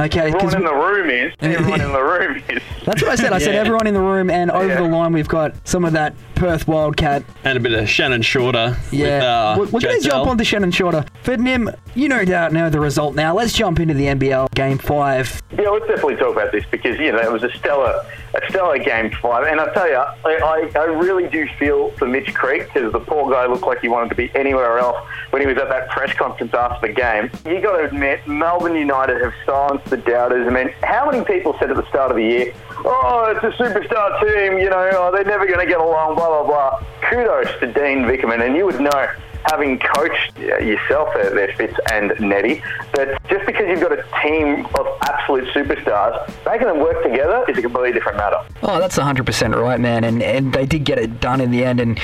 Okay, 0.00 0.20
Everyone 0.20 0.32
because 0.32 0.54
in 0.54 0.64
the 0.64 0.74
room 0.74 1.10
is. 1.10 1.32
Everyone 1.40 1.80
in 1.80 1.92
the 1.92 2.02
room 2.02 2.42
is. 2.48 2.62
that's 2.84 3.02
what 3.02 3.10
I 3.10 3.14
said. 3.16 3.32
I 3.32 3.38
said 3.38 3.54
Yeah. 3.54 3.60
everyone 3.60 3.86
in 3.86 3.94
the 3.94 4.00
room, 4.00 4.30
and 4.30 4.50
over 4.50 4.68
Yeah. 4.68 4.76
the 4.76 4.82
line, 4.84 5.12
we've 5.12 5.28
got 5.28 5.54
some 5.66 5.84
of 5.84 5.92
that 5.92 6.14
Perth 6.34 6.66
Wildcat. 6.66 7.22
and 7.44 7.56
a 7.56 7.60
bit 7.60 7.72
of 7.72 7.88
Shannon 7.88 8.22
Shorter. 8.22 8.76
Yeah, 8.90 9.04
With, 9.04 9.22
uh, 9.22 9.54
we're, 9.58 9.64
we're 9.66 9.80
going 9.80 10.00
to 10.00 10.08
jump 10.08 10.28
on 10.28 10.38
to 10.38 10.44
Shannon 10.44 10.70
Shorter. 10.70 11.04
But 11.24 11.40
Nim, 11.40 11.70
you 11.94 12.08
no 12.08 12.24
doubt 12.24 12.52
know 12.52 12.70
the 12.70 12.80
result 12.80 13.14
now. 13.14 13.34
Let's 13.34 13.52
jump 13.52 13.78
into 13.80 13.94
the 13.94 14.06
NBL 14.06 14.48
Game 14.54 14.78
Five. 14.78 15.42
Yeah, 15.58 15.68
let's 15.68 15.86
definitely 15.86 16.16
talk 16.16 16.32
about 16.32 16.50
this 16.52 16.64
because 16.70 16.98
you 16.98 17.12
know 17.12 17.18
it 17.18 17.30
was 17.30 17.42
a 17.44 17.52
stellar, 17.52 18.04
a 18.34 18.40
stellar 18.48 18.78
game 18.78 19.10
five, 19.20 19.46
and 19.46 19.60
I 19.60 19.72
tell 19.74 19.88
you, 19.88 19.96
I, 19.96 20.14
I, 20.24 20.70
I 20.74 20.84
really 20.84 21.28
do 21.28 21.46
feel 21.58 21.90
for 21.92 22.06
Mitch 22.06 22.32
Creek 22.34 22.66
because 22.72 22.92
the 22.92 23.00
poor 23.00 23.30
guy 23.30 23.46
looked 23.46 23.66
like 23.66 23.80
he 23.80 23.88
wanted 23.88 24.08
to 24.08 24.14
be 24.14 24.30
anywhere 24.34 24.78
else 24.78 25.06
when 25.30 25.42
he 25.42 25.46
was 25.46 25.58
at 25.58 25.68
that 25.68 25.90
press 25.90 26.16
conference 26.16 26.54
after 26.54 26.86
the 26.86 26.92
game. 26.94 27.30
You 27.44 27.60
got 27.60 27.76
to 27.76 27.84
admit, 27.84 28.26
Melbourne 28.26 28.74
United 28.74 29.20
have 29.22 29.34
silenced 29.44 29.86
the 29.86 29.98
doubters. 29.98 30.46
I 30.48 30.50
mean, 30.50 30.72
how 30.82 31.10
many 31.10 31.24
people 31.24 31.54
said 31.58 31.70
at 31.70 31.76
the 31.76 31.88
start 31.88 32.10
of 32.10 32.16
the 32.16 32.22
year, 32.22 32.54
"Oh, 32.84 33.34
it's 33.34 33.44
a 33.44 33.62
superstar 33.62 34.20
team," 34.20 34.58
you 34.58 34.70
know, 34.70 34.90
oh, 34.94 35.12
they're 35.12 35.24
never 35.24 35.46
going 35.46 35.60
to 35.60 35.66
get 35.66 35.80
along, 35.80 36.14
blah 36.14 36.28
blah 36.28 36.44
blah. 36.44 36.84
Kudos 37.08 37.48
to 37.60 37.66
Dean 37.72 38.04
Vickerman, 38.04 38.44
and 38.44 38.56
you 38.56 38.64
would 38.64 38.80
know 38.80 39.08
having 39.46 39.78
coached 39.78 40.32
uh, 40.38 40.58
yourself 40.58 41.08
there, 41.14 41.30
there, 41.30 41.54
Fitz 41.56 41.74
and 41.90 42.12
Nettie, 42.20 42.62
that 42.94 43.22
just 43.28 43.46
because 43.46 43.66
you've 43.68 43.80
got 43.80 43.92
a 43.92 44.04
team 44.22 44.66
of 44.78 44.86
absolute 45.02 45.48
superstars, 45.54 46.28
making 46.44 46.66
them 46.66 46.80
work 46.80 47.02
together 47.02 47.44
is 47.48 47.58
a 47.58 47.62
completely 47.62 47.92
different 47.92 48.18
matter. 48.18 48.38
Oh, 48.62 48.78
that's 48.78 48.98
100% 48.98 49.60
right, 49.60 49.80
man. 49.80 50.04
And, 50.04 50.22
and 50.22 50.52
they 50.52 50.66
did 50.66 50.84
get 50.84 50.98
it 50.98 51.20
done 51.20 51.40
in 51.40 51.50
the 51.50 51.64
end. 51.64 51.80
And 51.80 52.00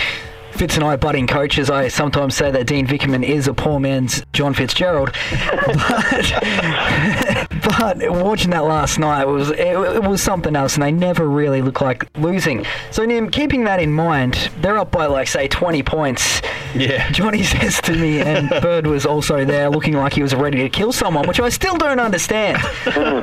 Fitz 0.58 0.74
and 0.74 0.84
I, 0.84 0.96
budding 0.96 1.28
coaches, 1.28 1.70
I 1.70 1.86
sometimes 1.86 2.34
say 2.34 2.50
that 2.50 2.66
Dean 2.66 2.84
Vickerman 2.84 3.22
is 3.24 3.46
a 3.46 3.54
poor 3.54 3.78
man's 3.78 4.24
John 4.32 4.54
Fitzgerald. 4.54 5.12
but, 5.66 7.48
but 7.78 8.10
watching 8.10 8.50
that 8.50 8.64
last 8.64 8.98
night 8.98 9.24
was 9.24 9.50
it, 9.50 9.58
it 9.58 10.02
was 10.02 10.20
something 10.20 10.56
else, 10.56 10.74
and 10.74 10.82
they 10.82 10.90
never 10.90 11.28
really 11.28 11.62
looked 11.62 11.80
like 11.80 12.08
losing. 12.18 12.66
So, 12.90 13.04
Nim, 13.04 13.30
keeping 13.30 13.64
that 13.64 13.78
in 13.80 13.92
mind, 13.92 14.50
they're 14.60 14.78
up 14.78 14.90
by 14.90 15.06
like 15.06 15.28
say 15.28 15.46
20 15.46 15.84
points. 15.84 16.42
Yeah. 16.74 17.08
Johnny 17.12 17.42
says 17.44 17.80
to 17.82 17.94
me, 17.94 18.20
and 18.20 18.48
Bird 18.60 18.88
was 18.88 19.06
also 19.06 19.44
there, 19.44 19.70
looking 19.70 19.94
like 19.94 20.12
he 20.12 20.22
was 20.22 20.34
ready 20.34 20.58
to 20.58 20.68
kill 20.68 20.92
someone, 20.92 21.28
which 21.28 21.38
I 21.38 21.50
still 21.50 21.76
don't 21.76 22.00
understand. 22.00 22.60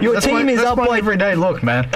Your 0.01 0.13
That's 0.13 0.25
team 0.25 0.45
my, 0.45 0.51
is 0.53 0.59
up 0.61 0.77
by 0.77 0.97
everyday 0.97 1.35
look, 1.35 1.63
man. 1.63 1.89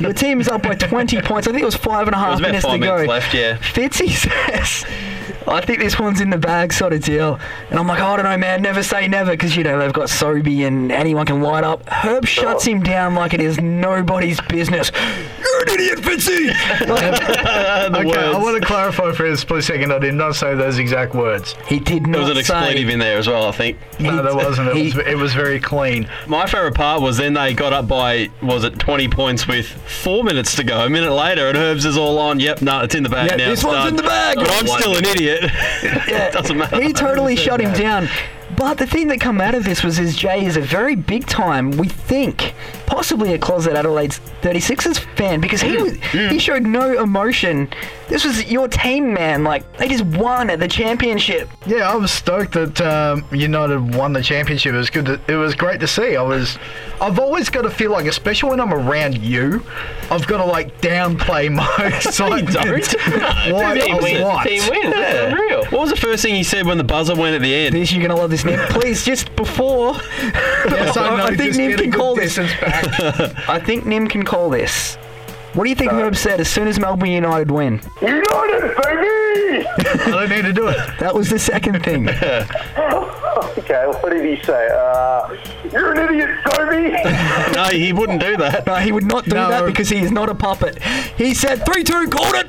your 0.00 0.12
team 0.12 0.40
is 0.40 0.48
up 0.48 0.62
by 0.62 0.74
20 0.74 1.20
points. 1.22 1.48
I 1.48 1.52
think 1.52 1.62
it 1.62 1.66
was 1.66 1.76
five 1.76 2.06
and 2.08 2.14
a 2.14 2.18
half 2.18 2.40
minutes 2.40 2.66
to 2.66 2.78
go. 2.78 2.96
minutes 2.96 3.08
left, 3.08 3.34
yeah. 3.34 3.56
Fitzy 3.58 4.10
says, 4.10 4.81
Thanks. 4.84 5.11
I 5.48 5.60
think 5.60 5.78
this 5.80 5.98
one's 5.98 6.20
in 6.20 6.30
the 6.30 6.38
bag 6.38 6.72
sort 6.72 6.92
of 6.92 7.02
deal. 7.02 7.38
And 7.70 7.78
I'm 7.78 7.86
like, 7.86 8.00
oh, 8.00 8.06
I 8.06 8.16
don't 8.16 8.24
know, 8.24 8.36
man. 8.38 8.62
Never 8.62 8.82
say 8.82 9.08
never 9.08 9.32
because, 9.32 9.56
you 9.56 9.64
know, 9.64 9.78
they've 9.78 9.92
got 9.92 10.08
Sobey 10.10 10.64
and 10.64 10.90
anyone 10.92 11.26
can 11.26 11.40
light 11.42 11.64
up. 11.64 11.88
Herb 11.88 12.26
shuts 12.26 12.64
him 12.64 12.82
down 12.82 13.14
like 13.14 13.34
it 13.34 13.40
is 13.40 13.60
nobody's 13.60 14.40
business. 14.42 14.90
You're 15.42 15.62
an 15.62 15.68
idiot, 15.70 15.98
Fitzy! 15.98 16.52
the 16.86 17.98
Okay, 17.98 18.18
I 18.18 18.38
want 18.38 18.60
to 18.60 18.66
clarify 18.66 19.12
for 19.12 19.26
a 19.26 19.36
split 19.36 19.64
second. 19.64 19.92
I 19.92 19.98
did 19.98 20.14
not 20.14 20.34
say 20.36 20.54
those 20.54 20.78
exact 20.78 21.14
words. 21.14 21.54
he 21.66 21.78
did 21.78 22.06
not. 22.06 22.12
There 22.18 22.28
was 22.28 22.38
an 22.38 22.44
say. 22.44 22.54
expletive 22.56 22.88
in 22.88 22.98
there 22.98 23.18
as 23.18 23.26
well, 23.28 23.46
I 23.46 23.52
think. 23.52 23.78
No, 24.00 24.22
there 24.22 24.34
wasn't. 24.34 24.68
It 24.70 24.76
he- 24.76 24.82
was, 24.84 24.96
it 25.06 25.16
was 25.18 25.34
very 25.34 25.60
clean. 25.60 26.08
My 26.26 26.46
favourite 26.46 26.74
part 26.74 27.02
was 27.02 27.16
then 27.16 27.34
they 27.34 27.54
got 27.54 27.72
up 27.72 27.88
by, 27.88 28.30
was 28.42 28.64
it 28.64 28.78
20 28.78 29.08
points 29.08 29.46
with 29.46 29.66
four 29.66 30.24
minutes 30.24 30.54
to 30.56 30.64
go. 30.64 30.84
A 30.86 30.90
minute 30.90 31.12
later, 31.12 31.48
and 31.48 31.56
Herbs 31.56 31.84
is 31.84 31.96
all 31.96 32.18
on. 32.18 32.40
Yep, 32.40 32.62
no, 32.62 32.80
it's 32.82 32.94
in 32.94 33.02
the 33.02 33.08
bag 33.08 33.30
Yeah, 33.30 33.36
now. 33.36 33.50
this 33.50 33.64
one's 33.64 33.76
done. 33.78 33.88
in 33.88 33.96
the 33.96 34.02
bag. 34.02 34.36
But 34.36 34.50
I'm 34.50 34.66
still 34.66 34.96
an 34.96 35.04
idiot. 35.04 35.31
Yeah, 36.08 36.30
Doesn't 36.30 36.56
matter. 36.56 36.80
He 36.80 36.92
totally 36.92 37.36
shut 37.36 37.60
him 37.60 37.72
down. 37.72 38.08
But 38.56 38.76
the 38.78 38.86
thing 38.86 39.08
that 39.08 39.20
come 39.20 39.40
out 39.40 39.54
of 39.54 39.64
this 39.64 39.82
was 39.82 39.98
is 39.98 40.14
Jay 40.14 40.44
is 40.44 40.56
a 40.56 40.60
very 40.60 40.94
big 40.94 41.26
time, 41.26 41.70
we 41.72 41.88
think, 41.88 42.54
possibly 42.86 43.32
a 43.32 43.38
closet 43.38 43.74
Adelaide's 43.74 44.20
36ers 44.42 44.98
fan 45.16 45.40
because 45.40 45.62
he 45.62 45.70
mm. 45.70 45.82
was, 45.82 45.92
he 45.94 46.36
mm. 46.36 46.40
showed 46.40 46.62
no 46.64 47.02
emotion. 47.02 47.72
This 48.12 48.26
was 48.26 48.44
your 48.44 48.68
team, 48.68 49.14
man. 49.14 49.42
Like 49.42 49.78
they 49.78 49.88
just 49.88 50.04
won 50.04 50.50
at 50.50 50.60
the 50.60 50.68
championship. 50.68 51.48
Yeah, 51.64 51.90
I 51.90 51.94
was 51.96 52.10
stoked 52.10 52.52
that 52.52 52.78
um, 52.82 53.24
United 53.32 53.94
won 53.94 54.12
the 54.12 54.22
championship. 54.22 54.74
It 54.74 54.76
was 54.76 54.90
good. 54.90 55.06
To, 55.06 55.20
it 55.28 55.36
was 55.36 55.54
great 55.54 55.80
to 55.80 55.86
see. 55.86 56.14
I 56.16 56.20
was. 56.20 56.58
I've 57.00 57.18
always 57.18 57.48
got 57.48 57.62
to 57.62 57.70
feel 57.70 57.90
like, 57.90 58.04
especially 58.04 58.50
when 58.50 58.60
I'm 58.60 58.74
around 58.74 59.16
you, 59.16 59.64
I've 60.10 60.26
got 60.26 60.36
to 60.38 60.44
like 60.44 60.78
downplay 60.82 61.50
my 61.54 61.86
excitement. 61.96 62.54
What 62.54 63.74
Team 63.80 63.94
a 63.96 64.02
wins. 64.02 64.20
what? 64.20 64.46
Team 64.46 64.62
wins. 64.68 64.94
Yeah. 64.94 65.28
unreal. 65.28 65.64
What 65.64 65.80
was 65.80 65.90
the 65.90 65.96
first 65.96 66.22
thing 66.22 66.34
he 66.34 66.42
said 66.44 66.66
when 66.66 66.76
the 66.76 66.84
buzzer 66.84 67.14
went 67.16 67.34
at 67.34 67.40
the 67.40 67.54
end? 67.54 67.74
This 67.74 67.92
you're 67.92 68.06
gonna 68.06 68.20
love 68.20 68.28
this, 68.28 68.44
Nim. 68.44 68.60
Please, 68.68 69.06
just 69.06 69.34
before. 69.36 69.94
Yes, 70.22 70.98
I 70.98 71.16
know. 71.16 71.24
I 71.24 71.28
think 71.28 71.38
just 71.54 71.58
Nim 71.58 71.70
get 71.70 71.80
a 71.80 71.82
can 71.84 71.90
good 71.92 71.98
call 71.98 72.14
this. 72.14 72.36
back. 72.36 73.48
I 73.48 73.58
think 73.58 73.86
Nim 73.86 74.06
can 74.06 74.22
call 74.22 74.50
this. 74.50 74.98
What 75.54 75.64
do 75.64 75.70
you 75.70 75.76
think 75.76 75.92
Herb 75.92 76.16
said 76.16 76.40
as 76.40 76.48
soon 76.48 76.66
as 76.66 76.80
Melbourne 76.80 77.10
United 77.10 77.50
win? 77.50 77.80
United, 78.00 78.74
baby! 78.82 79.66
I 79.78 80.10
don't 80.10 80.30
need 80.30 80.42
to 80.46 80.52
do 80.52 80.68
it. 80.68 80.78
That 80.98 81.14
was 81.14 81.28
the 81.28 81.38
second 81.38 81.84
thing. 81.84 82.06
okay, 83.58 83.86
what 83.86 84.10
did 84.12 84.24
he 84.38 84.42
say? 84.44 84.68
Uh, 84.72 85.36
you're 85.72 85.92
an 85.92 86.08
idiot, 86.10 86.30
Toby! 86.44 86.90
no, 87.54 87.64
he 87.66 87.92
wouldn't 87.92 88.20
do 88.20 88.36
that. 88.36 88.66
No, 88.66 88.76
he 88.76 88.92
would 88.92 89.04
not 89.04 89.24
do 89.24 89.34
No. 89.34 89.48
that 89.48 89.66
because 89.66 89.88
he 89.88 89.98
is 89.98 90.10
not 90.10 90.28
a 90.28 90.34
puppet. 90.34 90.82
He 91.16 91.34
said 91.34 91.64
3 91.64 91.82
2, 91.84 92.08
called 92.08 92.34
it! 92.36 92.46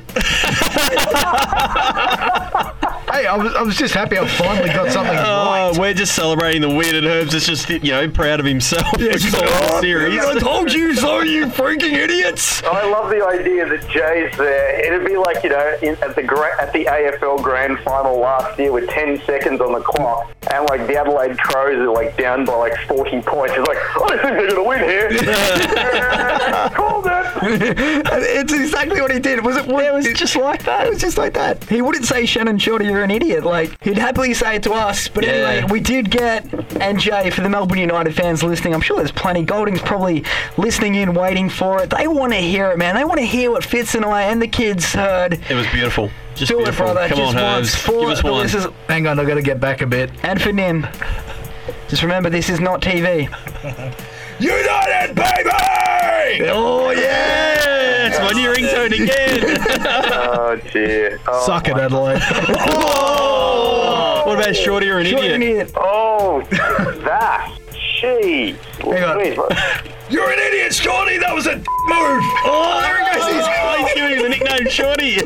Hey, 3.14 3.26
I 3.26 3.36
was, 3.36 3.54
I 3.54 3.62
was 3.62 3.76
just 3.76 3.94
happy 3.94 4.18
I 4.18 4.26
finally 4.26 4.70
got 4.70 4.90
something 4.90 5.14
right. 5.14 5.70
Oh, 5.74 5.78
we're 5.78 5.94
just 5.94 6.16
celebrating 6.16 6.62
the 6.62 6.68
win, 6.74 6.96
and 6.96 7.06
Herbs 7.06 7.32
is 7.34 7.46
just, 7.46 7.68
you 7.70 7.78
know, 7.92 8.08
proud 8.10 8.40
of 8.40 8.46
himself 8.46 8.82
for 8.88 8.96
calling 8.98 9.10
the 9.12 9.78
series. 9.80 10.18
I 10.24 10.38
told 10.40 10.72
you 10.72 10.94
so, 10.96 11.20
you 11.20 11.46
freaking 11.46 11.92
idiots! 11.92 12.62
I 12.64 12.90
love 12.90 13.10
the 13.10 13.24
idea 13.24 13.68
that 13.68 13.88
Jay's 13.88 14.36
there. 14.36 14.84
It'd 14.84 15.06
be 15.06 15.16
like 15.16 15.44
you 15.44 15.50
know 15.50 15.76
in, 15.82 15.94
at 16.02 16.16
the 16.16 16.22
gra- 16.24 16.60
at 16.60 16.72
the 16.72 16.86
AFL 16.86 17.40
Grand 17.42 17.78
Final 17.80 18.18
last 18.18 18.58
year 18.58 18.72
with 18.72 18.88
10 18.90 19.22
seconds 19.24 19.60
on 19.60 19.72
the 19.72 19.80
clock, 19.80 20.34
and 20.52 20.68
like 20.76 20.88
the 20.88 20.96
Adelaide 20.98 21.38
Crows 21.38 21.76
are 21.78 21.92
like 21.92 22.16
down 22.16 22.44
by 22.44 22.54
like 22.54 22.76
40 22.88 23.20
points. 23.22 23.54
It's 23.56 23.68
like 23.68 23.78
I 23.78 23.98
don't 23.98 24.08
think 24.10 24.22
they're 24.22 24.50
gonna 24.50 24.68
win 24.68 24.80
here. 24.80 25.08
Called 26.74 27.06
it. 27.06 27.14
it's 28.36 28.52
exactly 28.52 29.00
what 29.00 29.12
he 29.12 29.20
did. 29.20 29.44
Was 29.44 29.56
it? 29.56 29.68
it 29.68 29.94
was 29.94 30.06
just 30.14 30.34
like 30.34 30.64
that. 30.64 30.86
It 30.86 30.90
was 30.90 31.00
just 31.00 31.16
like 31.16 31.34
that. 31.34 31.62
He 31.64 31.80
wouldn't 31.80 32.06
say 32.06 32.26
Shannon 32.26 32.58
Shorter, 32.58 32.84
you're 32.84 33.04
an 33.04 33.10
idiot. 33.12 33.44
Like 33.44 33.80
he'd 33.84 33.98
happily 33.98 34.34
say 34.34 34.56
it 34.56 34.64
to 34.64 34.72
us. 34.72 35.06
But 35.06 35.24
Yeah. 35.24 35.32
anyway, 35.32 35.72
we 35.72 35.78
did 35.80 36.10
get 36.10 36.44
and 36.80 36.98
Jay 36.98 37.30
for 37.30 37.42
the 37.42 37.48
Melbourne 37.48 37.78
United 37.78 38.14
fans 38.16 38.42
listening. 38.42 38.74
I'm 38.74 38.80
sure 38.80 38.96
there's 38.96 39.12
plenty. 39.12 39.44
Goulding's 39.44 39.82
probably 39.82 40.24
listening 40.56 40.96
in, 40.96 41.14
waiting 41.14 41.48
for 41.48 41.82
it. 41.82 41.90
They 41.90 42.08
want 42.08 42.32
to 42.32 42.38
hear 42.40 42.70
it, 42.72 42.78
man. 42.78 42.96
They 42.96 43.04
want 43.04 43.20
to 43.20 43.26
hear 43.26 43.52
what 43.52 43.64
Fitz 43.64 43.94
and 43.94 44.04
I 44.04 44.22
and 44.22 44.42
the 44.42 44.48
kids 44.48 44.92
heard. 44.92 45.34
It 45.48 45.54
was 45.54 45.66
beautiful. 45.68 46.10
Just 46.34 46.50
Do 46.50 46.60
it, 46.66 46.76
brother. 46.76 47.06
Come 47.08 47.18
just 47.18 47.36
on, 47.36 47.42
once 47.42 47.74
Herbs. 47.74 47.76
for 47.76 48.00
Give 48.00 48.08
us 48.10 48.22
the 48.22 48.32
one. 48.32 48.42
listeners 48.42 48.66
Hang 48.88 49.06
on, 49.06 49.18
I've 49.20 49.26
got 49.26 49.34
to 49.34 49.42
get 49.42 49.60
back 49.60 49.80
a 49.82 49.86
bit. 49.86 50.10
and 50.24 50.40
for 50.42 50.52
Nim. 50.52 50.86
Just 51.88 52.02
remember, 52.02 52.28
this 52.30 52.48
is 52.50 52.60
not 52.60 52.80
TV. 52.82 53.28
United, 54.40 55.14
baby! 55.14 56.48
Oh 56.50 56.90
yeah! 56.90 58.08
It's 58.08 58.18
my 58.18 58.32
new 58.32 58.50
ringtone 58.52 58.92
again. 58.92 59.60
Oh 60.36 60.56
dear. 60.72 61.20
Oh, 61.26 61.46
Suck 61.46 61.68
it, 61.68 61.74
my- 61.74 61.84
Adelaide. 61.84 62.20
what 64.26 64.38
about 64.38 64.54
Shorty 64.56 64.88
or 64.90 64.98
an 64.98 65.06
You're 65.06 65.18
idiot? 65.18 65.40
idiot. 65.40 65.72
Oh, 65.76 66.42
that. 66.50 67.56
Jeez. 67.70 68.56
Hang 68.92 69.38
on. 69.38 69.48
You're 70.10 70.30
an 70.30 70.38
idiot, 70.38 70.74
Scotty. 70.74 71.18
That 71.18 71.34
was 71.34 71.46
a 71.46 71.56
move. 71.56 71.64
Oh, 72.46 72.80
there 72.82 72.98
he 72.98 73.18
goes. 73.18 73.26
He's, 73.32 73.46
he's 73.78 73.94
giving 73.94 74.22
the 74.22 74.28
nickname 74.28 74.68
Shorty. 74.68 75.16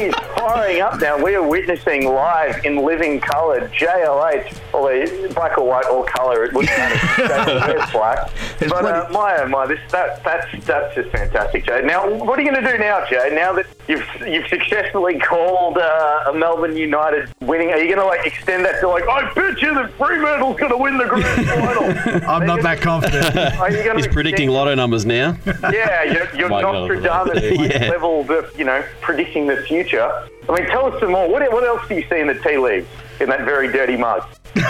Is 0.00 0.14
firing 0.36 0.80
up 0.80 1.00
now. 1.00 1.22
We 1.22 1.34
are 1.34 1.46
witnessing 1.46 2.06
live 2.06 2.64
in 2.64 2.76
living 2.76 3.20
colour 3.20 3.68
JLH, 3.68 4.56
although 4.72 5.28
black 5.34 5.58
or 5.58 5.66
white 5.66 5.86
or 5.86 6.04
colour, 6.04 6.44
it 6.44 6.52
wouldn't 6.52 6.76
matter. 6.76 7.76
It's 7.76 7.92
black. 7.92 8.30
There's 8.58 8.70
But 8.70 8.84
uh, 8.84 9.08
my 9.10 9.38
oh 9.38 9.48
my, 9.48 9.66
this 9.66 9.80
that 9.90 10.22
that's 10.22 10.64
that's 10.64 10.94
just 10.94 11.10
fantastic, 11.10 11.66
Jay. 11.66 11.82
Now, 11.82 12.08
what 12.08 12.38
are 12.38 12.42
you 12.42 12.50
going 12.50 12.64
to 12.64 12.70
do 12.72 12.78
now, 12.78 13.04
Jay? 13.06 13.30
Now 13.34 13.52
that 13.54 13.66
you've 13.88 14.06
you've 14.26 14.46
successfully 14.48 15.18
called 15.18 15.78
uh, 15.78 16.24
a 16.28 16.32
Melbourne 16.32 16.76
United 16.76 17.28
winning, 17.40 17.70
are 17.70 17.78
you 17.78 17.86
going 17.94 17.98
to 17.98 18.06
like 18.06 18.24
extend 18.26 18.64
that 18.64 18.80
to 18.80 18.88
like 18.88 19.04
I 19.08 19.32
bet 19.34 19.60
you 19.60 19.74
that 19.74 19.92
Fremantle's 19.94 20.58
going 20.58 20.72
to 20.72 20.78
win 20.78 20.96
the 20.96 21.06
grand 21.06 21.46
final? 21.48 22.30
I'm 22.36 22.46
not 22.46 22.62
that 22.62 22.80
confident. 22.80 23.36
Are 23.36 23.70
you 23.70 23.82
gonna 23.84 23.96
He's 23.98 24.06
predicting 24.08 24.48
lotto 24.50 24.74
numbers 24.74 25.04
now. 25.06 25.36
yeah, 25.72 26.02
you're, 26.04 26.34
you're 26.36 26.48
My 26.56 26.62
God. 26.62 26.88
Nostradamus 26.88 27.42
Yeah. 27.72 27.90
level 27.90 28.20
of, 28.30 28.58
you 28.58 28.64
know, 28.64 28.84
predicting 29.00 29.46
the 29.46 29.56
future. 29.62 30.08
I 30.48 30.54
mean, 30.54 30.66
tell 30.68 30.86
us 30.92 31.00
some 31.00 31.12
more. 31.12 31.28
What, 31.28 31.42
what 31.52 31.64
else 31.64 31.86
do 31.88 31.94
you 31.96 32.04
see 32.08 32.20
in 32.20 32.26
the 32.28 32.34
tea 32.34 32.56
leaves 32.58 32.86
in 33.20 33.28
that 33.28 33.40
very 33.44 33.68
dirty 33.72 33.96
mug? 33.96 34.22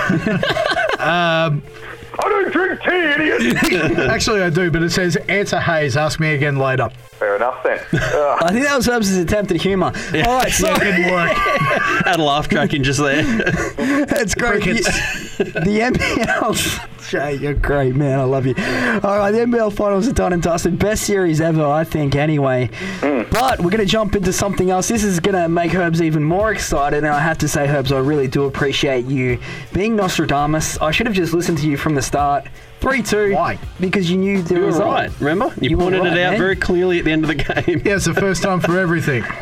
Um, 0.98 1.62
I 2.18 2.22
don't 2.28 2.50
drink 2.50 2.80
tea, 2.80 2.88
idiot. 2.90 3.98
actually, 4.10 4.40
I 4.40 4.48
do, 4.48 4.70
but 4.70 4.82
it 4.82 4.90
says 4.90 5.16
answer 5.28 5.60
Hayes. 5.60 5.96
Ask 5.96 6.18
me 6.18 6.34
again 6.34 6.56
later. 6.56 6.88
Fair 7.18 7.36
enough 7.36 7.62
then. 7.62 7.78
I 7.92 8.50
think 8.52 8.66
that 8.66 8.76
was 8.76 8.88
Herbs' 8.88 9.16
attempt 9.16 9.50
at 9.50 9.60
humour. 9.60 9.86
All 9.86 10.38
right, 10.38 10.52
so 10.52 10.66
Yeah, 10.68 10.74
it 10.76 10.96
didn't 10.96 11.12
work. 11.12 11.30
Had 12.04 12.20
a 12.20 12.22
laugh 12.22 12.48
track 12.48 12.74
in 12.74 12.84
just 12.84 13.00
there. 13.00 13.22
That's 14.04 14.34
great. 14.34 14.62
Crickets. 14.62 15.36
The, 15.38 15.44
the 15.44 15.80
NBL. 15.80 17.08
Jay, 17.08 17.34
you're 17.36 17.54
great, 17.54 17.94
man. 17.94 18.18
I 18.18 18.24
love 18.24 18.44
you. 18.44 18.54
All 18.56 19.18
right, 19.18 19.30
the 19.30 19.38
NBL 19.38 19.72
finals 19.72 20.06
are 20.08 20.12
done 20.12 20.34
and 20.34 20.42
dusted. 20.42 20.78
Best 20.78 21.04
series 21.04 21.40
ever, 21.40 21.64
I 21.64 21.84
think, 21.84 22.16
anyway. 22.16 22.68
Hmm. 23.00 23.22
But 23.30 23.60
we're 23.60 23.70
going 23.70 23.78
to 23.78 23.86
jump 23.86 24.14
into 24.14 24.32
something 24.32 24.70
else. 24.70 24.88
This 24.88 25.02
is 25.02 25.18
going 25.20 25.40
to 25.40 25.48
make 25.48 25.74
Herbs 25.74 26.02
even 26.02 26.22
more 26.22 26.52
excited. 26.52 26.98
And 26.98 27.06
I 27.06 27.20
have 27.20 27.38
to 27.38 27.48
say, 27.48 27.66
Herbs, 27.66 27.92
I 27.92 27.98
really 27.98 28.28
do 28.28 28.44
appreciate 28.44 29.06
you 29.06 29.38
being 29.72 29.96
Nostradamus. 29.96 30.78
I 30.82 30.90
should 30.90 31.06
have 31.06 31.16
just 31.16 31.32
listened 31.32 31.58
to 31.58 31.66
you 31.66 31.76
from 31.78 31.94
the 31.94 32.02
start. 32.02 32.46
3 32.80 33.02
2. 33.02 33.34
Why? 33.34 33.58
Because 33.80 34.10
you 34.10 34.16
knew 34.18 34.42
there 34.42 34.58
You 34.58 34.64
were 34.64 34.70
was 34.70 34.78
right, 34.80 35.10
remember? 35.20 35.52
You, 35.60 35.70
You 35.70 35.76
pointed 35.76 36.00
right, 36.02 36.12
it 36.12 36.22
out 36.22 36.30
man. 36.32 36.38
very 36.38 36.56
clearly 36.56 36.98
at 36.98 37.04
the 37.04 37.10
end 37.12 37.24
of 37.24 37.28
the 37.28 37.34
game. 37.34 37.82
Yeah, 37.84 37.96
it's 37.96 38.04
the 38.04 38.14
first 38.14 38.42
time 38.42 38.60
for 38.60 38.78
everything. 38.78 39.24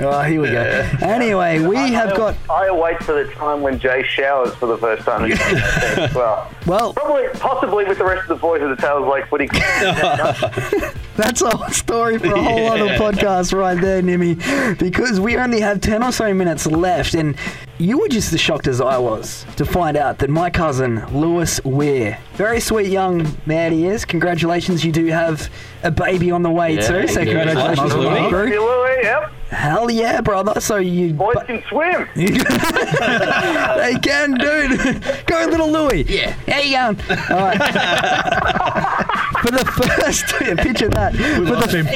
Oh, 0.00 0.22
here 0.22 0.40
we 0.40 0.50
go. 0.50 0.60
Anyway, 1.02 1.60
we 1.60 1.76
have 1.76 2.12
I, 2.12 2.16
got. 2.16 2.36
I 2.50 2.66
await 2.66 3.00
for 3.04 3.12
the 3.24 3.30
time 3.32 3.60
when 3.62 3.78
Jay 3.78 4.02
showers 4.02 4.52
for 4.56 4.66
the 4.66 4.76
first 4.76 5.04
time. 5.04 5.30
as 5.30 6.14
well, 6.14 6.50
Well, 6.66 6.92
probably, 6.94 7.28
possibly 7.38 7.84
with 7.84 7.98
the 7.98 8.04
rest 8.04 8.22
of 8.22 8.28
the 8.28 8.34
boys 8.34 8.60
of 8.62 8.70
the 8.70 8.76
Taylor's 8.76 9.08
Lake 9.08 9.26
Footy 9.26 9.46
Club. 9.46 10.94
That's 11.16 11.42
a 11.42 11.56
whole 11.56 11.68
story 11.70 12.18
for 12.18 12.34
a 12.34 12.42
whole 12.42 12.66
other 12.72 12.88
podcast 12.96 13.56
right 13.56 13.80
there, 13.80 14.02
Nimmy. 14.02 14.78
Because 14.78 15.20
we 15.20 15.36
only 15.36 15.60
have 15.60 15.80
10 15.80 16.02
or 16.02 16.10
so 16.10 16.34
minutes 16.34 16.66
left, 16.66 17.14
and 17.14 17.36
you 17.78 17.98
were 17.98 18.08
just 18.08 18.32
as 18.32 18.40
shocked 18.40 18.66
as 18.66 18.80
I 18.80 18.98
was 18.98 19.46
to 19.56 19.64
find 19.64 19.96
out 19.96 20.18
that 20.18 20.30
my 20.30 20.50
cousin, 20.50 21.04
Lewis 21.12 21.62
Weir, 21.64 22.18
very 22.34 22.60
sweet 22.60 22.88
young 22.90 23.26
man 23.46 23.72
he 23.72 23.86
is. 23.86 24.04
Congratulations, 24.04 24.84
you 24.84 24.90
do 24.92 25.06
have 25.06 25.48
a 25.84 25.90
baby 25.90 26.30
on 26.32 26.42
the 26.42 26.50
way 26.50 26.74
Yeah, 26.74 26.80
too, 26.88 27.08
so 27.08 27.24
congratulations, 27.24 27.78
congratulations, 27.80 27.94
Louis. 27.94 28.30
Louis. 28.30 28.58
Louis, 28.58 28.98
yep. 29.02 29.30
Hell 29.50 29.90
yeah, 29.90 30.20
brother. 30.20 30.60
So 30.60 30.76
you. 30.78 31.12
Boys 31.14 31.36
can 31.46 31.62
swim. 31.68 32.08
they 32.16 33.94
can, 34.02 34.34
dude. 34.34 35.02
Go, 35.26 35.46
little 35.48 35.70
Louis. 35.70 36.02
Yeah. 36.08 36.32
How 36.48 36.58
you 36.58 36.76
going? 36.76 36.98
All 37.30 37.36
right. 37.38 39.00
For 39.42 39.50
the 39.50 39.64
first, 39.64 40.26
picture 40.58 40.88
that. 40.88 41.14
For 41.14 41.44
the 41.44 41.52
Lost 41.52 41.72
him. 41.72 41.86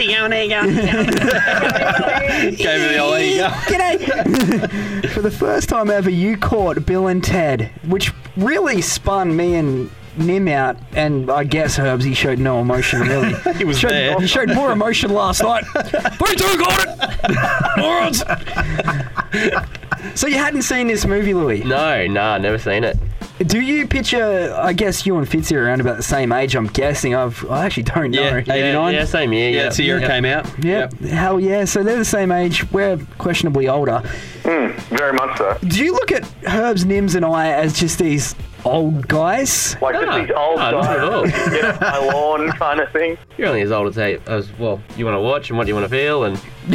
Gave 2.57 2.81
it 2.81 2.89
the 2.93 2.99
old 2.99 3.15
there 3.15 3.25
you 3.25 3.39
go. 3.39 3.49
G'day. 3.49 5.11
For 5.11 5.23
the 5.23 5.31
first 5.31 5.69
time 5.69 5.91
ever, 5.91 6.11
you 6.11 6.37
caught 6.37 6.85
Bill 6.87 7.07
and 7.07 7.23
Ted, 7.25 7.71
which 7.87 8.13
really 8.37 8.83
spun 8.83 9.37
me 9.37 9.55
and 9.55 9.91
Nim 10.19 10.49
out, 10.49 10.77
and 10.93 11.31
I 11.31 11.45
guess 11.45 11.79
Herbs, 11.79 12.05
he 12.05 12.13
showed 12.13 12.39
no 12.39 12.61
emotion 12.61 13.01
really. 13.01 13.35
He 13.55 13.65
was 13.65 13.79
showed, 13.79 13.93
there. 13.93 14.21
He 14.21 14.27
showed 14.27 14.53
more 14.53 14.73
emotion 14.73 15.11
last 15.13 15.43
night. 15.43 15.65
Three, 15.65 16.35
two, 16.35 16.59
got 16.59 16.89
it! 16.89 16.99
Morons! 17.79 18.25
so 20.19 20.27
you 20.27 20.37
hadn't 20.37 20.63
seen 20.63 20.89
this 20.89 21.05
movie, 21.05 21.35
Louis? 21.35 21.63
No, 21.63 22.07
nah, 22.07 22.39
never 22.39 22.59
seen 22.59 22.85
it. 22.85 22.97
Do 23.47 23.61
you 23.61 23.87
picture, 23.87 24.53
I 24.59 24.73
guess 24.73 25.07
you 25.07 25.17
and 25.17 25.27
Fitzy 25.27 25.57
are 25.57 25.67
around 25.67 25.81
about 25.81 25.97
the 25.97 26.03
same 26.03 26.33
age, 26.33 26.57
I'm 26.57 26.67
guessing. 26.67 27.15
I've, 27.15 27.49
I 27.49 27.67
actually 27.67 27.85
don't 27.85 28.11
know. 28.11 28.21
Yeah, 28.21 28.37
89? 28.39 28.95
Yeah, 28.95 29.05
same 29.05 29.33
year. 29.33 29.51
Yeah, 29.51 29.57
Yeah, 29.57 29.63
that's 29.65 29.77
the 29.77 29.85
year 29.85 29.99
it 29.99 30.03
yeah. 30.03 30.09
came 30.09 30.25
out. 30.25 30.65
Yep. 30.65 30.93
Hell 31.01 31.39
yeah. 31.39 31.65
So 31.65 31.83
they're 31.85 31.97
the 31.99 32.05
same 32.05 32.33
age. 32.33 32.71
We're 32.73 32.99
questionably 33.19 33.69
older. 33.69 34.01
Hmm, 34.45 34.71
very 34.95 35.13
much 35.13 35.39
so. 35.39 35.57
Do 35.63 35.85
you 35.85 35.93
look 35.93 36.11
at 36.11 36.29
Herbs, 36.49 36.85
Nims, 36.85 37.15
and 37.15 37.25
I 37.25 37.53
as 37.53 37.79
just 37.79 37.99
these 38.01 38.35
old 38.65 39.07
guys? 39.07 39.77
Like 39.81 39.95
No, 39.95 40.01
just 40.05 40.13
ah, 40.13 40.21
these 40.21 40.31
old 40.37 40.59
no, 40.59 40.71
not 40.73 40.97
at 40.97 41.05
all. 41.05 41.25
guys, 41.25 41.49
get 41.51 41.65
off 41.65 41.81
my 41.81 41.99
lawn 42.13 42.51
kind 42.53 42.81
of 42.81 42.91
thing. 42.91 43.17
You're 43.39 43.49
only 43.49 43.63
as 43.63 43.71
old 43.71 43.87
as 43.89 43.95
hey, 43.95 44.19
as 44.27 44.51
well. 44.59 44.81
You 44.97 45.05
want 45.05 45.15
to 45.17 45.21
watch 45.21 45.49
and 45.51 45.59
what 45.59 45.69
you 45.69 45.75
want 45.75 45.85
to 45.85 45.91
feel 45.91 46.25
and 46.25 46.37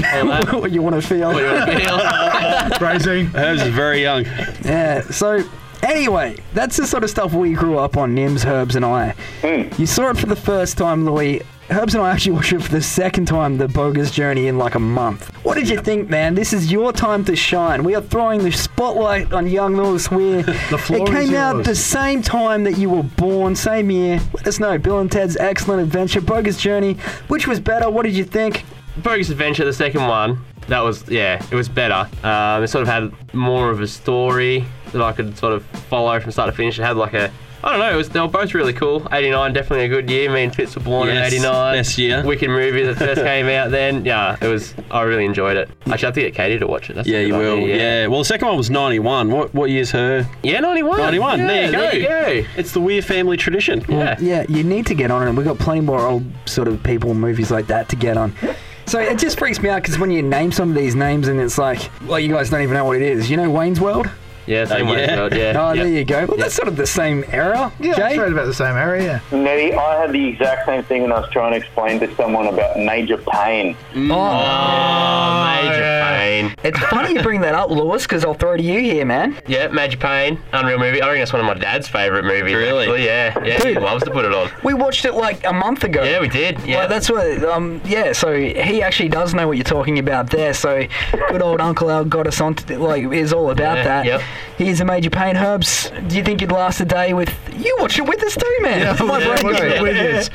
what 0.54 0.72
you 0.72 0.82
want 0.82 0.96
to 0.96 1.02
feel? 1.02 1.34
what 1.34 1.44
you 1.44 1.52
want 1.52 1.70
to 1.72 2.70
feel. 2.70 2.78
Phrasing. 2.80 3.36
Herbs 3.36 3.62
is 3.64 3.74
very 3.74 4.02
young. 4.02 4.24
Yeah. 4.64 5.02
So 5.02 5.44
anyway, 5.84 6.38
that's 6.54 6.78
the 6.78 6.88
sort 6.88 7.04
of 7.04 7.10
stuff 7.10 7.34
we 7.34 7.54
grew 7.54 7.78
up 7.78 7.98
on, 7.98 8.16
Nims, 8.16 8.46
Herbs, 8.46 8.76
and 8.76 8.86
I. 8.86 9.12
Hmm. 9.42 9.70
You 9.80 9.86
saw 9.86 10.10
it 10.10 10.18
for 10.18 10.26
the 10.26 10.36
first 10.36 10.78
time, 10.78 11.06
Louis. 11.06 11.42
Herbs 11.70 11.96
and 11.96 12.04
I 12.04 12.12
actually 12.12 12.32
watched 12.36 12.52
it 12.54 12.62
for 12.62 12.72
the 12.72 12.82
second 12.82 13.26
time, 13.26 13.58
The 13.58 13.68
Bogus 13.70 14.12
Journey, 14.12 14.48
in 14.48 14.58
like 14.58 14.76
a 14.76 14.80
month. 14.80 15.30
What 15.46 15.56
did 15.56 15.70
you 15.70 15.80
think, 15.80 16.10
man? 16.10 16.36
This 16.36 16.52
is 16.52 16.72
your 16.72 16.92
time 16.92 17.24
to 17.26 17.36
shine. 17.36 17.84
We 17.84 17.96
are 17.96 18.02
throwing 18.02 18.44
the 18.44 18.52
spotlight 18.52 19.32
on 19.32 19.48
young 19.48 19.76
Lewis 19.78 20.12
Weir. 20.12 20.44
The 20.70 20.78
floor 20.78 21.02
it 21.02 21.08
came 21.08 21.30
is 21.30 21.34
out 21.34 21.56
yours. 21.56 21.68
the 21.68 21.76
same 21.76 22.22
time 22.22 22.64
that 22.66 22.78
you 22.78 22.90
were 22.90 23.04
born, 23.04 23.56
same 23.56 23.90
year. 23.92 24.20
Let 24.34 24.48
us 24.48 24.60
know. 24.60 24.78
Bill 24.78 25.00
and 25.00 25.12
Ted's 25.12 25.38
Excellent 25.38 25.82
Adventure, 25.82 26.20
Bogus 26.22 26.58
Journey. 26.58 26.96
Which 27.28 27.48
was 27.48 27.60
better? 27.60 27.90
What 27.90 28.04
did 28.04 28.14
you 28.14 28.26
think? 28.26 28.64
Bogus 28.98 29.30
Adventure, 29.30 29.66
the 29.66 29.74
second 29.74 30.06
one, 30.08 30.44
that 30.68 30.82
was, 30.82 31.08
yeah, 31.10 31.44
it 31.52 31.56
was 31.56 31.70
better. 31.70 32.10
Um, 32.26 32.64
it 32.64 32.68
sort 32.68 32.82
of 32.84 32.88
had 32.88 33.34
more 33.34 33.70
of 33.70 33.82
a 33.82 33.88
story 33.88 34.66
that 34.92 35.02
I 35.02 35.12
could 35.12 35.38
sort 35.38 35.54
of 35.54 35.66
follow 35.66 36.20
from 36.20 36.32
start 36.32 36.50
to 36.50 36.56
finish. 36.56 36.78
It 36.80 36.84
had 36.84 36.98
like 36.98 37.14
a, 37.14 37.32
I 37.64 37.70
don't 37.72 37.80
know, 37.80 37.94
it 37.94 37.96
was, 37.96 38.10
they 38.10 38.20
were 38.20 38.28
both 38.28 38.54
really 38.54 38.74
cool. 38.74 39.08
89, 39.12 39.54
definitely 39.54 39.86
a 39.86 39.88
good 39.88 40.10
year. 40.10 40.30
Me 40.30 40.44
and 40.44 40.54
Fitz 40.54 40.76
were 40.76 40.82
born 40.84 41.08
Yes, 41.08 41.32
in 41.32 41.40
89. 41.40 41.74
best 41.76 41.98
year. 41.98 42.22
Wicked 42.26 42.50
movie 42.50 42.84
that 42.84 42.98
first 42.98 43.22
came 43.24 43.48
out 43.48 43.72
then. 43.72 44.04
Yeah, 44.04 44.36
it 44.42 44.48
was, 44.48 44.74
I 44.92 45.02
really 45.04 45.24
enjoyed 45.24 45.56
it. 45.56 45.70
Actually, 45.88 45.94
I 45.94 45.98
have 46.08 46.14
to 46.16 46.22
get 46.22 46.36
Katie 46.36 46.60
to 46.60 46.68
watch 46.68 46.90
it. 46.90 46.96
That's 46.96 47.08
Yeah, 47.08 47.22
you 47.22 47.34
will. 47.36 47.60
idea, 47.60 47.78
Yeah. 48.04 48.08
Well, 48.08 48.20
the 48.20 48.26
second 48.26 48.50
one 48.50 48.58
was 48.58 48.70
91. 48.70 49.32
What 49.32 49.54
what 49.54 49.70
year's 49.70 49.92
her? 49.92 50.28
Yeah, 50.44 50.60
91. 50.60 50.98
91. 51.00 51.40
Yeah, 51.40 51.48
there 51.48 51.66
you 51.66 51.72
go. 51.72 51.80
There 51.80 52.34
you 52.36 52.42
go. 52.44 52.50
It's 52.58 52.74
the 52.74 52.82
Weir 52.82 53.02
family 53.02 53.38
tradition. 53.38 53.84
Yeah. 53.88 54.18
Yeah, 54.20 54.46
you 54.50 54.64
need 54.66 54.86
to 54.88 54.94
get 54.94 55.10
on 55.10 55.26
it. 55.26 55.32
We've 55.34 55.46
got 55.46 55.58
plenty 55.58 55.82
more 55.82 56.02
old 56.06 56.26
sort 56.46 56.68
of 56.68 56.84
people, 56.84 57.14
movies 57.14 57.50
like 57.50 57.68
that 57.68 57.88
to 57.90 57.96
get 57.96 58.18
on. 58.18 58.36
So 58.86 59.00
it 59.00 59.18
just 59.18 59.40
freaks 59.40 59.62
me 59.62 59.70
out 59.70 59.82
because 59.82 59.98
when 59.98 60.12
you 60.12 60.22
name 60.22 60.52
some 60.52 60.70
of 60.70 60.76
these 60.76 60.94
names 60.96 61.28
and 61.28 61.40
it's 61.40 61.58
like, 61.58 61.90
well, 62.06 62.20
you 62.20 62.34
guys 62.34 62.50
don't 62.50 62.62
even 62.62 62.76
know 62.76 62.86
what 62.86 62.98
it 62.98 63.02
is. 63.02 63.30
You 63.30 63.38
know 63.38 63.50
Wayne's 63.50 63.80
World? 63.80 64.10
Yeah, 64.46 64.66
same 64.66 64.88
Uh, 64.88 64.92
way. 64.92 65.02
yeah. 65.02 65.28
Yeah. 65.32 65.36
yeah. 65.54 65.70
Oh, 65.70 65.76
there 65.76 65.88
you 65.88 66.04
go. 66.06 66.26
Well, 66.26 66.38
that's 66.38 66.54
sort 66.54 66.68
of 66.68 66.76
the 66.76 66.86
same 66.88 67.24
era, 67.32 67.72
Yeah, 67.80 67.96
Jay. 67.96 68.08
it's 68.10 68.18
right 68.18 68.32
about 68.32 68.46
the 68.46 68.54
same 68.54 68.76
area. 68.76 69.22
Nettie, 69.32 69.74
I 69.74 70.02
had 70.02 70.12
the 70.12 70.28
exact 70.30 70.66
same 70.66 70.84
thing 70.84 71.02
when 71.04 71.12
I 71.12 71.20
was 71.20 71.30
trying 71.32 71.52
to 71.52 71.58
explain 71.58 72.00
to 72.02 72.14
someone 72.16 72.48
about 72.48 72.78
major 72.78 73.18
pain. 73.18 73.76
Oh, 73.96 75.44
Major 75.62 75.80
yeah. 75.80 76.18
Pain. 76.18 76.56
It's 76.64 76.80
funny 76.80 77.14
you 77.14 77.22
bring 77.22 77.42
that 77.42 77.56
up, 77.56 77.70
Lewis, 77.70 78.04
because 78.04 78.26
I'll 78.26 78.34
throw 78.34 78.56
to 78.58 78.64
you 78.64 78.80
here, 78.80 79.06
man. 79.06 79.38
Yeah, 79.48 79.68
Major 79.68 79.98
Pain, 79.98 80.40
Unreal 80.52 80.78
movie. 80.80 81.02
I 81.02 81.06
think 81.08 81.20
that's 81.20 81.34
one 81.34 81.40
of 81.42 81.46
my 81.48 81.54
dad's 81.54 81.88
favourite 81.88 82.24
movies. 82.26 82.54
Really? 82.56 82.84
Actually. 82.84 83.06
Yeah, 83.06 83.44
yeah. 83.46 83.58
He 83.68 83.74
Dude. 83.74 83.84
loves 83.84 84.04
to 84.04 84.12
put 84.12 84.26
it 84.26 84.34
on. 84.34 84.50
We 84.64 84.74
watched 84.74 85.06
it 85.06 85.14
like 85.14 85.46
a 85.46 85.54
month 85.54 85.84
ago. 85.84 86.04
Yeah, 86.04 86.20
we 86.22 86.28
did. 86.30 86.60
Yeah. 86.66 86.80
Like, 86.80 86.90
that's 86.90 87.10
what, 87.10 87.44
um, 87.46 87.82
yeah, 87.86 88.12
so 88.14 88.36
he 88.38 88.82
actually 88.82 89.10
does 89.10 89.34
know 89.34 89.48
what 89.48 89.58
you're 89.58 89.64
talking 89.64 90.00
about 90.00 90.30
there. 90.30 90.54
So 90.54 90.86
good 91.30 91.42
old 91.42 91.62
Uncle 91.62 91.90
Al 91.90 92.06
got 92.06 92.28
us 92.28 92.40
on, 92.42 92.56
to, 92.56 92.80
like, 92.80 93.04
is 93.12 93.34
all 93.34 93.50
about 93.52 93.78
Yeah, 93.78 93.84
that. 93.84 94.06
yep. 94.06 94.22
Here's 94.58 94.80
a 94.82 94.86
major 94.86 95.10
pain, 95.10 95.36
Herbs. 95.36 95.92
Do 96.08 96.16
you 96.16 96.24
think 96.24 96.42
you'd 96.42 96.52
last 96.52 96.80
a 96.82 96.86
day 96.86 97.14
with, 97.14 97.34
you 97.58 97.76
watching 97.80 98.06
with 98.06 98.22
us 98.24 98.36
too, 98.36 98.58
man. 98.62 98.82
Yeah, 98.82 99.06
My 99.06 99.20
yeah, 99.20 99.26
brain 99.34 99.46
what's 99.46 99.60
goes- 99.60 99.74
it 99.74 99.82
with 99.82 99.94
this? 99.96 100.30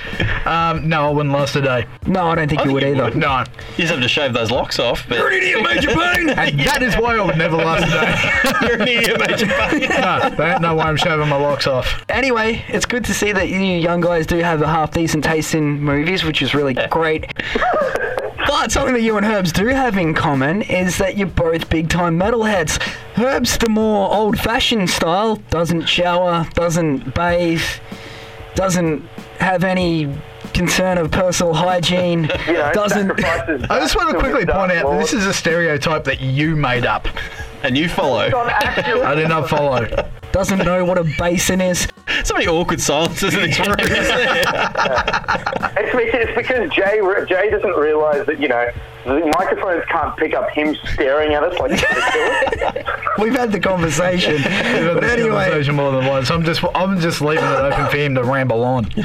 Um, 0.47 0.89
no, 0.89 1.09
I 1.09 1.11
wouldn't 1.11 1.35
last 1.35 1.57
a 1.57 1.61
day. 1.63 1.87
No, 2.07 2.27
I 2.29 2.35
don't 2.35 2.49
think 2.49 2.65
you 2.65 2.73
would 2.73 2.85
either. 2.85 3.11
No. 3.15 3.41
You 3.41 3.77
just 3.85 3.93
have 3.93 4.01
to 4.03 4.09
shave 4.09 4.33
those 4.33 4.51
locks 4.51 4.79
off. 4.79 5.07
But 5.09 5.19
You're 5.19 5.29
an 5.29 5.35
idiot, 5.35 5.63
Major 5.63 5.89
Pain! 5.91 6.29
And 6.39 6.61
that 6.61 6.83
is 6.83 6.95
why 6.97 7.17
I 7.17 7.25
would 7.25 7.37
never 7.39 7.57
last 7.57 7.85
a 7.85 7.91
day. 8.61 8.67
you're 8.69 8.83
an 8.83 8.89
idiot, 8.89 9.19
Major 9.21 9.47
Pain. 9.47 9.81
no, 10.01 10.31
they 10.31 10.37
don't 10.37 10.63
know 10.63 10.75
why 10.75 10.85
I'm 10.85 10.97
shaving 10.97 11.29
my 11.29 11.37
locks 11.37 11.67
off. 11.67 12.05
Anyway, 12.09 12.65
it's 12.69 12.87
good 12.87 13.05
to 13.07 13.15
see 13.15 13.33
that 13.33 13.49
you 13.49 13.59
young 13.61 14.01
guys 14.01 14.27
do 14.27 14.37
have 14.39 14.63
a 14.63 14.67
half 14.69 14.93
decent 14.93 15.25
taste 15.25 15.55
in 15.55 15.81
movies, 15.81 16.25
which 16.25 16.43
is 16.43 16.55
really 16.55 16.75
great. 16.91 17.27
But 18.49 18.73
something 18.73 18.95
that 18.95 19.03
you 19.03 19.19
and 19.19 19.27
Herbs 19.27 19.53
do 19.53 19.67
have 19.67 19.99
in 19.99 20.15
common 20.15 20.63
is 20.63 20.97
that 20.97 21.19
you're 21.19 21.27
both 21.27 21.69
big 21.69 21.91
time 21.91 22.19
metalheads. 22.19 22.81
Herbs, 23.19 23.59
the 23.59 23.69
more 23.69 24.11
old 24.11 24.39
fashioned 24.39 24.89
style, 24.89 25.37
doesn't 25.51 25.85
shower, 25.85 26.49
doesn't 26.55 27.15
bathe, 27.15 27.61
doesn't 28.55 29.03
have 29.39 29.65
any 29.65 30.11
concern 30.55 30.97
of 30.97 31.11
personal 31.11 31.53
hygiene, 31.53 32.31
You 32.47 32.55
know, 32.55 32.73
doesn't. 32.73 33.11
I 33.71 33.81
just 33.81 33.95
want 33.95 34.13
to 34.13 34.19
quickly 34.19 34.47
point 34.47 34.51
out 34.51 34.69
that 34.69 34.99
this 34.99 35.13
is 35.13 35.27
a 35.27 35.35
stereotype 35.35 36.05
that 36.05 36.23
you 36.23 36.57
made 36.57 36.87
up. 36.87 37.07
And 37.63 37.77
you 37.77 37.87
follow. 37.87 38.31
I 38.35 39.15
did 39.15 39.29
not 39.29 39.51
follow. 39.51 40.11
Doesn't 40.39 40.65
know 40.65 40.85
what 40.85 40.99
a 40.99 41.05
basin 41.19 41.61
is. 41.61 41.89
So 42.23 42.35
many 42.35 42.47
awkward 42.47 42.81
silences 42.81 43.35
in 43.35 43.41
this 43.41 43.59
room. 43.59 43.75
isn't 43.81 43.91
there? 43.91 44.45
It's 45.79 45.97
because, 45.97 46.29
it's 46.29 46.37
because 46.37 46.71
Jay 46.71 47.01
Jay 47.29 47.51
doesn't 47.51 47.75
realise 47.75 48.25
that 48.27 48.39
you 48.39 48.47
know 48.47 48.71
the 49.09 49.27
microphones 49.39 49.85
can't 49.89 50.17
pick 50.17 50.35
up 50.35 50.51
him 50.51 50.75
staring 50.93 51.35
at 51.35 51.43
us 51.43 51.59
like 51.59 51.73
he's 51.73 51.83
gonna 51.83 52.11
kill 52.11 52.69
us. 52.69 53.19
We've 53.19 53.35
had 53.35 53.51
the 53.53 53.61
conversation. 53.61 54.35
We've 54.35 54.43
had 54.45 54.95
but 54.95 55.01
this 55.01 55.13
anyway, 55.13 55.45
conversation 55.45 55.75
more 55.77 55.93
than 55.93 56.07
once. 56.07 56.31
I'm 56.31 56.45
just, 56.45 56.63
I'm 56.75 57.01
just 57.01 57.21
leaving 57.21 57.45
it 57.45 57.49
open 57.49 57.87
for 57.91 57.97
him 57.97 58.15
to 58.15 58.23
ramble 58.25 58.63
on. 58.65 58.87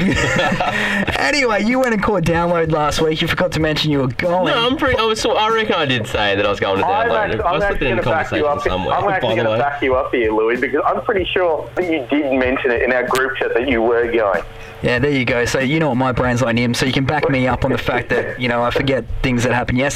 anyway, 1.17 1.63
you 1.63 1.79
went 1.79 1.93
and 1.93 2.03
caught 2.03 2.23
download 2.23 2.71
last 2.71 3.01
week. 3.01 3.21
You 3.21 3.27
forgot 3.27 3.51
to 3.53 3.59
mention 3.59 3.91
you 3.91 3.99
were 3.99 4.07
going. 4.07 4.45
No, 4.53 4.67
I'm 4.67 4.77
pretty. 4.77 4.97
I, 4.97 5.03
was, 5.03 5.25
I 5.25 5.49
reckon 5.49 5.75
I 5.75 5.85
did 5.85 6.05
say 6.07 6.35
that 6.35 6.45
I 6.45 6.49
was 6.49 6.59
going 6.59 6.79
to 6.79 6.85
I'm 6.85 7.09
download. 7.09 7.41
I 7.41 7.47
I'm 7.47 7.53
was 7.55 7.63
actually 7.63 7.77
slipping 7.79 7.87
in 7.97 8.03
going 8.03 8.03
to 8.03 8.09
back 8.09 8.31
you 8.31 8.43
conversation 8.43 8.57
up. 8.57 8.63
somewhere. 8.63 8.95
I'm 8.95 9.09
actually 9.09 9.29
by 9.29 9.35
the 9.35 9.35
going 9.35 9.45
to 9.45 9.51
way. 9.51 9.57
back 9.59 9.81
you 9.81 9.95
up 9.95 10.11
here, 10.13 10.31
Louis, 10.31 10.59
because 10.59 10.81
I'm 10.85 11.01
pretty 11.01 11.25
sure 11.25 11.69
that 11.75 11.83
you 11.83 12.05
did 12.07 12.33
mention 12.39 12.71
it 12.71 12.81
in 12.83 12.91
our 12.91 13.07
group 13.07 13.35
chat 13.37 13.53
that 13.53 13.67
you 13.67 13.81
were 13.81 14.11
going. 14.11 14.43
Yeah, 14.83 14.99
there 14.99 15.11
you 15.11 15.23
go. 15.23 15.45
So 15.45 15.59
you 15.59 15.79
know 15.79 15.87
what 15.89 15.95
my 15.95 16.11
brain's 16.11 16.41
like, 16.41 16.55
Nim. 16.55 16.73
So 16.73 16.85
you 16.85 16.91
can 16.91 17.05
back 17.05 17.29
me 17.29 17.47
up 17.47 17.63
on 17.63 17.71
the 17.71 17.77
fact 17.77 18.09
that 18.09 18.39
you 18.39 18.49
know 18.49 18.61
I 18.61 18.69
forget 18.69 19.05
things 19.21 19.43
that 19.43 19.53
happened 19.53 19.77
yesterday. 19.77 19.92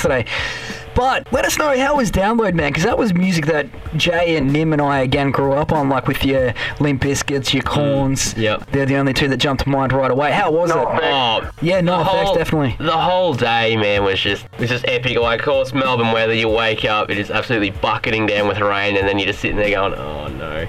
But 0.95 1.31
let 1.31 1.45
us 1.45 1.59
know 1.59 1.77
how 1.77 1.95
was 1.95 2.09
Download 2.09 2.55
Man, 2.55 2.71
because 2.71 2.83
that 2.83 2.97
was 2.97 3.13
music 3.13 3.45
that 3.45 3.67
Jay 3.97 4.35
and 4.35 4.51
Nim 4.51 4.73
and 4.73 4.81
I 4.81 5.01
again 5.01 5.29
grew 5.29 5.53
up 5.53 5.71
on, 5.71 5.89
like 5.89 6.07
with 6.07 6.25
your 6.25 6.55
Limp 6.79 7.03
Bizkits, 7.03 7.53
your 7.53 7.61
mm, 7.61 7.67
Korns. 7.67 8.35
yep. 8.35 8.65
They're 8.71 8.87
the 8.87 8.95
only 8.95 9.13
two 9.13 9.27
that 9.27 9.37
jumped 9.37 9.63
to 9.65 9.69
mind 9.69 9.93
right 9.93 10.09
away. 10.09 10.31
How 10.31 10.49
was 10.51 10.71
No 10.71 10.81
it? 10.91 10.99
Oh, 11.03 11.51
Yeah, 11.61 11.81
NOFX, 11.81 12.33
definitely. 12.33 12.83
The 12.83 12.97
whole 12.97 13.35
day, 13.35 13.77
man, 13.77 14.03
was 14.03 14.19
just 14.19 14.47
was 14.57 14.69
just 14.69 14.87
epic. 14.87 15.19
Like, 15.19 15.41
of 15.41 15.45
course, 15.45 15.71
Melbourne 15.71 16.13
weather. 16.13 16.33
You 16.33 16.49
wake 16.49 16.83
up, 16.83 17.11
it 17.11 17.19
is 17.19 17.29
absolutely 17.29 17.69
bucketing 17.69 18.25
down 18.25 18.47
with 18.47 18.59
rain, 18.59 18.97
and 18.97 19.07
then 19.07 19.19
you're 19.19 19.27
just 19.27 19.39
sitting 19.39 19.57
there 19.57 19.69
going, 19.69 19.93
"Oh 19.93 20.29
no, 20.29 20.67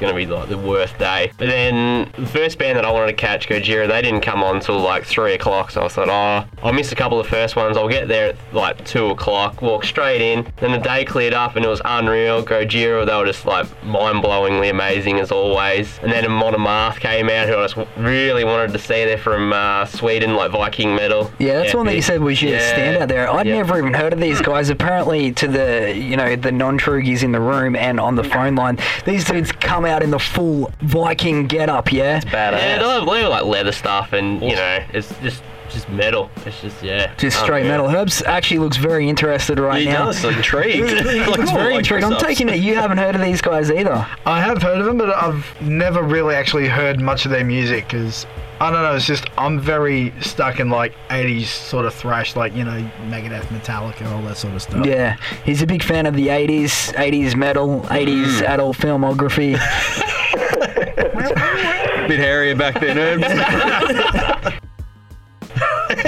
going 0.00 0.12
to 0.12 0.16
be 0.16 0.26
like 0.26 0.48
the 0.48 0.58
worst 0.58 0.98
day." 0.98 1.30
But 1.38 1.48
then 1.48 2.10
the 2.18 2.26
first 2.26 2.58
band 2.58 2.76
that 2.78 2.84
I 2.84 2.90
wanted 2.90 3.08
to 3.08 3.12
catch, 3.12 3.48
Gojira, 3.48 3.86
they 3.88 4.02
didn't 4.02 4.22
come 4.22 4.42
on 4.42 4.60
till 4.60 4.78
like 4.80 5.04
three 5.04 5.34
o'clock. 5.34 5.70
So 5.70 5.82
I 5.84 5.88
thought, 5.88 6.08
"Oh, 6.08 6.48
I'll 6.64 6.72
miss 6.72 6.90
a 6.92 6.96
couple 6.96 7.18
of 7.20 7.26
the 7.26 7.30
first 7.30 7.56
ones. 7.56 7.76
I'll 7.76 7.88
get 7.88 8.08
there 8.08 8.30
at 8.30 8.36
like 8.54 8.84
two 8.84 9.06
o'clock. 9.06 9.62
Walk 9.62 9.84
straight 9.84 10.20
in." 10.20 10.46
Then 10.56 10.72
the 10.72 10.78
day 10.78 11.04
cleared 11.04 11.34
up, 11.34 11.56
and 11.56 11.64
it 11.64 11.68
was 11.68 11.82
unreal. 11.84 12.42
Gojira, 12.42 13.06
they 13.06 13.14
were 13.16 13.26
just 13.26 13.44
like 13.46 13.66
mind-blowingly 13.84 14.70
amazing 14.70 15.20
as 15.20 15.30
always. 15.30 15.98
And 16.02 16.10
then 16.10 16.24
Amon 16.24 16.54
Amarth 16.54 16.98
came 17.00 17.28
out, 17.28 17.48
who 17.48 17.56
I 17.56 17.66
just 17.66 17.76
really 17.96 18.44
wanted 18.44 18.72
to 18.72 18.78
see. 18.78 19.04
They're 19.04 19.18
from 19.18 19.52
uh, 19.52 19.84
Sweden, 19.86 20.34
like 20.34 20.50
Viking 20.52 20.94
metal. 20.94 21.30
Yeah, 21.38 21.54
that's 21.60 21.74
one 21.74 21.86
that 21.86 21.94
you 21.96 22.02
said 22.02 22.20
was 22.20 22.40
your 22.42 22.52
Yeah. 22.52 22.74
standout 22.98 23.08
there. 23.08 23.30
I'd 23.30 23.46
Yeah. 23.46 23.56
never 23.56 23.78
even 23.78 23.94
heard 23.94 24.12
of 24.12 24.20
these 24.20 24.40
guys. 24.40 24.70
Apparently, 24.70 25.32
to 25.32 25.46
the 25.48 25.92
you 25.94 26.16
know 26.16 26.36
the 26.36 26.52
non-Trugies 26.52 27.22
in 27.22 27.32
the 27.32 27.40
room 27.40 27.76
and 27.76 28.00
on 28.00 28.14
the 28.14 28.24
phone 28.24 28.54
line, 28.54 28.78
these 29.04 29.24
dudes 29.24 29.52
come 29.52 29.84
out 29.84 29.89
in 30.02 30.10
the 30.10 30.18
full 30.18 30.70
Viking 30.80 31.46
get-up. 31.46 31.92
Yeah, 31.92 32.20
Yeah, 32.24 32.50
they 32.50 32.60
have, 32.78 33.06
they 33.06 33.20
have 33.22 33.30
like 33.30 33.44
leather 33.44 33.72
stuff, 33.72 34.12
and 34.12 34.40
you 34.42 34.54
know, 34.54 34.84
it's 34.92 35.08
just 35.20 35.42
just 35.70 35.88
metal. 35.90 36.30
It's 36.44 36.60
just 36.60 36.82
yeah, 36.82 37.14
just 37.16 37.38
oh, 37.40 37.44
straight 37.44 37.62
unreal. 37.66 37.86
metal. 37.86 38.00
Herbs 38.00 38.22
actually 38.22 38.58
looks 38.58 38.76
very 38.76 39.08
interested 39.08 39.58
right 39.58 39.80
He 39.82 39.86
now. 39.86 40.06
does, 40.06 40.24
intrigued. 40.24 40.88
He 41.10 41.24
looks 41.24 41.50
very 41.52 41.76
intrigued. 41.76 42.04
I'm 42.04 42.18
taking 42.18 42.48
it 42.48 42.58
you 42.58 42.74
haven't 42.74 42.98
heard 42.98 43.14
of 43.14 43.20
these 43.20 43.40
guys 43.40 43.70
either. 43.70 44.06
I 44.26 44.40
have 44.40 44.62
heard 44.62 44.78
of 44.78 44.86
them, 44.86 44.98
but 44.98 45.10
I've 45.10 45.46
never 45.60 46.02
really 46.02 46.34
actually 46.34 46.68
heard 46.68 47.00
much 47.00 47.24
of 47.24 47.30
their 47.30 47.44
music 47.44 47.84
because 47.84 48.26
I 48.60 48.70
don't 48.70 48.82
know. 48.82 48.94
It's 48.94 49.06
just 49.06 49.24
I'm 49.38 49.58
very 49.58 50.12
stuck 50.20 50.60
in 50.60 50.68
like 50.68 50.94
80s 51.08 51.46
sort 51.46 51.86
of 51.86 51.94
thrash, 51.94 52.36
like 52.36 52.54
you 52.54 52.62
know 52.62 52.90
Megadeth, 53.08 53.44
Metallica, 53.44 54.02
and 54.02 54.08
all 54.08 54.20
that 54.22 54.36
sort 54.36 54.54
of 54.54 54.60
stuff. 54.60 54.84
Yeah, 54.84 55.16
he's 55.46 55.62
a 55.62 55.66
big 55.66 55.82
fan 55.82 56.04
of 56.04 56.14
the 56.14 56.28
80s, 56.28 56.92
80s 56.94 57.34
metal, 57.34 57.80
80s 57.82 58.40
hmm. 58.40 58.44
adult 58.44 58.76
filmography. 58.76 59.52
Bit 62.08 62.18
hairier 62.18 62.56
back 62.56 62.80
then, 62.80 62.98
Herbs. 62.98 64.56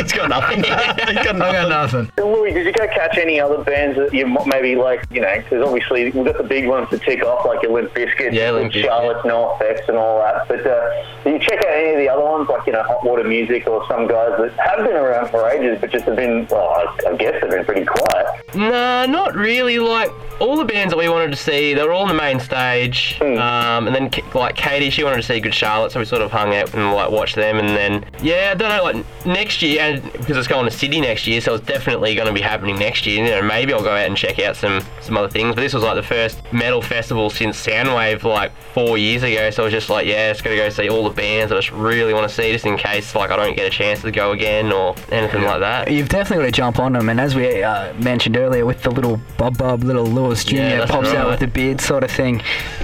He's 0.03 0.13
got 0.13 0.29
nothing. 0.29 0.57
He's 0.65 0.69
got 0.69 0.99
I 1.01 1.25
got 1.25 1.37
nothing. 1.69 1.69
nothing. 1.69 2.13
Louis, 2.25 2.53
did 2.53 2.67
you 2.67 2.73
go 2.73 2.87
catch 2.89 3.19
any 3.19 3.41
other 3.41 3.63
bands 3.65 3.97
that 3.99 4.13
you 4.13 4.27
maybe 4.47 4.77
like, 4.77 5.05
you 5.11 5.21
know, 5.21 5.35
because 5.37 5.63
obviously 5.65 6.11
we've 6.11 6.25
got 6.25 6.37
the 6.39 6.43
big 6.45 6.67
ones 6.67 6.89
to 6.91 6.99
tick 6.99 7.23
off, 7.25 7.45
like 7.47 7.63
your 7.63 7.73
Limp 7.73 7.93
Bizkit, 7.95 8.33
Yeah, 8.33 8.51
Limp 8.53 8.65
and 8.67 8.73
Bizkit. 8.73 8.85
Charlotte, 8.85 9.25
NOFX, 9.25 9.89
and 9.89 9.97
all 9.97 10.19
that. 10.21 10.49
But 10.49 10.67
uh, 10.67 11.05
did 11.25 11.35
you 11.35 11.49
check 11.49 11.59
out 11.65 11.73
any 11.73 11.91
of 11.93 11.99
the 11.99 12.09
other 12.09 12.23
ones, 12.25 12.49
like, 12.49 12.67
you 12.67 12.73
know, 12.73 12.83
Hot 12.83 13.05
Water 13.05 13.25
Music 13.25 13.67
or 13.67 13.87
some 13.89 14.07
guys 14.07 14.33
that 14.39 14.53
have 14.59 14.79
been 14.87 14.97
around 14.97 15.31
for 15.31 15.49
ages, 15.51 15.79
but 15.81 15.91
just 15.91 16.05
have 16.07 16.17
been, 16.17 16.47
well, 16.51 16.69
I, 16.71 17.11
I 17.11 17.17
guess 17.17 17.41
they've 17.41 17.51
been 17.51 17.65
pretty 17.65 17.85
quiet? 17.85 18.27
Nah, 18.55 19.07
not 19.07 19.35
really. 19.35 19.79
Like 19.79 20.11
all 20.43 20.57
the 20.57 20.65
bands 20.65 20.93
that 20.93 20.99
we 20.99 21.09
wanted 21.09 21.31
to 21.31 21.37
see, 21.37 21.73
they 21.73 21.83
were 21.85 21.93
all 21.93 22.03
on 22.03 22.09
the 22.09 22.15
main 22.15 22.41
stage. 22.41 23.17
Hmm. 23.19 23.39
Um, 23.39 23.87
and 23.87 23.95
then 23.95 24.11
like 24.35 24.57
Katie, 24.57 24.91
she 24.91 25.05
wanted 25.05 25.19
to 25.19 25.23
see 25.23 25.39
Good 25.39 25.55
Charlotte, 25.55 25.93
so 25.93 26.01
we 26.01 26.05
sort 26.05 26.21
of 26.21 26.33
hung 26.33 26.53
out 26.55 26.75
and 26.75 26.93
like 26.93 27.11
watched 27.11 27.37
them. 27.37 27.59
And 27.59 27.69
then 27.69 28.05
yeah, 28.21 28.51
I 28.51 28.55
don't 28.55 28.69
know, 28.69 28.83
like 28.83 29.25
next 29.25 29.63
year, 29.63 29.81
and 29.81 30.13
because 30.13 30.37
it's 30.37 30.49
going 30.49 30.65
to 30.65 30.77
Sydney 30.77 31.01
next 31.01 31.29
year, 31.29 31.41
so 31.41 31.55
it's 31.55 31.67
definitely 31.67 32.17
going 32.17 32.27
to 32.27 32.33
be 32.33 32.41
happening 32.41 32.77
next 32.77 33.07
year. 33.07 33.25
You 33.25 33.31
know, 33.31 33.43
maybe 33.43 33.73
I'll 33.73 33.85
go 33.85 33.93
out 33.93 34.09
and 34.09 34.17
check 34.17 34.41
out 34.41 34.57
some 34.57 34.83
some 35.01 35.17
other 35.17 35.29
things. 35.29 35.55
But 35.55 35.61
this 35.61 35.75
was 35.75 35.85
like 35.85 35.95
the 35.95 36.03
first 36.03 36.43
metal 36.53 36.83
festival 36.83 37.31
since 37.31 37.65
Soundwave 37.65 38.25
like 38.25 38.51
four 38.75 38.99
years 38.99 39.23
ago. 39.23 39.51
So 39.51 39.63
I 39.63 39.65
was 39.67 39.73
just 39.73 39.91
like, 39.91 40.07
yeah, 40.07 40.33
it's 40.33 40.43
gonna 40.43 40.57
go 40.57 40.69
see 40.71 40.89
all 40.89 41.05
the 41.05 41.15
bands 41.15 41.51
that 41.51 41.57
I 41.57 41.61
just 41.61 41.71
really 41.71 42.13
want 42.13 42.29
to 42.29 42.35
see, 42.35 42.53
just 42.53 42.67
in 42.67 42.77
case 42.77 43.15
like 43.15 43.31
I 43.31 43.37
don't 43.37 43.57
get 43.57 43.67
a 43.67 43.71
chance 43.71 44.03
to 44.03 44.11
go 44.11 44.33
again 44.33 44.73
or 44.73 44.97
anything 45.13 45.43
like 45.43 45.61
that. 45.61 45.89
You've 45.89 46.09
definitely 46.09 46.47
got 46.47 46.47
to 46.47 46.53
jump 46.53 46.79
on 46.81 46.95
them, 46.95 47.09
and 47.09 47.21
as 47.21 47.37
we 47.37 47.63
uh, 47.63 47.95
mentioned 47.95 48.37
earlier, 48.37 48.67
with 48.67 48.83
the 48.83 48.91
little 48.91 49.21
Bob 49.37 49.57
Bob, 49.57 49.85
little 49.85 50.05
Lewis 50.33 50.45
Jr. 50.45 50.57
Yeah, 50.57 50.79
that's 50.79 50.91
pops 50.91 51.09
out 51.09 51.29
with 51.29 51.41
the 51.41 51.47
beard 51.47 51.79
sort 51.83 52.05
of 52.05 52.11
thing. 52.11 52.41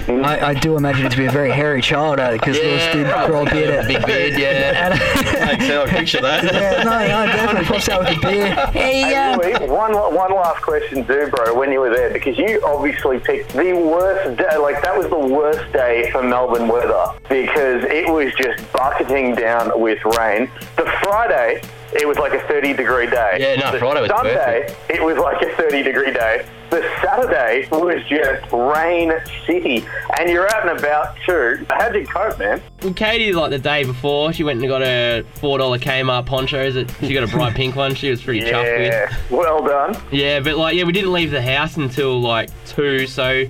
I, 0.07 0.49
I 0.49 0.53
do 0.53 0.77
imagine 0.77 1.07
it 1.07 1.11
to 1.11 1.17
be 1.17 1.25
a 1.25 1.31
very 1.31 1.49
hairy 1.49 1.81
child 1.81 2.17
because 2.17 2.57
Lewis 2.57 2.83
did 2.93 3.07
grow 3.25 3.41
a 3.43 3.49
beard. 3.49 3.87
big 3.87 4.05
beard, 4.05 4.39
yeah. 4.39 4.95
Thanks, 4.99 5.65
I'll 5.71 5.87
picture 5.87 6.21
that. 6.21 6.43
yeah, 6.43 6.83
no, 6.83 7.25
no, 7.25 7.31
definitely 7.31 7.65
pops 7.65 7.89
out 7.89 8.01
with 8.01 8.21
the 8.21 8.27
beard. 8.27 8.53
Hey, 8.69 9.01
Hey, 9.01 9.15
um, 9.15 9.39
Louis, 9.39 9.67
one, 9.67 9.93
one 9.93 10.31
last 10.31 10.61
question, 10.61 11.01
do, 11.03 11.27
bro, 11.27 11.57
when 11.57 11.71
you 11.71 11.79
were 11.79 11.89
there, 11.89 12.13
because 12.13 12.37
you 12.37 12.61
obviously 12.63 13.19
picked 13.19 13.53
the 13.53 13.73
worst 13.73 14.37
day, 14.37 14.57
like, 14.57 14.83
that 14.83 14.95
was 14.95 15.09
the 15.09 15.17
worst 15.17 15.73
day 15.73 16.11
for 16.11 16.21
Melbourne 16.21 16.67
weather, 16.67 17.07
because 17.29 17.83
it 17.85 18.07
was 18.11 18.31
just 18.35 18.71
bucketing 18.73 19.33
down 19.33 19.71
with 19.81 19.97
rain. 20.17 20.51
The 20.75 20.85
Friday, 21.01 21.61
it 21.93 22.07
was 22.07 22.17
like 22.17 22.33
a 22.33 22.39
30 22.47 22.73
degree 22.73 23.07
day. 23.09 23.37
Yeah, 23.39 23.55
no, 23.55 23.71
the 23.71 23.79
Friday 23.79 24.01
was 24.01 24.09
Sunday, 24.09 24.67
perfect. 24.67 24.89
it 24.91 25.03
was 25.03 25.17
like 25.17 25.41
a 25.41 25.55
30 25.55 25.83
degree 25.83 26.11
day. 26.11 26.45
The 26.69 26.81
Saturday 27.01 27.67
was 27.71 28.03
just 28.07 28.51
rain 28.51 29.11
city, 29.47 29.83
and 30.19 30.29
you're 30.29 30.47
out 30.53 30.69
and 30.69 30.77
about 30.77 31.15
too. 31.25 31.65
How'd 31.71 31.95
you 31.95 32.05
cope, 32.05 32.37
man? 32.37 32.61
Well, 32.83 32.93
Katie, 32.93 33.33
like 33.33 33.49
the 33.49 33.57
day 33.57 33.83
before, 33.85 34.31
she 34.33 34.43
went 34.43 34.59
and 34.59 34.69
got 34.69 34.83
a 34.83 35.23
four 35.35 35.57
dollar 35.57 35.79
Kmart 35.79 36.27
ponchos. 36.27 36.75
That 36.75 36.93
she 36.99 37.13
got 37.13 37.23
a 37.23 37.27
bright 37.27 37.55
pink 37.55 37.75
one. 37.75 37.95
She 37.95 38.11
was 38.11 38.21
pretty 38.21 38.41
chuffed 38.41 38.77
with. 38.77 38.93
Yeah, 38.93 39.17
well 39.31 39.63
done. 39.63 39.97
Yeah, 40.11 40.41
but 40.41 40.57
like, 40.57 40.75
yeah, 40.75 40.83
we 40.83 40.91
didn't 40.91 41.11
leave 41.11 41.31
the 41.31 41.41
house 41.41 41.77
until 41.77 42.21
like 42.21 42.49
two, 42.67 43.07
so 43.07 43.45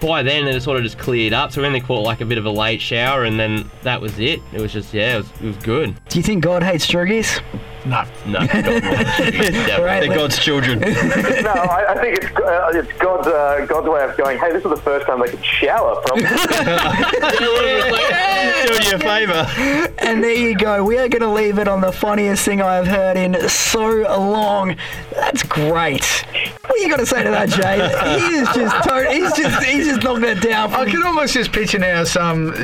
by 0.00 0.22
then 0.22 0.46
it 0.46 0.60
sort 0.62 0.76
of 0.76 0.84
just 0.84 0.98
cleared 0.98 1.32
up. 1.32 1.50
So 1.50 1.60
we 1.60 1.66
only 1.66 1.80
caught 1.80 2.04
like 2.04 2.20
a 2.20 2.24
bit 2.24 2.38
of 2.38 2.46
a 2.46 2.50
late 2.50 2.80
shower, 2.80 3.24
and 3.24 3.38
then 3.38 3.68
that 3.82 4.00
was 4.00 4.16
it. 4.20 4.40
It 4.52 4.60
was 4.60 4.72
just 4.72 4.94
yeah, 4.94 5.14
it 5.14 5.18
was, 5.18 5.30
it 5.40 5.46
was 5.46 5.56
good. 5.56 6.00
do 6.08 6.18
you 6.18 6.22
think 6.22 6.44
God 6.44 6.62
hates 6.62 6.86
Struggies? 6.86 7.42
No. 7.84 8.04
No, 8.26 8.40
God, 8.40 8.48
definitely. 8.52 9.84
Right, 9.84 10.00
They're 10.00 10.14
God's 10.14 10.38
children. 10.38 10.80
no, 10.80 10.88
I, 10.88 11.86
I 11.90 11.98
think 12.00 12.18
it's 12.18 12.26
uh, 12.36 12.70
it's 12.74 12.92
God's 12.98 13.26
uh, 13.26 13.66
God's 13.68 13.88
way 13.88 14.04
of 14.04 14.16
going. 14.16 14.38
Hey, 14.38 14.52
this 14.52 14.64
is 14.64 14.70
the 14.70 14.76
first 14.76 15.06
time 15.06 15.20
they 15.20 15.28
could 15.30 15.44
shower. 15.44 16.00
Probably. 16.04 16.24
Doing 17.40 18.82
you 18.82 18.94
a 18.94 18.98
favour. 18.98 19.46
And 19.98 20.22
there 20.22 20.34
you 20.34 20.54
go. 20.56 20.84
We 20.84 20.98
are 20.98 21.08
going 21.08 21.22
to 21.22 21.28
leave 21.30 21.58
it 21.58 21.68
on 21.68 21.80
the 21.80 21.92
funniest 21.92 22.44
thing 22.44 22.60
I've 22.60 22.86
heard 22.86 23.16
in 23.16 23.48
so 23.48 23.86
long. 24.18 24.76
That's 25.14 25.42
great. 25.42 26.04
What 26.66 26.72
are 26.72 26.82
you 26.82 26.88
going 26.88 27.00
to 27.00 27.06
say 27.06 27.24
to 27.24 27.30
that, 27.30 27.48
Jay? 27.48 27.78
He 28.20 28.36
is 28.36 28.48
just 28.54 28.88
to- 28.88 29.10
he's 29.10 29.32
just 29.32 29.64
he's 29.64 29.86
just 29.86 30.02
knocking 30.02 30.24
it 30.24 30.40
down. 30.42 30.72
I 30.72 30.84
From, 30.84 30.90
can 30.92 31.02
almost 31.04 31.34
just 31.34 31.52
picture 31.52 31.78
now 31.78 32.04
some 32.04 32.54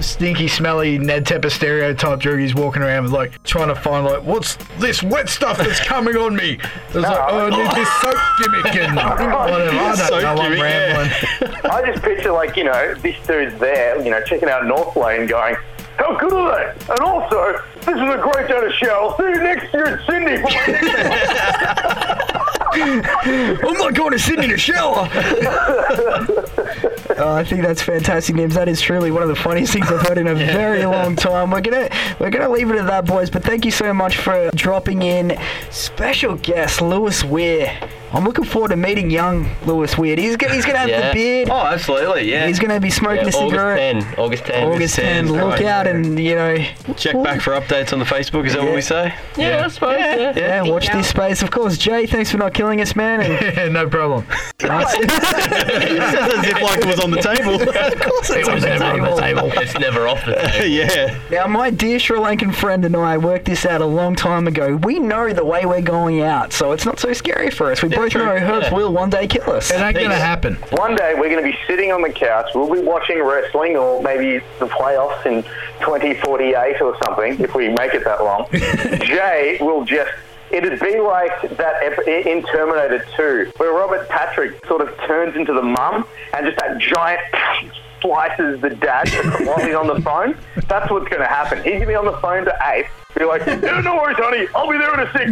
stinky, 0.00 0.48
smelly 0.48 0.98
Ned 0.98 1.24
Tepper 1.24 1.50
stereotype 1.50 2.20
droogies 2.20 2.54
walking 2.54 2.82
around 2.82 3.04
with 3.04 3.12
like 3.12 3.42
trying 3.42 3.68
to 3.68 3.74
find 3.74 4.04
like 4.06 4.22
what's 4.22 4.56
this 4.78 5.02
wet 5.02 5.28
stuff 5.28 5.58
that's 5.58 5.80
coming 5.80 6.16
on 6.16 6.36
me. 6.36 6.58
It's 6.88 6.94
like 6.94 7.18
oh, 7.18 7.46
I 7.46 7.50
need 7.50 7.70
this 7.74 7.88
soap 8.00 8.16
gimmick 8.38 8.74
and 8.76 8.96
whatever. 8.96 9.32
I 9.32 9.48
don't 9.96 10.22
know. 10.22 10.28
I'm 10.28 10.52
gimmick, 10.52 10.58
yeah. 10.60 11.60
I 11.72 11.82
just 11.90 12.02
picture 12.02 12.32
like 12.32 12.56
you 12.56 12.64
know 12.64 12.94
this 12.94 13.16
dude's 13.26 13.58
there, 13.58 14.00
you 14.02 14.10
know, 14.10 14.20
checking 14.22 14.48
out 14.48 14.66
North 14.66 14.96
Lane, 14.96 15.26
going, 15.26 15.56
"How 15.96 16.16
good 16.18 16.32
are 16.32 16.56
they?" 16.56 16.92
And 16.92 17.00
also, 17.00 17.58
this 17.74 17.94
is 17.94 18.00
a 18.00 18.18
great 18.22 18.48
day 18.48 18.60
to 18.60 18.72
shower. 18.72 19.14
See 19.18 19.24
you 19.24 19.42
next 19.42 19.72
year 19.72 19.86
at 19.86 20.06
Sydney. 20.06 20.36
for 20.36 20.50
my 20.50 20.66
next 20.66 20.96
one." 20.98 22.46
I'm 22.76 23.78
not 23.78 23.94
going 23.94 24.12
to 24.12 24.18
Sydney 24.18 24.48
to 24.48 24.58
shower. 24.58 25.08
Oh, 27.18 27.32
I 27.32 27.44
think 27.44 27.62
that's 27.62 27.80
fantastic, 27.82 28.36
Nims. 28.36 28.52
That 28.52 28.68
is 28.68 28.80
truly 28.80 29.10
one 29.10 29.22
of 29.22 29.28
the 29.28 29.36
funniest 29.36 29.72
things 29.72 29.90
I've 29.90 30.06
heard 30.06 30.18
in 30.18 30.26
a 30.26 30.34
very 30.34 30.84
long 30.84 31.16
time. 31.16 31.50
We're 31.50 31.62
gonna 31.62 31.88
we're 32.20 32.30
gonna 32.30 32.50
leave 32.50 32.70
it 32.70 32.76
at 32.76 32.86
that, 32.88 33.06
boys. 33.06 33.30
But 33.30 33.42
thank 33.42 33.64
you 33.64 33.70
so 33.70 33.94
much 33.94 34.18
for 34.18 34.50
dropping 34.54 35.02
in. 35.02 35.38
Special 35.70 36.36
guest 36.36 36.82
Lewis 36.82 37.24
Weir. 37.24 37.72
I'm 38.12 38.24
looking 38.24 38.44
forward 38.44 38.68
to 38.68 38.76
meeting 38.76 39.10
young 39.10 39.48
Lewis 39.66 39.98
Weir. 39.98 40.16
He's 40.16 40.36
gonna, 40.36 40.54
he's 40.54 40.64
gonna 40.64 40.78
have 40.78 40.88
Yeah. 40.88 41.08
the 41.08 41.14
beard. 41.14 41.48
Oh, 41.50 41.54
absolutely, 41.66 42.30
yeah. 42.30 42.46
He's 42.46 42.58
gonna 42.58 42.80
be 42.80 42.90
smoking 42.90 43.24
Yeah, 43.24 43.28
a 43.28 43.32
cigarette. 43.32 43.96
August 43.96 44.06
10. 44.06 44.18
August 44.18 44.44
10. 44.46 44.68
August 44.68 44.94
10. 44.96 45.24
10, 45.26 45.32
Look 45.32 45.42
right. 45.56 45.64
out 45.64 45.86
and 45.86 46.18
you 46.18 46.34
know. 46.34 46.56
Check 46.96 47.22
back 47.22 47.40
for 47.40 47.52
updates 47.52 47.92
on 47.92 47.98
the 47.98 48.04
Facebook, 48.04 48.46
is 48.46 48.54
that 48.54 48.62
what 48.62 48.74
we 48.74 48.80
say? 48.80 49.12
Yeah, 49.36 49.64
I 49.64 49.68
suppose. 49.68 49.98
Yeah. 49.98 50.32
Yeah, 50.36 50.62
watch 50.62 50.88
this 50.90 51.08
space. 51.08 51.42
Of 51.42 51.50
course, 51.50 51.76
Jay. 51.78 52.06
Thanks 52.06 52.30
for 52.30 52.38
not 52.38 52.54
killing 52.54 52.80
us, 52.80 52.94
man. 52.96 53.20
And 53.20 53.56
Yeah, 53.56 53.68
no 53.70 53.88
problem. 53.88 54.24
As 54.60 54.94
if 54.98 56.62
like 56.62 56.78
it 56.78 56.86
was 56.86 57.00
on 57.00 57.10
the 57.10 57.20
table. 57.20 57.60
Of 57.60 58.00
course, 58.00 58.30
it 58.30 58.52
was 58.52 58.64
never 58.64 58.84
on 58.84 59.00
the 59.00 59.20
table. 59.20 59.50
It's 59.54 59.78
never 59.78 60.08
off 60.08 60.24
the 60.24 60.34
table. 60.34 60.66
yeah. 60.66 61.18
Now, 61.30 61.46
my 61.46 61.70
dear 61.70 61.98
Sri 61.98 62.18
Lankan 62.18 62.54
friend 62.54 62.84
and 62.84 62.96
I 62.96 63.18
worked 63.18 63.44
this 63.46 63.66
out 63.66 63.80
a 63.80 63.86
long 63.86 64.14
time 64.16 64.46
ago. 64.46 64.76
We 64.76 64.98
know 64.98 65.32
the 65.32 65.44
way 65.44 65.66
we're 65.66 65.80
going 65.82 66.22
out, 66.22 66.52
so 66.52 66.72
it's 66.72 66.86
not 66.86 66.98
so 67.00 67.12
scary 67.12 67.50
for 67.50 67.70
us. 67.70 67.82
We 67.82 67.88
both 67.96 68.10
true. 68.12 68.24
know 68.24 68.32
herbs 68.32 68.66
Yeah. 68.68 68.74
will 68.74 68.92
one 68.92 69.10
day 69.10 69.26
kill 69.26 69.50
us. 69.50 69.70
It 69.70 69.80
ain't 69.80 69.96
gonna 69.96 70.14
happen. 70.14 70.54
One 70.72 70.94
day 70.96 71.14
we're 71.14 71.28
going 71.30 71.42
to 71.44 71.50
be 71.50 71.56
sitting 71.66 71.92
on 71.92 72.02
the 72.02 72.10
couch. 72.10 72.46
We'll 72.54 72.72
be 72.72 72.80
watching 72.80 73.22
wrestling 73.22 73.76
or 73.76 74.02
maybe 74.02 74.38
the 74.58 74.66
playoffs 74.66 75.24
in 75.26 75.42
2048 75.80 76.80
or 76.80 76.96
something 77.04 77.40
if 77.40 77.54
we 77.54 77.68
make 77.68 77.94
it 77.94 78.04
that 78.04 78.22
long. 78.22 78.46
Jay 78.52 79.58
will 79.60 79.84
just. 79.84 80.10
It'd 80.48 80.78
be 80.78 81.00
like 81.00 81.56
that 81.56 81.82
in 82.06 82.40
Terminator 82.44 83.04
2, 83.16 83.50
where 83.56 83.72
Robert 83.72 84.08
Patrick 84.08 84.64
sort 84.66 84.80
of 84.80 84.96
turns 85.06 85.34
into 85.34 85.52
the 85.52 85.60
mum 85.62 86.06
and 86.34 86.46
just 86.46 86.56
that 86.58 86.78
giant 86.78 87.20
slices 88.00 88.60
the 88.60 88.70
dad 88.70 89.08
while 89.44 89.58
he's 89.58 89.74
on 89.74 89.88
the 89.88 90.00
phone. 90.02 90.36
That's 90.68 90.88
what's 90.88 91.08
going 91.08 91.22
to 91.22 91.26
happen. 91.26 91.58
He's 91.64 91.72
going 91.72 91.80
to 91.80 91.86
be 91.88 91.96
on 91.96 92.04
the 92.04 92.16
phone 92.18 92.44
to 92.44 92.56
Ape, 92.64 92.86
be 93.16 93.24
like, 93.24 93.44
yeah, 93.44 93.80
no 93.80 93.96
worries, 93.96 94.16
honey, 94.20 94.46
I'll 94.54 94.70
be 94.70 94.78
there 94.78 94.94
in 94.94 95.00
a 95.00 95.10
sec. 95.12 95.30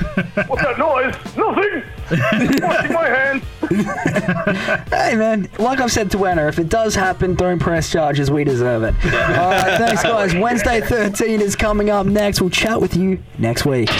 What's 0.16 0.62
that 0.62 0.78
noise? 0.78 1.14
Nothing. 1.36 1.82
Washing 2.62 2.92
my 2.92 3.08
hands. 3.08 3.42
Hey 4.90 5.14
man, 5.16 5.48
like 5.58 5.80
I've 5.80 5.92
said 5.92 6.10
to 6.12 6.24
Anna, 6.24 6.46
if 6.48 6.58
it 6.58 6.68
does 6.68 6.94
happen, 6.94 7.34
don't 7.34 7.58
press 7.58 7.90
charges. 7.90 8.30
We 8.30 8.44
deserve 8.44 8.84
it. 8.84 8.94
All 9.04 9.50
right, 9.50 9.76
thanks 9.76 10.02
guys. 10.02 10.34
Wednesday 10.36 10.80
13 10.80 11.40
is 11.40 11.54
coming 11.54 11.90
up 11.90 12.06
next. 12.06 12.40
We'll 12.40 12.50
chat 12.50 12.80
with 12.80 12.96
you 12.96 13.22
next 13.38 13.66
week. 13.66 13.90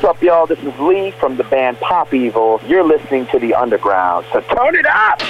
What's 0.00 0.16
up, 0.16 0.22
y'all? 0.22 0.46
This 0.46 0.58
is 0.60 0.78
Lee 0.78 1.10
from 1.10 1.36
the 1.36 1.44
band 1.44 1.78
Pop 1.78 2.14
Evil. 2.14 2.58
You're 2.66 2.82
listening 2.82 3.26
to 3.26 3.38
The 3.38 3.52
Underground, 3.52 4.24
so 4.32 4.40
turn 4.40 4.74
it 4.74 4.86
up! 4.86 5.20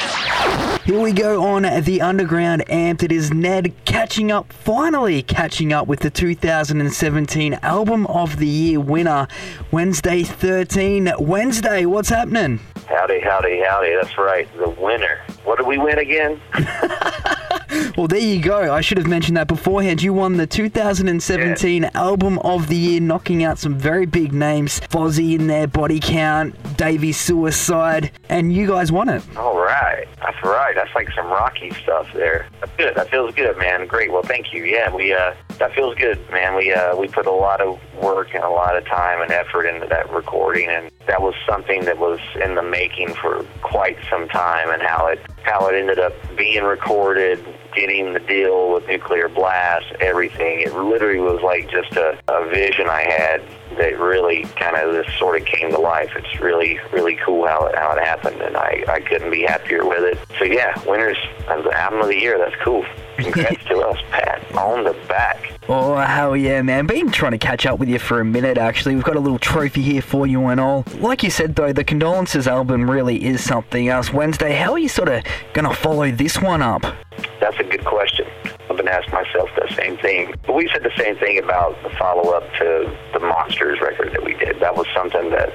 Here 0.82 1.00
we 1.00 1.12
go 1.12 1.42
on 1.42 1.62
the 1.62 2.00
Underground 2.00 2.64
Amped. 2.68 3.02
It 3.02 3.10
is 3.10 3.32
Ned 3.32 3.74
catching 3.84 4.30
up, 4.30 4.52
finally 4.52 5.24
catching 5.24 5.72
up 5.72 5.88
with 5.88 5.98
the 5.98 6.10
2017 6.10 7.54
Album 7.54 8.06
of 8.06 8.36
the 8.36 8.46
Year 8.46 8.78
winner, 8.78 9.26
Wednesday 9.72 10.22
13. 10.22 11.14
Wednesday, 11.18 11.84
what's 11.84 12.10
happening? 12.10 12.60
Howdy, 12.86 13.18
howdy, 13.18 13.60
howdy. 13.66 13.96
That's 14.00 14.16
right, 14.18 14.48
the 14.56 14.68
winner. 14.68 15.18
What 15.42 15.58
did 15.58 15.66
we 15.66 15.78
win 15.78 15.98
again? 15.98 16.40
Well, 17.96 18.08
there 18.08 18.18
you 18.18 18.40
go. 18.40 18.72
I 18.72 18.80
should 18.80 18.98
have 18.98 19.06
mentioned 19.06 19.36
that 19.36 19.48
beforehand. 19.48 20.02
You 20.02 20.12
won 20.12 20.36
the 20.36 20.46
2017 20.46 21.84
Album 21.94 22.38
of 22.40 22.68
the 22.68 22.76
Year, 22.76 23.00
knocking 23.00 23.44
out 23.44 23.58
some 23.58 23.76
very 23.76 24.06
big 24.06 24.32
names. 24.32 24.80
Fozzy 24.80 25.34
in 25.34 25.46
there, 25.46 25.66
Body 25.66 26.00
Count, 26.00 26.54
Davey 26.76 27.12
Suicide, 27.12 28.10
and 28.28 28.52
you 28.52 28.66
guys 28.66 28.90
won 28.90 29.08
it. 29.08 29.22
All 29.36 29.58
right. 29.58 30.06
That's 30.20 30.42
right. 30.44 30.74
That's 30.74 30.94
like 30.94 31.10
some 31.12 31.26
rocky 31.26 31.70
stuff 31.82 32.08
there. 32.14 32.46
That's 32.60 32.72
good. 32.76 32.94
That 32.94 33.10
feels 33.10 33.34
good, 33.34 33.56
man. 33.58 33.86
Great. 33.86 34.12
Well, 34.12 34.22
thank 34.22 34.52
you. 34.52 34.64
Yeah, 34.64 34.94
we 34.94 35.12
uh 35.12 35.34
that 35.58 35.74
feels 35.74 35.94
good, 35.96 36.18
man. 36.30 36.56
We 36.56 36.72
uh 36.72 36.96
we 36.96 37.08
put 37.08 37.26
a 37.26 37.32
lot 37.32 37.60
of 37.60 37.78
work 38.02 38.34
and 38.34 38.44
a 38.44 38.50
lot 38.50 38.76
of 38.76 38.86
time 38.86 39.22
and 39.22 39.30
effort 39.30 39.66
into 39.66 39.86
that 39.86 40.10
recording 40.10 40.68
and 40.68 40.90
that 41.06 41.22
was 41.22 41.34
something 41.48 41.84
that 41.84 41.98
was 41.98 42.20
in 42.42 42.54
the 42.54 42.62
making 42.62 43.14
for 43.14 43.44
quite 43.62 43.98
some 44.08 44.28
time 44.28 44.70
and 44.70 44.82
how 44.82 45.06
it 45.06 45.20
how 45.42 45.66
it 45.68 45.74
ended 45.74 45.98
up 45.98 46.12
being 46.36 46.62
recorded, 46.62 47.44
getting 47.74 48.12
the 48.12 48.20
deal 48.20 48.72
with 48.72 48.86
Nuclear 48.86 49.28
Blast, 49.28 49.92
everything. 50.00 50.60
It 50.60 50.74
literally 50.74 51.20
was 51.20 51.40
like 51.42 51.70
just 51.70 51.92
a, 51.96 52.18
a 52.28 52.48
vision 52.48 52.88
I 52.88 53.02
had 53.02 53.42
that 53.78 53.98
really 53.98 54.44
kind 54.56 54.76
of 54.76 54.92
this 54.92 55.06
sort 55.18 55.40
of 55.40 55.46
came 55.46 55.70
to 55.70 55.78
life. 55.78 56.10
It's 56.16 56.40
really, 56.40 56.78
really 56.92 57.16
cool 57.24 57.46
how 57.46 57.66
it, 57.66 57.76
how 57.76 57.92
it 57.96 58.04
happened, 58.04 58.40
and 58.42 58.56
I, 58.56 58.84
I 58.88 59.00
couldn't 59.00 59.30
be 59.30 59.42
happier 59.42 59.86
with 59.86 60.02
it. 60.02 60.18
So 60.38 60.44
yeah, 60.44 60.74
winners 60.86 61.18
album 61.80 62.00
of 62.02 62.08
the 62.08 62.18
year. 62.18 62.38
That's 62.38 62.56
cool. 62.62 62.84
Congrats 63.24 63.64
to 63.64 63.78
us, 63.80 63.98
Pat. 64.10 64.54
On 64.56 64.84
the 64.84 64.92
back. 65.08 65.52
Oh, 65.68 65.96
hell 65.96 66.36
yeah, 66.36 66.62
man. 66.62 66.86
Been 66.86 67.12
trying 67.12 67.32
to 67.32 67.38
catch 67.38 67.64
up 67.64 67.78
with 67.78 67.88
you 67.88 67.98
for 67.98 68.20
a 68.20 68.24
minute, 68.24 68.58
actually. 68.58 68.94
We've 68.96 69.04
got 69.04 69.16
a 69.16 69.20
little 69.20 69.38
trophy 69.38 69.82
here 69.82 70.02
for 70.02 70.26
you 70.26 70.46
and 70.46 70.58
all. 70.58 70.84
Like 70.98 71.22
you 71.22 71.30
said, 71.30 71.54
though, 71.54 71.72
the 71.72 71.84
Condolences 71.84 72.48
album 72.48 72.90
really 72.90 73.24
is 73.24 73.44
something 73.44 73.88
else. 73.88 74.12
Wednesday, 74.12 74.54
how 74.54 74.72
are 74.72 74.78
you 74.78 74.88
sort 74.88 75.08
of 75.08 75.22
going 75.52 75.68
to 75.68 75.74
follow 75.74 76.10
this 76.10 76.40
one 76.40 76.62
up? 76.62 76.82
That's 77.40 77.58
a 77.60 77.64
good 77.64 77.84
question. 77.84 78.26
I've 78.68 78.76
been 78.76 78.88
asking 78.88 79.14
myself 79.14 79.48
the 79.56 79.72
same 79.74 79.96
thing. 79.98 80.34
But 80.46 80.54
we 80.54 80.68
said 80.72 80.82
the 80.82 80.96
same 80.96 81.16
thing 81.16 81.38
about 81.38 81.80
the 81.82 81.90
follow 81.90 82.30
up 82.32 82.44
to 82.58 82.96
the 83.12 83.20
Monsters 83.20 83.80
record 83.80 84.12
that 84.12 84.24
we 84.24 84.34
did. 84.34 84.58
That 84.60 84.76
was 84.76 84.86
something 84.94 85.30
that 85.30 85.52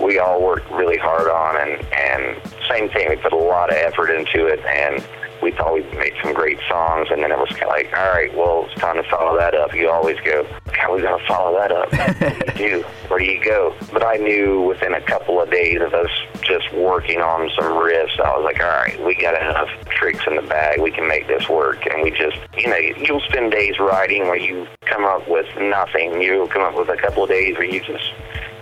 we 0.00 0.18
all 0.18 0.42
worked 0.42 0.70
really 0.70 0.98
hard 0.98 1.28
on, 1.28 1.56
and, 1.56 1.84
and 1.92 2.40
same 2.68 2.88
thing. 2.90 3.08
We 3.08 3.16
put 3.16 3.32
a 3.32 3.36
lot 3.36 3.70
of 3.70 3.76
effort 3.76 4.10
into 4.10 4.46
it, 4.46 4.60
and 4.64 5.04
we 5.42 5.52
thought 5.52 5.74
we 5.74 5.82
made 5.96 6.14
some 6.22 6.32
great 6.32 6.58
songs, 6.68 7.08
and 7.10 7.22
then 7.22 7.32
it 7.32 7.38
was 7.38 7.48
kind 7.50 7.64
of 7.64 7.68
like, 7.70 7.92
all 7.96 8.10
right, 8.10 8.34
well, 8.36 8.66
it's 8.66 8.80
time 8.80 8.96
to 9.02 9.08
follow 9.08 9.36
that 9.38 9.54
up. 9.54 9.74
You 9.74 9.90
always 9.90 10.18
go, 10.20 10.46
how 10.72 10.92
are 10.92 10.96
we 10.96 11.02
going 11.02 11.18
to 11.18 11.26
follow 11.26 11.58
that 11.58 11.72
up? 11.72 11.92
what 12.20 12.56
do 12.56 12.62
you 12.62 12.70
do? 12.70 12.82
Where 13.08 13.18
do 13.18 13.24
you 13.24 13.42
go? 13.42 13.74
But 13.92 14.04
I 14.04 14.16
knew 14.16 14.62
within 14.62 14.94
a 14.94 15.00
couple 15.00 15.40
of 15.40 15.50
days 15.50 15.80
of 15.80 15.94
us 15.94 16.10
just 16.42 16.72
working 16.72 17.20
on 17.20 17.50
some 17.56 17.72
riffs, 17.72 18.18
I 18.20 18.36
was 18.36 18.44
like, 18.44 18.60
all 18.60 18.68
right, 18.68 19.04
we 19.04 19.14
got 19.14 19.40
enough 19.40 19.68
tricks 19.88 20.24
in 20.26 20.36
the 20.36 20.42
bag. 20.42 20.80
We 20.80 20.90
can 20.90 21.08
make 21.08 21.26
this 21.26 21.48
work. 21.48 21.86
And 21.86 22.02
we 22.02 22.10
just, 22.10 22.36
you 22.56 22.68
know, 22.68 22.76
you'll 22.76 23.20
spend 23.20 23.52
days 23.52 23.78
writing 23.78 24.22
where 24.22 24.36
you 24.36 24.66
come 24.86 25.04
up 25.04 25.28
with 25.28 25.46
nothing. 25.58 26.20
You'll 26.20 26.48
come 26.48 26.62
up 26.62 26.76
with 26.76 26.88
a 26.88 26.96
couple 26.96 27.24
of 27.24 27.30
days 27.30 27.56
where 27.56 27.64
you 27.64 27.80
just, 27.80 28.12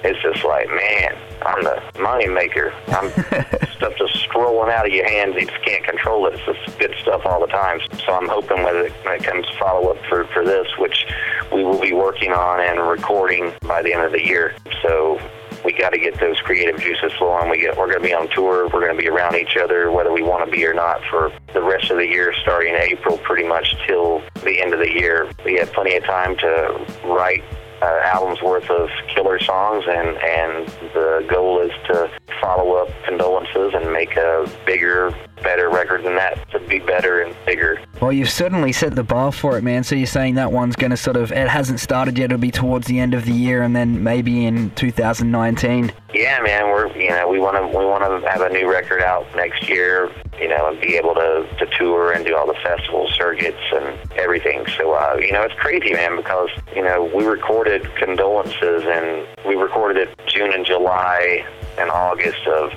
it's 0.05 0.21
just 0.23 0.45
like, 0.45 0.69
man, 0.69 1.17
I'm 1.43 1.63
the 1.65 1.83
money 2.01 2.29
maker. 2.29 2.73
I'm 2.89 3.11
stuff 3.77 3.95
just 3.99 4.33
rolling 4.35 4.73
out 4.73 4.87
of 4.87 4.93
your 4.93 5.09
hands. 5.09 5.35
You 5.35 5.47
just 5.47 5.65
can't 5.65 5.85
control 5.85 6.27
it. 6.27 6.35
It's 6.35 6.45
just 6.45 6.79
good 6.79 6.95
stuff 7.03 7.23
all 7.25 7.41
the 7.41 7.47
time. 7.47 7.81
So 8.07 8.13
I'm 8.13 8.29
hoping 8.29 8.63
when 8.63 8.77
it, 8.77 8.93
when 9.05 9.15
it 9.15 9.25
comes 9.25 9.47
follow 9.59 9.91
up 9.91 10.05
for, 10.09 10.25
for 10.27 10.45
this, 10.45 10.67
which 10.79 11.07
we 11.53 11.65
will 11.65 11.81
be 11.81 11.93
working 11.93 12.33
on 12.33 12.61
and 12.61 12.81
recording 12.89 13.53
by 13.63 13.83
the 13.83 13.93
end 13.93 14.03
of 14.03 14.13
the 14.13 14.25
year. 14.25 14.55
So 14.83 15.21
we 15.65 15.73
got 15.73 15.91
to 15.91 15.99
get 15.99 16.19
those 16.21 16.41
creative 16.41 16.81
juices 16.81 17.13
flowing. 17.19 17.51
We 17.51 17.61
get, 17.61 17.77
we're 17.77 17.87
going 17.87 18.03
to 18.03 18.09
be 18.09 18.15
on 18.15 18.29
tour. 18.29 18.69
We're 18.73 18.81
going 18.81 18.97
to 18.97 19.03
be 19.03 19.09
around 19.09 19.35
each 19.35 19.57
other, 19.57 19.91
whether 19.91 20.13
we 20.13 20.23
want 20.23 20.45
to 20.45 20.51
be 20.51 20.65
or 20.65 20.75
not, 20.75 21.03
for 21.11 21.33
the 21.53 21.63
rest 21.63 21.91
of 21.91 21.97
the 21.97 22.07
year, 22.07 22.33
starting 22.43 22.75
April, 22.75 23.19
pretty 23.19 23.47
much 23.47 23.75
till 23.87 24.23
the 24.45 24.61
end 24.61 24.73
of 24.73 24.79
the 24.79 24.91
year. 24.91 25.31
We 25.45 25.57
have 25.57 25.73
plenty 25.73 25.97
of 25.97 26.05
time 26.05 26.37
to 26.39 26.87
write 27.05 27.43
uh, 27.83 28.01
albums 28.05 28.43
worth 28.43 28.69
of 28.71 28.89
killer 29.09 29.39
songs, 29.39 29.85
and 29.89 30.17
and 30.19 30.69
the 30.95 31.27
goal 31.29 31.61
is 31.61 31.73
to 31.87 32.11
follow 32.41 32.75
up 32.75 32.89
condolences 33.05 33.75
and 33.75 33.93
make 33.93 34.17
a 34.17 34.51
bigger, 34.65 35.15
better 35.43 35.69
record 35.71 36.05
than 36.05 36.15
that 36.17 36.49
to 36.51 36.61
be 36.61 36.79
better 36.79 37.23
and 37.23 37.35
bigger. 37.47 37.81
Well, 38.01 38.13
you've 38.13 38.31
certainly 38.31 38.73
set 38.73 38.95
the 38.95 39.03
bar 39.03 39.33
for 39.33 39.59
it, 39.59 39.65
man. 39.65 39.83
So 39.83 39.95
you're 39.95 40.07
saying 40.07 40.37
that 40.37 40.53
one's 40.53 40.77
going 40.77 40.91
to 40.91 40.97
sort 40.97 41.17
of, 41.17 41.33
it 41.33 41.49
hasn't 41.49 41.81
started 41.81 42.17
yet, 42.17 42.27
it'll 42.27 42.39
be 42.39 42.51
towards 42.51 42.87
the 42.87 43.01
end 43.01 43.15
of 43.15 43.25
the 43.25 43.33
year 43.33 43.63
and 43.63 43.75
then 43.75 44.03
maybe 44.03 44.47
in 44.47 44.71
2019. 44.73 45.93
Yeah, 46.15 46.41
man, 46.41 46.67
we're 46.67 46.89
you 46.97 47.11
know 47.11 47.29
we 47.29 47.39
want 47.39 47.57
to 47.57 47.67
we 47.67 47.85
want 47.85 48.03
to 48.05 48.29
have 48.29 48.41
a 48.41 48.49
new 48.49 48.71
record 48.71 49.03
out 49.03 49.27
next 49.37 49.69
year, 49.69 50.11
you 50.41 50.49
know, 50.49 50.69
and 50.69 50.81
be 50.81 50.97
able 50.97 51.15
to 51.15 51.47
to 51.59 51.67
tour 51.79 52.13
and 52.13 52.25
do 52.25 52.37
all 52.37 52.47
the 52.47 52.59
festival 52.63 53.09
circuits 53.09 53.63
and 53.73 53.99
everything. 54.17 54.65
So 54.77 54.93
uh, 54.93 55.17
you 55.21 55.33
know, 55.33 55.43
it's 55.43 55.55
crazy, 55.55 55.93
man, 55.93 56.17
because 56.17 56.51
you 56.75 56.83
know 56.83 57.11
we 57.15 57.25
recorded 57.25 57.85
condolences 57.97 58.85
and 58.87 59.27
we 59.47 59.55
recorded 59.55 60.09
it 60.09 60.21
June 60.27 60.53
and 60.53 60.65
July 60.65 61.45
and 61.79 61.91
August 61.91 62.47
of 62.47 62.73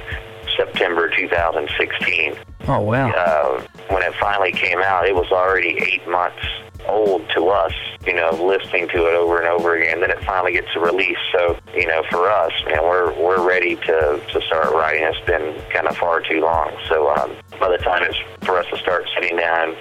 September 0.56 1.10
2016. 1.10 2.36
Oh, 2.68 2.80
wow. 2.82 3.10
Uh, 3.12 3.66
when 3.90 4.04
it 4.04 4.14
finally 4.16 4.52
came 4.52 4.80
out, 4.80 5.08
it 5.08 5.16
was 5.16 5.32
already 5.32 5.80
eight 5.80 6.08
months 6.08 6.46
old 6.88 7.28
to 7.36 7.48
us, 7.50 7.74
you 8.06 8.14
know, 8.14 8.32
listening 8.32 8.88
to 8.90 9.08
it 9.08 9.16
over 9.16 9.40
and 9.40 9.48
over 9.48 9.76
again. 9.76 10.02
Then 10.02 10.12
it 10.12 10.24
finally 10.24 10.54
gets 10.54 10.68
a 10.76 10.80
release. 10.80 11.18
So, 11.32 11.58
you 11.74 11.88
know, 11.88 12.04
for 12.10 12.30
us, 12.30 12.52
man, 12.66 12.84
we're 12.84 13.14
we're 13.14 13.46
ready 13.48 13.76
to, 13.76 14.22
to 14.32 14.42
start 14.42 14.74
writing. 14.74 15.04
It's 15.04 15.26
been 15.26 15.60
kind 15.72 15.88
of 15.88 15.98
far 15.98 16.22
too 16.22 16.42
long. 16.42 16.72
So 16.88 17.10
um, 17.16 17.36
by 17.60 17.70
the 17.70 17.78
time 17.78 18.04
it's 18.04 18.18
for 18.46 18.58
us 18.58 18.66
to 18.72 18.78
start 18.78 19.10
sitting 19.16 19.38
down, 19.38 19.76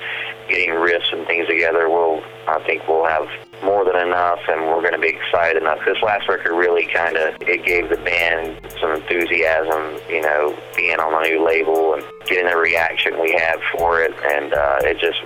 getting 0.48 0.70
riffs 0.70 1.12
and 1.12 1.26
things 1.26 1.46
together, 1.46 1.88
we'll 1.88 2.22
I 2.48 2.62
think 2.64 2.86
we'll 2.88 3.06
have 3.06 3.28
more 3.62 3.84
than 3.84 3.96
enough, 3.96 4.40
and 4.48 4.62
we're 4.62 4.80
going 4.80 4.94
to 4.94 4.98
be 4.98 5.08
excited 5.08 5.62
enough. 5.62 5.78
This 5.84 6.00
last 6.02 6.28
record 6.28 6.56
really 6.56 6.86
kind 6.86 7.16
of 7.16 7.34
it 7.42 7.64
gave 7.64 7.90
the 7.90 7.96
band 7.96 8.58
some 8.80 8.92
enthusiasm, 8.92 10.00
you 10.08 10.22
know, 10.22 10.56
being 10.76 10.98
on 10.98 11.24
a 11.24 11.28
new 11.28 11.44
label 11.44 11.94
and 11.94 12.04
getting 12.26 12.46
the 12.46 12.56
reaction 12.56 13.20
we 13.20 13.32
had 13.32 13.56
for 13.72 14.02
it, 14.02 14.12
and 14.24 14.54
uh, 14.54 14.78
it 14.82 14.98
just 14.98 15.20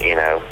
you 0.00 0.14
know, 0.14 0.42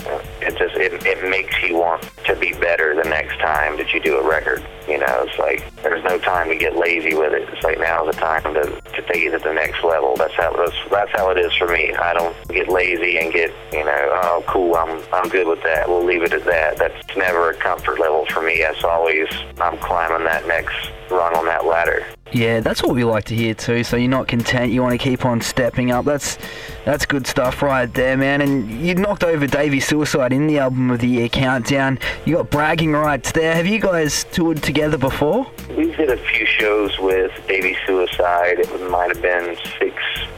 it 0.40 0.56
just 0.58 0.74
it, 0.74 1.04
it 1.06 1.28
makes 1.28 1.62
you 1.62 1.76
want 1.76 2.02
to 2.24 2.36
be 2.36 2.52
better 2.54 2.94
the 2.94 3.08
next 3.08 3.38
time 3.38 3.76
that 3.76 3.92
you 3.92 4.00
do 4.00 4.18
a 4.18 4.28
record. 4.28 4.64
You 4.88 4.98
know, 4.98 5.26
it's 5.26 5.38
like 5.38 5.62
there's 5.82 6.02
no 6.04 6.18
time 6.18 6.48
to 6.48 6.56
get 6.56 6.76
lazy 6.76 7.14
with 7.14 7.32
it. 7.32 7.48
It's 7.48 7.62
like 7.62 7.78
now's 7.78 8.14
the 8.14 8.20
time 8.20 8.42
to, 8.54 8.62
to 8.62 9.02
take 9.02 9.22
it 9.22 9.30
to 9.32 9.38
the 9.38 9.52
next 9.52 9.84
level. 9.84 10.16
That's 10.16 10.34
how 10.34 10.52
that's, 10.56 10.76
that's 10.90 11.10
how 11.12 11.30
it 11.30 11.38
is 11.38 11.52
for 11.54 11.68
me. 11.68 11.92
I 11.94 12.14
don't 12.14 12.36
get 12.48 12.68
lazy 12.68 13.18
and 13.18 13.32
get 13.32 13.52
you 13.72 13.84
know, 13.84 14.10
oh 14.22 14.44
cool, 14.46 14.74
I'm 14.76 15.02
I'm 15.12 15.28
good 15.28 15.46
with 15.46 15.62
that. 15.62 15.88
We'll 15.88 16.04
leave 16.04 16.22
it 16.22 16.32
at 16.32 16.44
that. 16.44 16.78
That's 16.78 17.16
never 17.16 17.50
a 17.50 17.54
comfort 17.54 17.98
level 18.00 18.26
for 18.26 18.42
me. 18.42 18.54
It's 18.54 18.84
always 18.84 19.28
I'm 19.60 19.78
climbing 19.78 20.24
that 20.24 20.46
next 20.46 20.90
rung 21.10 21.34
on 21.36 21.46
that 21.46 21.64
ladder. 21.64 22.04
Yeah, 22.32 22.60
that's 22.60 22.82
what 22.82 22.94
we 22.94 23.04
like 23.04 23.24
to 23.24 23.34
hear 23.34 23.54
too. 23.54 23.84
So 23.84 23.96
you're 23.96 24.10
not 24.10 24.26
content, 24.28 24.72
you 24.72 24.82
want 24.82 24.92
to 24.92 24.98
keep 24.98 25.24
on 25.24 25.40
stepping 25.40 25.90
up. 25.90 26.04
That's 26.04 26.38
that's 26.84 27.06
good 27.06 27.26
stuff 27.26 27.62
right 27.62 27.92
there, 27.94 28.16
man. 28.16 28.40
And 28.40 28.70
you 28.70 28.94
knocked 28.94 29.24
over 29.24 29.46
Davey 29.46 29.80
Suicide 29.80 30.32
in 30.32 30.46
the 30.46 30.58
album 30.58 30.90
of 30.90 31.00
the 31.00 31.08
year 31.08 31.28
countdown. 31.28 31.98
You 32.24 32.36
got 32.36 32.50
bragging 32.50 32.92
rights 32.92 33.32
there. 33.32 33.54
Have 33.54 33.66
you 33.66 33.80
guys 33.80 34.24
toured 34.24 34.62
together 34.62 34.98
before? 34.98 35.46
We 35.76 35.92
did 35.92 36.10
a 36.10 36.16
few 36.16 36.46
shows 36.46 36.98
with 36.98 37.32
Davey 37.46 37.76
Suicide. 37.86 38.58
It 38.58 38.90
might 38.90 39.08
have 39.08 39.22
been 39.22 39.56
six 39.78 39.94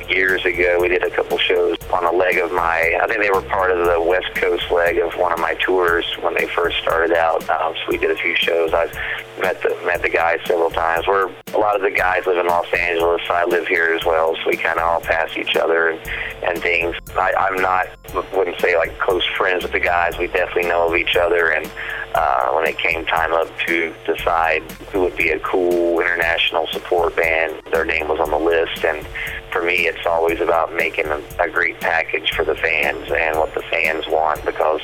years 0.09 0.45
ago. 0.45 0.79
We 0.81 0.89
did 0.89 1.03
a 1.03 1.11
couple 1.11 1.39
shows 1.39 1.77
on 1.93 2.05
a 2.05 2.13
leg 2.13 2.39
of 2.39 2.53
my. 2.53 2.99
I 3.03 3.07
think 3.07 3.23
they 3.23 3.31
were 3.31 3.43
part 3.43 3.71
of 3.71 3.87
the 3.87 4.01
West 4.01 4.35
Coast 4.35 4.71
leg 4.71 4.99
of 4.99 5.15
one 5.15 5.33
of 5.33 5.39
my 5.39 5.55
tours 5.55 6.05
when 6.21 6.35
they 6.35 6.47
first 6.47 6.79
started 6.79 7.17
out. 7.17 7.49
Um, 7.49 7.75
so 7.75 7.83
we 7.89 7.99
did 7.99 8.11
a 8.11 8.17
few 8.17 8.35
shows. 8.37 8.73
I've 8.73 8.93
met 9.41 9.63
the 9.63 9.77
met 9.85 10.03
the 10.03 10.11
guys 10.11 10.41
several 10.47 10.71
times. 10.71 11.07
We're 11.07 11.31
a 11.55 11.59
lot 11.59 11.77
of 11.77 11.83
the 11.83 11.91
guys 11.91 12.27
live 12.27 12.39
in 12.39 12.47
Los 12.47 12.73
Angeles. 12.73 13.23
I 13.29 13.45
live 13.45 13.67
here 13.67 13.95
as 13.95 14.05
well, 14.05 14.35
so 14.37 14.43
we 14.51 14.57
kind 14.57 14.79
of 14.79 14.85
all 14.85 15.01
pass 15.01 15.37
each 15.37 15.57
other 15.57 15.91
and, 15.91 16.01
and 16.43 16.59
things. 16.61 16.97
I, 17.17 17.33
I'm 17.39 17.57
not 17.57 17.87
wouldn't 18.35 18.61
say 18.61 18.77
like 18.77 18.99
close 18.99 19.25
friends 19.37 19.63
with 19.63 19.73
the 19.73 19.81
guys. 19.81 20.19
We 20.19 20.27
definitely 20.29 20.69
know 20.69 20.89
of 20.89 20.97
each 20.97 21.17
other, 21.17 21.51
and 21.51 21.71
uh, 22.15 22.53
when 22.53 22.67
it 22.67 22.79
came 22.79 23.05
time 23.07 23.33
up 23.33 23.49
to 23.67 23.95
decide 24.07 24.63
who 24.93 25.01
would 25.03 25.17
be 25.17 25.31
a 25.31 25.39
cool 25.41 26.01
international 26.01 26.67
support 26.69 27.15
band, 27.17 27.63
their 27.73 27.85
name 27.85 28.09
was 28.09 28.21
on 28.21 28.31
the 28.31 28.39
list, 28.39 28.85
and 28.85 29.07
for 29.53 29.63
me, 29.63 29.87
it's 29.87 30.07
always 30.07 30.41
about 30.41 30.75
making 30.75 31.07
a, 31.07 31.23
a 31.41 31.49
great 31.49 31.81
package 31.81 32.33
for 32.33 32.45
the 32.45 32.55
fans 32.55 33.11
and 33.11 33.39
what 33.39 33.55
the 33.55 33.63
fans 33.63 34.07
want 34.09 34.45
because 34.45 34.81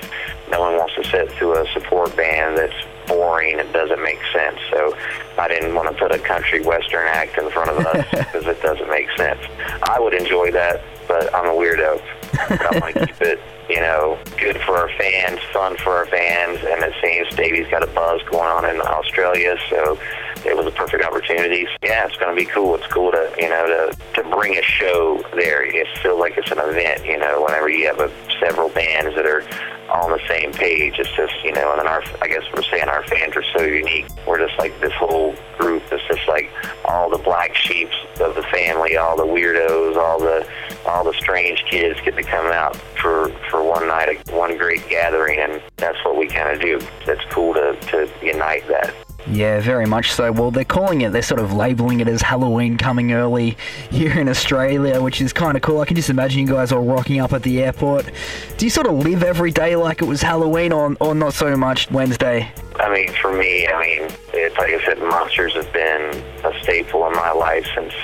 no 0.50 0.60
one 0.60 0.76
wants 0.76 0.94
to 0.94 1.04
sit 1.04 1.30
through 1.32 1.56
a 1.56 1.66
support 1.72 2.16
band 2.16 2.56
that's 2.56 2.74
boring 3.06 3.60
and 3.60 3.70
doesn't 3.72 4.02
make 4.02 4.20
sense. 4.32 4.58
So 4.70 4.96
I 5.38 5.48
didn't 5.48 5.74
want 5.74 5.88
to 5.90 5.94
put 5.94 6.12
a 6.12 6.18
country 6.18 6.62
western 6.62 7.06
act 7.06 7.38
in 7.38 7.50
front 7.50 7.70
of 7.70 7.86
us 7.86 8.06
because 8.10 8.46
it 8.46 8.60
doesn't 8.62 8.88
make 8.88 9.08
sense. 9.16 9.40
I 9.82 9.98
would 10.00 10.14
enjoy 10.14 10.50
that, 10.52 10.82
but 11.06 11.34
I'm 11.34 11.46
a 11.46 11.52
weirdo. 11.52 12.00
I 12.38 12.78
want 12.80 12.94
to 12.94 13.06
keep 13.06 13.20
it, 13.20 13.40
you 13.68 13.80
know, 13.80 14.18
good 14.38 14.60
for 14.62 14.76
our 14.76 14.88
fans, 14.98 15.40
fun 15.52 15.76
for 15.76 15.92
our 15.92 16.06
fans, 16.06 16.58
and 16.60 16.82
it 16.82 16.94
seems 17.02 17.28
Davey's 17.36 17.68
got 17.68 17.82
a 17.82 17.86
buzz 17.88 18.22
going 18.30 18.48
on 18.48 18.64
in 18.64 18.80
Australia, 18.80 19.56
so 19.70 19.98
it 20.44 20.56
was 20.56 20.66
a 20.66 20.70
perfect 20.70 21.04
opportunity. 21.04 21.66
Yeah, 21.82 22.06
it's 22.06 22.16
going 22.16 22.34
to 22.34 22.40
be 22.40 22.46
cool. 22.50 22.74
It's 22.74 22.86
cool 22.88 23.10
to, 23.12 23.34
you 23.38 23.48
know, 23.48 23.66
to, 23.66 24.22
to 24.22 24.28
bring 24.30 24.58
a 24.58 24.62
show 24.62 25.22
there. 25.34 25.64
It 25.64 25.86
feels 25.98 26.20
like 26.20 26.36
it's 26.36 26.50
an 26.50 26.58
event, 26.58 27.04
you 27.06 27.18
know, 27.18 27.42
whenever 27.42 27.68
you 27.68 27.86
have 27.86 28.00
a, 28.00 28.10
several 28.40 28.68
bands 28.68 29.14
that 29.16 29.26
are 29.26 29.42
on 29.90 30.10
the 30.10 30.20
same 30.28 30.52
page. 30.52 30.98
It's 30.98 31.10
just, 31.12 31.32
you 31.44 31.52
know, 31.52 31.70
and 31.72 31.80
then 31.80 31.86
our, 31.86 32.02
I 32.20 32.28
guess 32.28 32.42
we're 32.54 32.62
saying 32.62 32.88
our 32.88 33.04
fans 33.06 33.36
are 33.36 33.44
so 33.56 33.62
unique. 33.62 34.06
We're 34.26 34.44
just 34.44 34.58
like 34.58 34.78
this 34.80 34.92
whole 34.94 35.34
group 35.58 35.82
that's 35.90 36.06
just 36.08 36.26
like 36.28 36.50
all 36.84 37.08
the 37.08 37.18
black 37.18 37.54
sheeps 37.54 37.94
of 38.20 38.34
the 38.34 38.42
family, 38.44 38.96
all 38.96 39.16
the 39.16 39.26
weirdos, 39.26 39.96
all 39.96 40.18
the, 40.18 40.46
all 40.86 41.04
the 41.04 41.14
strange 41.14 41.64
kids 41.64 42.00
get 42.00 42.16
to 42.16 42.22
come 42.22 42.46
out 42.46 42.76
for, 43.00 43.28
for 43.50 43.62
one 43.62 43.86
night, 43.86 44.30
one 44.30 44.56
great 44.58 44.88
gathering, 44.88 45.38
and 45.38 45.62
that's 45.76 46.02
what 46.04 46.16
we 46.16 46.26
kind 46.26 46.54
of 46.54 46.60
do. 46.60 46.78
It's 47.06 47.24
cool 47.32 47.54
to, 47.54 47.76
to 47.90 48.10
unite 48.22 48.66
that. 48.68 48.94
Yeah, 49.26 49.60
very 49.60 49.86
much 49.86 50.12
so. 50.12 50.30
Well, 50.32 50.50
they're 50.50 50.64
calling 50.64 51.00
it, 51.00 51.12
they're 51.12 51.22
sort 51.22 51.40
of 51.40 51.52
labeling 51.52 52.00
it 52.00 52.08
as 52.08 52.20
Halloween 52.20 52.76
coming 52.76 53.12
early 53.12 53.56
here 53.90 54.18
in 54.18 54.28
Australia, 54.28 55.00
which 55.00 55.22
is 55.22 55.32
kind 55.32 55.56
of 55.56 55.62
cool. 55.62 55.80
I 55.80 55.86
can 55.86 55.96
just 55.96 56.10
imagine 56.10 56.40
you 56.40 56.52
guys 56.52 56.72
all 56.72 56.82
rocking 56.82 57.20
up 57.20 57.32
at 57.32 57.42
the 57.42 57.62
airport. 57.62 58.10
Do 58.58 58.66
you 58.66 58.70
sort 58.70 58.86
of 58.86 58.94
live 58.94 59.22
every 59.22 59.50
day 59.50 59.76
like 59.76 60.02
it 60.02 60.04
was 60.04 60.20
Halloween 60.20 60.72
or, 60.72 60.94
or 61.00 61.14
not 61.14 61.32
so 61.32 61.56
much 61.56 61.90
Wednesday? 61.90 62.52
I 62.76 62.92
mean, 62.92 63.12
for 63.14 63.32
me, 63.32 63.66
I 63.66 63.80
mean, 63.80 64.10
it's 64.34 64.56
like 64.58 64.74
I 64.74 64.84
said, 64.84 64.98
monsters 64.98 65.54
have 65.54 65.72
been 65.72 66.22
a 66.44 66.62
staple 66.62 67.06
in 67.06 67.12
my 67.14 67.32
life 67.32 67.66
since 67.74 67.94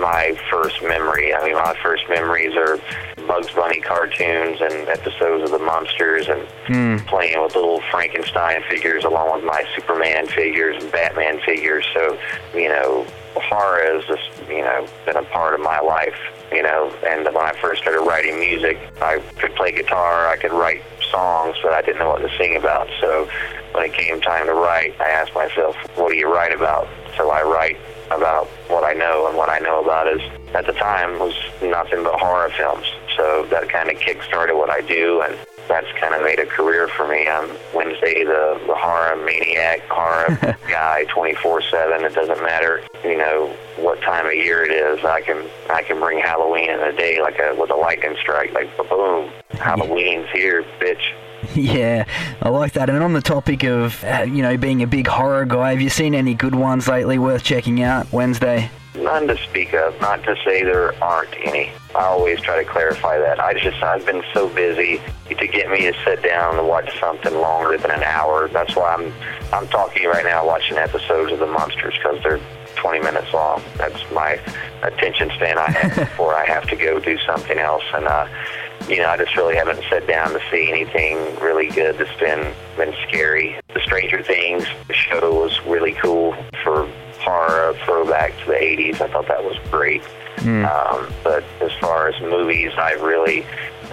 my 0.00 0.38
first 0.50 0.82
memory. 0.82 1.34
I 1.34 1.44
mean, 1.44 1.54
my 1.54 1.76
first 1.82 2.08
memories 2.08 2.56
are 2.56 2.78
Bugs 3.26 3.52
Bunny 3.52 3.80
cartoons 3.80 4.60
and 4.60 4.88
episodes 4.88 5.44
of 5.44 5.50
the 5.50 5.58
Munsters 5.58 6.28
and 6.28 6.42
hmm. 6.66 6.96
playing 7.06 7.40
with 7.42 7.54
little 7.54 7.80
Frankenstein 7.90 8.62
figures 8.68 9.04
along 9.04 9.34
with 9.34 9.44
my 9.44 9.64
Superman 9.76 10.26
figures 10.26 10.82
and 10.82 10.90
Batman 10.90 11.40
figures. 11.40 11.84
So, 11.94 12.18
you 12.54 12.68
know, 12.68 13.06
horror 13.34 13.94
has 13.94 14.04
just, 14.06 14.48
you 14.48 14.62
know, 14.62 14.86
been 15.06 15.16
a 15.16 15.22
part 15.24 15.54
of 15.54 15.60
my 15.60 15.80
life, 15.80 16.18
you 16.50 16.62
know, 16.62 16.92
and 17.06 17.24
when 17.24 17.44
I 17.44 17.52
first 17.60 17.82
started 17.82 18.00
writing 18.00 18.40
music, 18.40 18.78
I 19.00 19.18
could 19.38 19.54
play 19.54 19.72
guitar, 19.72 20.28
I 20.28 20.36
could 20.36 20.52
write 20.52 20.82
songs, 21.10 21.56
but 21.62 21.72
I 21.72 21.82
didn't 21.82 21.98
know 21.98 22.10
what 22.10 22.22
to 22.22 22.36
sing 22.38 22.56
about. 22.56 22.88
So 23.00 23.28
when 23.72 23.84
it 23.84 23.92
came 23.92 24.20
time 24.20 24.46
to 24.46 24.54
write, 24.54 25.00
I 25.00 25.10
asked 25.10 25.34
myself, 25.34 25.76
what 25.96 26.10
do 26.10 26.16
you 26.16 26.32
write 26.32 26.54
about? 26.54 26.88
So 27.16 27.30
I 27.30 27.42
write 27.42 27.76
about 28.10 28.46
what 28.68 28.84
I 28.84 28.92
know, 28.92 29.26
and 29.28 29.36
what 29.36 29.48
I 29.48 29.58
know 29.58 29.82
about 29.82 30.08
is, 30.08 30.20
at 30.54 30.66
the 30.66 30.72
time, 30.72 31.18
was 31.18 31.34
nothing 31.62 32.02
but 32.02 32.18
horror 32.18 32.50
films. 32.50 32.86
So 33.16 33.46
that 33.50 33.68
kind 33.68 33.90
of 33.90 33.98
kick-started 33.98 34.56
what 34.56 34.70
I 34.70 34.80
do, 34.80 35.22
and 35.22 35.36
that's 35.68 35.86
kind 36.00 36.14
of 36.14 36.22
made 36.22 36.40
a 36.40 36.46
career 36.46 36.88
for 36.88 37.06
me. 37.06 37.28
I'm 37.28 37.48
Wednesday, 37.74 38.24
the, 38.24 38.60
the 38.66 38.74
horror 38.74 39.16
maniac, 39.24 39.80
horror 39.88 40.36
guy, 40.68 41.04
24/7. 41.08 42.02
It 42.02 42.14
doesn't 42.14 42.42
matter, 42.42 42.82
you 43.04 43.16
know, 43.16 43.54
what 43.76 44.00
time 44.00 44.26
of 44.26 44.34
year 44.34 44.64
it 44.64 44.72
is. 44.72 45.04
I 45.04 45.20
can 45.20 45.48
I 45.70 45.82
can 45.82 46.00
bring 46.00 46.18
Halloween 46.18 46.70
in 46.70 46.80
a 46.80 46.92
day, 46.92 47.20
like 47.20 47.38
a 47.38 47.54
with 47.54 47.70
a 47.70 47.76
lightning 47.76 48.16
strike, 48.20 48.52
like 48.52 48.76
boom, 48.76 49.30
Halloween's 49.52 50.28
here, 50.30 50.64
bitch. 50.80 51.12
Yeah, 51.54 52.04
I 52.40 52.48
like 52.48 52.72
that. 52.72 52.88
And 52.88 53.02
on 53.02 53.12
the 53.12 53.20
topic 53.20 53.64
of, 53.64 54.02
uh, 54.04 54.22
you 54.22 54.42
know, 54.42 54.56
being 54.56 54.82
a 54.82 54.86
big 54.86 55.06
horror 55.06 55.44
guy, 55.44 55.70
have 55.70 55.80
you 55.80 55.90
seen 55.90 56.14
any 56.14 56.34
good 56.34 56.54
ones 56.54 56.88
lately 56.88 57.18
worth 57.18 57.42
checking 57.42 57.82
out 57.82 58.10
Wednesday? 58.12 58.70
None 58.94 59.26
to 59.28 59.36
speak 59.48 59.72
of. 59.74 60.00
Not 60.00 60.22
to 60.24 60.36
say 60.44 60.62
there 60.62 60.94
aren't 61.02 61.34
any. 61.44 61.72
I 61.94 62.04
always 62.04 62.40
try 62.40 62.62
to 62.62 62.68
clarify 62.68 63.18
that. 63.18 63.40
I 63.40 63.54
just 63.54 63.82
I've 63.82 64.06
been 64.06 64.22
so 64.32 64.48
busy 64.48 65.00
to 65.28 65.46
get 65.46 65.70
me 65.70 65.90
to 65.90 65.94
sit 66.04 66.22
down 66.22 66.58
and 66.58 66.68
watch 66.68 66.98
something 67.00 67.34
longer 67.34 67.78
than 67.78 67.90
an 67.90 68.02
hour. 68.02 68.48
That's 68.48 68.76
why 68.76 68.94
I'm 68.94 69.12
I'm 69.52 69.66
talking 69.68 70.06
right 70.06 70.24
now, 70.24 70.46
watching 70.46 70.76
episodes 70.76 71.32
of 71.32 71.40
the 71.40 71.46
Munsters 71.46 71.94
because 71.94 72.22
they're 72.22 72.40
20 72.76 73.00
minutes 73.00 73.32
long. 73.32 73.62
That's 73.76 73.98
my 74.12 74.40
attention 74.82 75.30
span 75.30 75.58
I 75.58 75.70
have 75.70 75.96
before 76.08 76.34
I 76.34 76.46
have 76.46 76.68
to 76.68 76.76
go 76.76 77.00
do 77.00 77.18
something 77.18 77.58
else. 77.58 77.84
And 77.92 78.06
uh, 78.06 78.28
you 78.88 78.96
know, 78.98 79.08
I 79.08 79.16
just 79.16 79.36
really 79.36 79.56
haven't 79.56 79.82
sat 79.88 80.06
down 80.06 80.30
to 80.30 80.40
see 80.50 80.70
anything 80.70 81.16
really 81.40 81.68
good 81.68 81.98
that's 81.98 82.18
been 82.18 82.54
been 82.76 82.94
scary. 83.08 83.58
The 83.74 83.80
Stranger 83.80 84.22
Things 84.22 84.64
show 84.90 85.40
was 85.40 85.60
really 85.66 85.92
cool 85.92 86.34
for 86.64 86.88
horror 87.20 87.74
throwback 87.84 88.36
to 88.40 88.46
the 88.46 88.52
80s. 88.54 89.00
I 89.00 89.08
thought 89.08 89.28
that 89.28 89.44
was 89.44 89.56
great. 89.70 90.02
Um, 90.64 91.12
but 91.22 91.44
as 91.60 91.72
far 91.80 92.08
as 92.08 92.20
movies, 92.22 92.72
I 92.78 92.92
really 92.92 93.44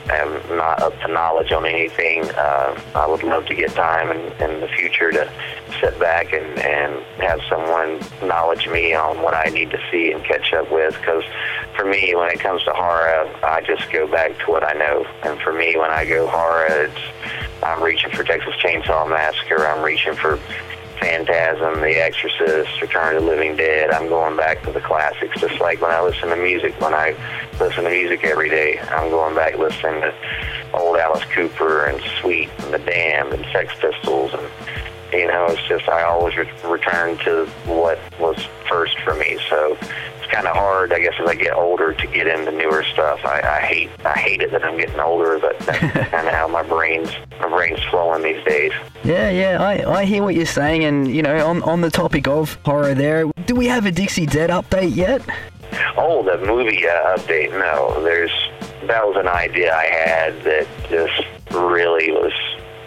am 0.09 0.57
not 0.57 0.81
up 0.81 0.99
to 1.01 1.07
knowledge 1.07 1.51
on 1.51 1.65
anything. 1.65 2.23
Uh, 2.31 2.79
I 2.95 3.07
would 3.07 3.23
love 3.23 3.45
to 3.47 3.55
get 3.55 3.71
time 3.71 4.11
in, 4.11 4.19
in 4.41 4.61
the 4.61 4.67
future 4.67 5.11
to 5.11 5.31
sit 5.79 5.99
back 5.99 6.33
and, 6.33 6.59
and 6.59 7.03
have 7.21 7.39
someone 7.49 7.99
knowledge 8.27 8.67
me 8.67 8.93
on 8.93 9.21
what 9.21 9.33
I 9.33 9.45
need 9.45 9.71
to 9.71 9.79
see 9.91 10.11
and 10.11 10.23
catch 10.23 10.53
up 10.53 10.71
with. 10.71 10.97
Because 10.99 11.23
for 11.75 11.85
me, 11.85 12.15
when 12.15 12.29
it 12.29 12.39
comes 12.39 12.63
to 12.63 12.73
horror, 12.73 13.29
I 13.43 13.61
just 13.61 13.91
go 13.91 14.07
back 14.07 14.37
to 14.39 14.51
what 14.51 14.63
I 14.63 14.73
know. 14.73 15.05
And 15.23 15.39
for 15.41 15.53
me, 15.53 15.77
when 15.77 15.91
I 15.91 16.05
go 16.05 16.27
horror, 16.27 16.65
it's 16.69 17.63
I'm 17.63 17.81
reaching 17.81 18.11
for 18.11 18.23
Texas 18.23 18.53
Chainsaw 18.63 19.09
Massacre. 19.09 19.65
I'm 19.65 19.83
reaching 19.83 20.15
for 20.15 20.39
Phantasm, 20.99 21.81
The 21.81 21.95
Exorcist, 22.01 22.81
Return 22.81 23.15
of 23.15 23.23
the 23.23 23.29
Living 23.29 23.55
Dead. 23.55 23.91
I'm 23.91 24.07
going 24.07 24.35
back 24.35 24.63
to 24.63 24.71
the 24.71 24.81
classics, 24.81 25.39
just 25.39 25.59
like 25.59 25.81
when 25.81 25.91
I 25.91 26.01
listen 26.01 26.29
to 26.29 26.35
music. 26.35 26.79
When 26.81 26.93
I 26.93 27.15
listen 27.59 27.83
to 27.83 27.89
music 27.89 28.23
every 28.23 28.49
day, 28.49 28.79
I'm 28.79 29.09
going 29.09 29.35
back 29.35 29.57
listening 29.57 30.01
to 30.01 30.13
old 30.73 30.97
Alice 30.97 31.23
Cooper 31.25 31.85
and 31.85 32.01
Sweet 32.21 32.49
and 32.59 32.73
The 32.73 32.79
Damned 32.79 33.33
and 33.33 33.45
Sex 33.51 33.73
Pistols. 33.79 34.33
And, 34.33 34.49
you 35.13 35.27
know, 35.27 35.45
it's 35.49 35.67
just, 35.67 35.87
I 35.87 36.03
always 36.03 36.35
re- 36.35 36.51
return 36.65 37.17
to 37.19 37.45
what 37.65 37.99
was 38.19 38.37
first 38.67 38.99
for 38.99 39.15
me. 39.15 39.39
So 39.49 39.77
kind 40.27 40.47
of 40.47 40.55
hard, 40.55 40.93
I 40.93 40.99
guess, 40.99 41.13
as 41.19 41.27
I 41.27 41.35
get 41.35 41.53
older 41.53 41.93
to 41.93 42.07
get 42.07 42.27
into 42.27 42.51
newer 42.51 42.83
stuff. 42.83 43.19
I, 43.25 43.41
I 43.41 43.59
hate, 43.61 43.89
I 44.05 44.13
hate 44.13 44.41
it 44.41 44.51
that 44.51 44.63
I'm 44.63 44.77
getting 44.77 44.99
older, 44.99 45.39
but 45.39 45.57
that's 45.59 45.79
kind 46.09 46.27
of 46.27 46.33
how 46.33 46.47
my 46.47 46.63
brain's, 46.63 47.11
my 47.39 47.49
brain's 47.49 47.83
flowing 47.85 48.23
these 48.23 48.43
days. 48.45 48.71
Yeah, 49.03 49.29
yeah, 49.29 49.61
I, 49.61 49.99
I 49.99 50.05
hear 50.05 50.23
what 50.23 50.35
you're 50.35 50.45
saying. 50.45 50.83
And, 50.83 51.13
you 51.13 51.21
know, 51.21 51.45
on, 51.47 51.63
on 51.63 51.81
the 51.81 51.91
topic 51.91 52.27
of 52.27 52.55
horror 52.65 52.93
there, 52.93 53.25
do 53.45 53.55
we 53.55 53.67
have 53.67 53.85
a 53.85 53.91
Dixie 53.91 54.25
Dead 54.25 54.49
update 54.49 54.95
yet? 54.95 55.21
Oh, 55.97 56.23
the 56.23 56.37
movie 56.45 56.87
uh, 56.87 57.17
update? 57.17 57.51
No, 57.51 58.01
there's 58.03 58.31
that 58.87 59.05
was 59.05 59.17
an 59.17 59.27
idea 59.27 59.75
I 59.75 59.85
had 59.85 60.43
that 60.43 60.67
just 60.89 61.23
really 61.51 62.11
was 62.11 62.33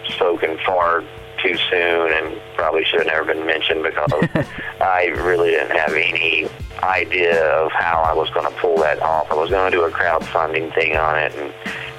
spoken 0.07 0.57
far 0.65 1.03
too 1.41 1.57
soon 1.69 2.13
and 2.13 2.39
probably 2.55 2.83
should 2.85 2.99
have 2.99 3.07
never 3.07 3.33
been 3.33 3.45
mentioned 3.45 3.83
because 3.83 4.11
I 4.81 5.05
really 5.17 5.51
didn't 5.51 5.75
have 5.75 5.93
any 5.93 6.47
idea 6.83 7.43
of 7.45 7.71
how 7.71 8.01
I 8.01 8.13
was 8.13 8.29
going 8.31 8.45
to 8.45 8.59
pull 8.59 8.77
that 8.77 9.01
off. 9.01 9.31
I 9.31 9.35
was 9.35 9.49
going 9.49 9.71
to 9.71 9.77
do 9.77 9.83
a 9.83 9.91
crowdfunding 9.91 10.73
thing 10.73 10.97
on 10.97 11.17
it 11.17 11.33
and 11.35 11.53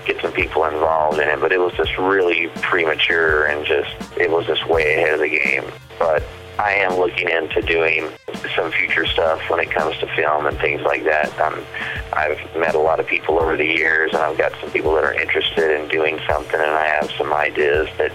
get 0.05 0.21
some 0.21 0.33
people 0.33 0.65
involved 0.65 1.19
in 1.19 1.29
it, 1.29 1.41
but 1.41 1.53
it 1.53 1.59
was 1.59 1.73
just 1.75 1.97
really 1.99 2.49
premature 2.61 3.47
and 3.47 3.65
just 3.65 3.91
it 4.17 4.31
was 4.31 4.47
just 4.47 4.69
way 4.69 4.95
ahead 4.95 5.15
of 5.15 5.21
the 5.21 5.29
game. 5.29 5.65
But 5.99 6.23
I 6.59 6.73
am 6.75 6.99
looking 6.99 7.29
into 7.29 7.63
doing 7.63 8.09
some 8.55 8.71
future 8.73 9.07
stuff 9.07 9.41
when 9.49 9.61
it 9.61 9.71
comes 9.71 9.97
to 9.99 10.07
film 10.15 10.47
and 10.47 10.59
things 10.59 10.83
like 10.83 11.05
that. 11.05 11.39
Um, 11.41 11.65
I've 12.13 12.39
met 12.57 12.75
a 12.75 12.79
lot 12.79 13.01
of 13.01 13.07
people 13.07 13.41
over 13.41 13.57
the 13.57 13.65
years, 13.65 14.13
and 14.13 14.23
I've 14.23 14.37
got 14.37 14.53
some 14.61 14.71
people 14.71 14.95
that 14.95 15.05
are 15.05 15.15
interested 15.15 15.81
in 15.81 15.89
doing 15.89 16.21
something, 16.29 16.61
and 16.61 16.71
I 16.71 16.87
have 16.87 17.11
some 17.17 17.33
ideas 17.33 17.89
that 17.99 18.13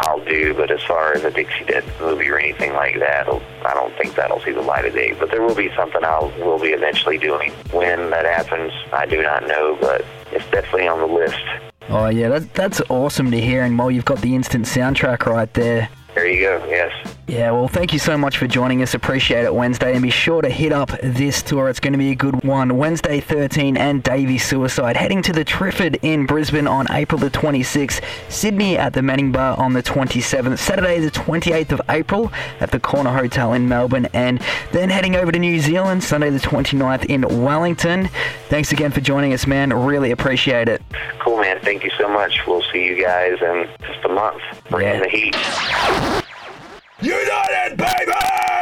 I'll 0.00 0.24
do. 0.24 0.54
But 0.54 0.70
as 0.70 0.82
far 0.82 1.14
as 1.14 1.24
a 1.24 1.30
Dixie 1.30 1.64
Dead 1.64 1.84
movie 2.00 2.28
or 2.28 2.38
anything 2.38 2.72
like 2.72 2.98
that, 2.98 3.28
I 3.28 3.74
don't 3.74 3.94
think 3.96 4.14
that'll 4.14 4.40
see 4.40 4.52
the 4.52 4.62
light 4.62 4.84
of 4.84 4.94
day. 4.94 5.12
But 5.18 5.30
there 5.30 5.42
will 5.42 5.54
be 5.54 5.70
something 5.74 6.04
I 6.04 6.20
will 6.38 6.58
be 6.58 6.68
eventually 6.68 7.18
doing. 7.18 7.52
When 7.72 8.10
that 8.10 8.24
happens, 8.24 8.72
I 8.92 9.06
do 9.06 9.22
not 9.22 9.46
know, 9.46 9.76
but 9.80 10.04
it's 10.32 10.48
definitely 10.50 10.88
on 10.88 10.98
the 11.00 11.06
list. 11.06 11.42
Oh, 11.88 12.08
yeah, 12.08 12.28
that, 12.30 12.52
that's 12.54 12.80
awesome 12.88 13.30
to 13.30 13.40
hear. 13.40 13.62
And 13.62 13.78
while 13.78 13.90
you've 13.90 14.04
got 14.04 14.20
the 14.20 14.34
instant 14.34 14.64
soundtrack 14.64 15.26
right 15.26 15.52
there, 15.54 15.88
There 16.16 16.26
you 16.26 16.40
go. 16.40 16.66
Yes. 16.66 17.14
Yeah, 17.28 17.50
well, 17.50 17.66
thank 17.66 17.92
you 17.92 17.98
so 17.98 18.16
much 18.16 18.38
for 18.38 18.46
joining 18.46 18.82
us. 18.82 18.94
Appreciate 18.94 19.44
it, 19.44 19.52
Wednesday. 19.52 19.92
And 19.92 20.02
be 20.02 20.10
sure 20.10 20.40
to 20.40 20.48
hit 20.48 20.72
up 20.72 20.92
this 21.02 21.42
tour. 21.42 21.68
It's 21.68 21.80
going 21.80 21.92
to 21.92 21.98
be 21.98 22.12
a 22.12 22.14
good 22.14 22.42
one. 22.44 22.78
Wednesday 22.78 23.20
13 23.20 23.76
and 23.76 24.00
Davey 24.02 24.38
Suicide. 24.38 24.96
Heading 24.96 25.20
to 25.22 25.32
the 25.32 25.44
Triffid 25.44 25.98
in 26.02 26.24
Brisbane 26.24 26.66
on 26.68 26.86
April 26.90 27.18
the 27.18 27.30
26th. 27.30 28.00
Sydney 28.30 28.78
at 28.78 28.94
the 28.94 29.02
Manning 29.02 29.30
Bar 29.30 29.58
on 29.58 29.72
the 29.72 29.82
27th. 29.82 30.56
Saturday 30.56 31.00
the 31.00 31.10
28th 31.10 31.72
of 31.72 31.82
April 31.90 32.32
at 32.60 32.70
the 32.70 32.80
Corner 32.80 33.12
Hotel 33.12 33.52
in 33.52 33.68
Melbourne. 33.68 34.06
And 34.14 34.40
then 34.72 34.88
heading 34.88 35.16
over 35.16 35.30
to 35.32 35.38
New 35.38 35.58
Zealand 35.58 36.02
Sunday 36.02 36.30
the 36.30 36.38
29th 36.38 37.04
in 37.06 37.42
Wellington. 37.42 38.08
Thanks 38.48 38.72
again 38.72 38.92
for 38.92 39.00
joining 39.00 39.34
us, 39.34 39.46
man. 39.46 39.72
Really 39.72 40.12
appreciate 40.12 40.68
it. 40.68 40.80
Cool, 41.18 41.40
man. 41.40 41.58
Thank 41.60 41.82
you 41.82 41.90
so 41.98 42.08
much. 42.08 42.46
We'll 42.46 42.62
see 42.72 42.84
you 42.86 43.02
guys 43.02 43.36
in 43.42 43.68
just 43.80 44.04
a 44.04 44.08
month. 44.08 44.40
Bring 44.70 44.86
in 44.86 45.02
the 45.02 45.08
heat. 45.08 46.05
United, 47.02 47.76
baby! 47.76 48.55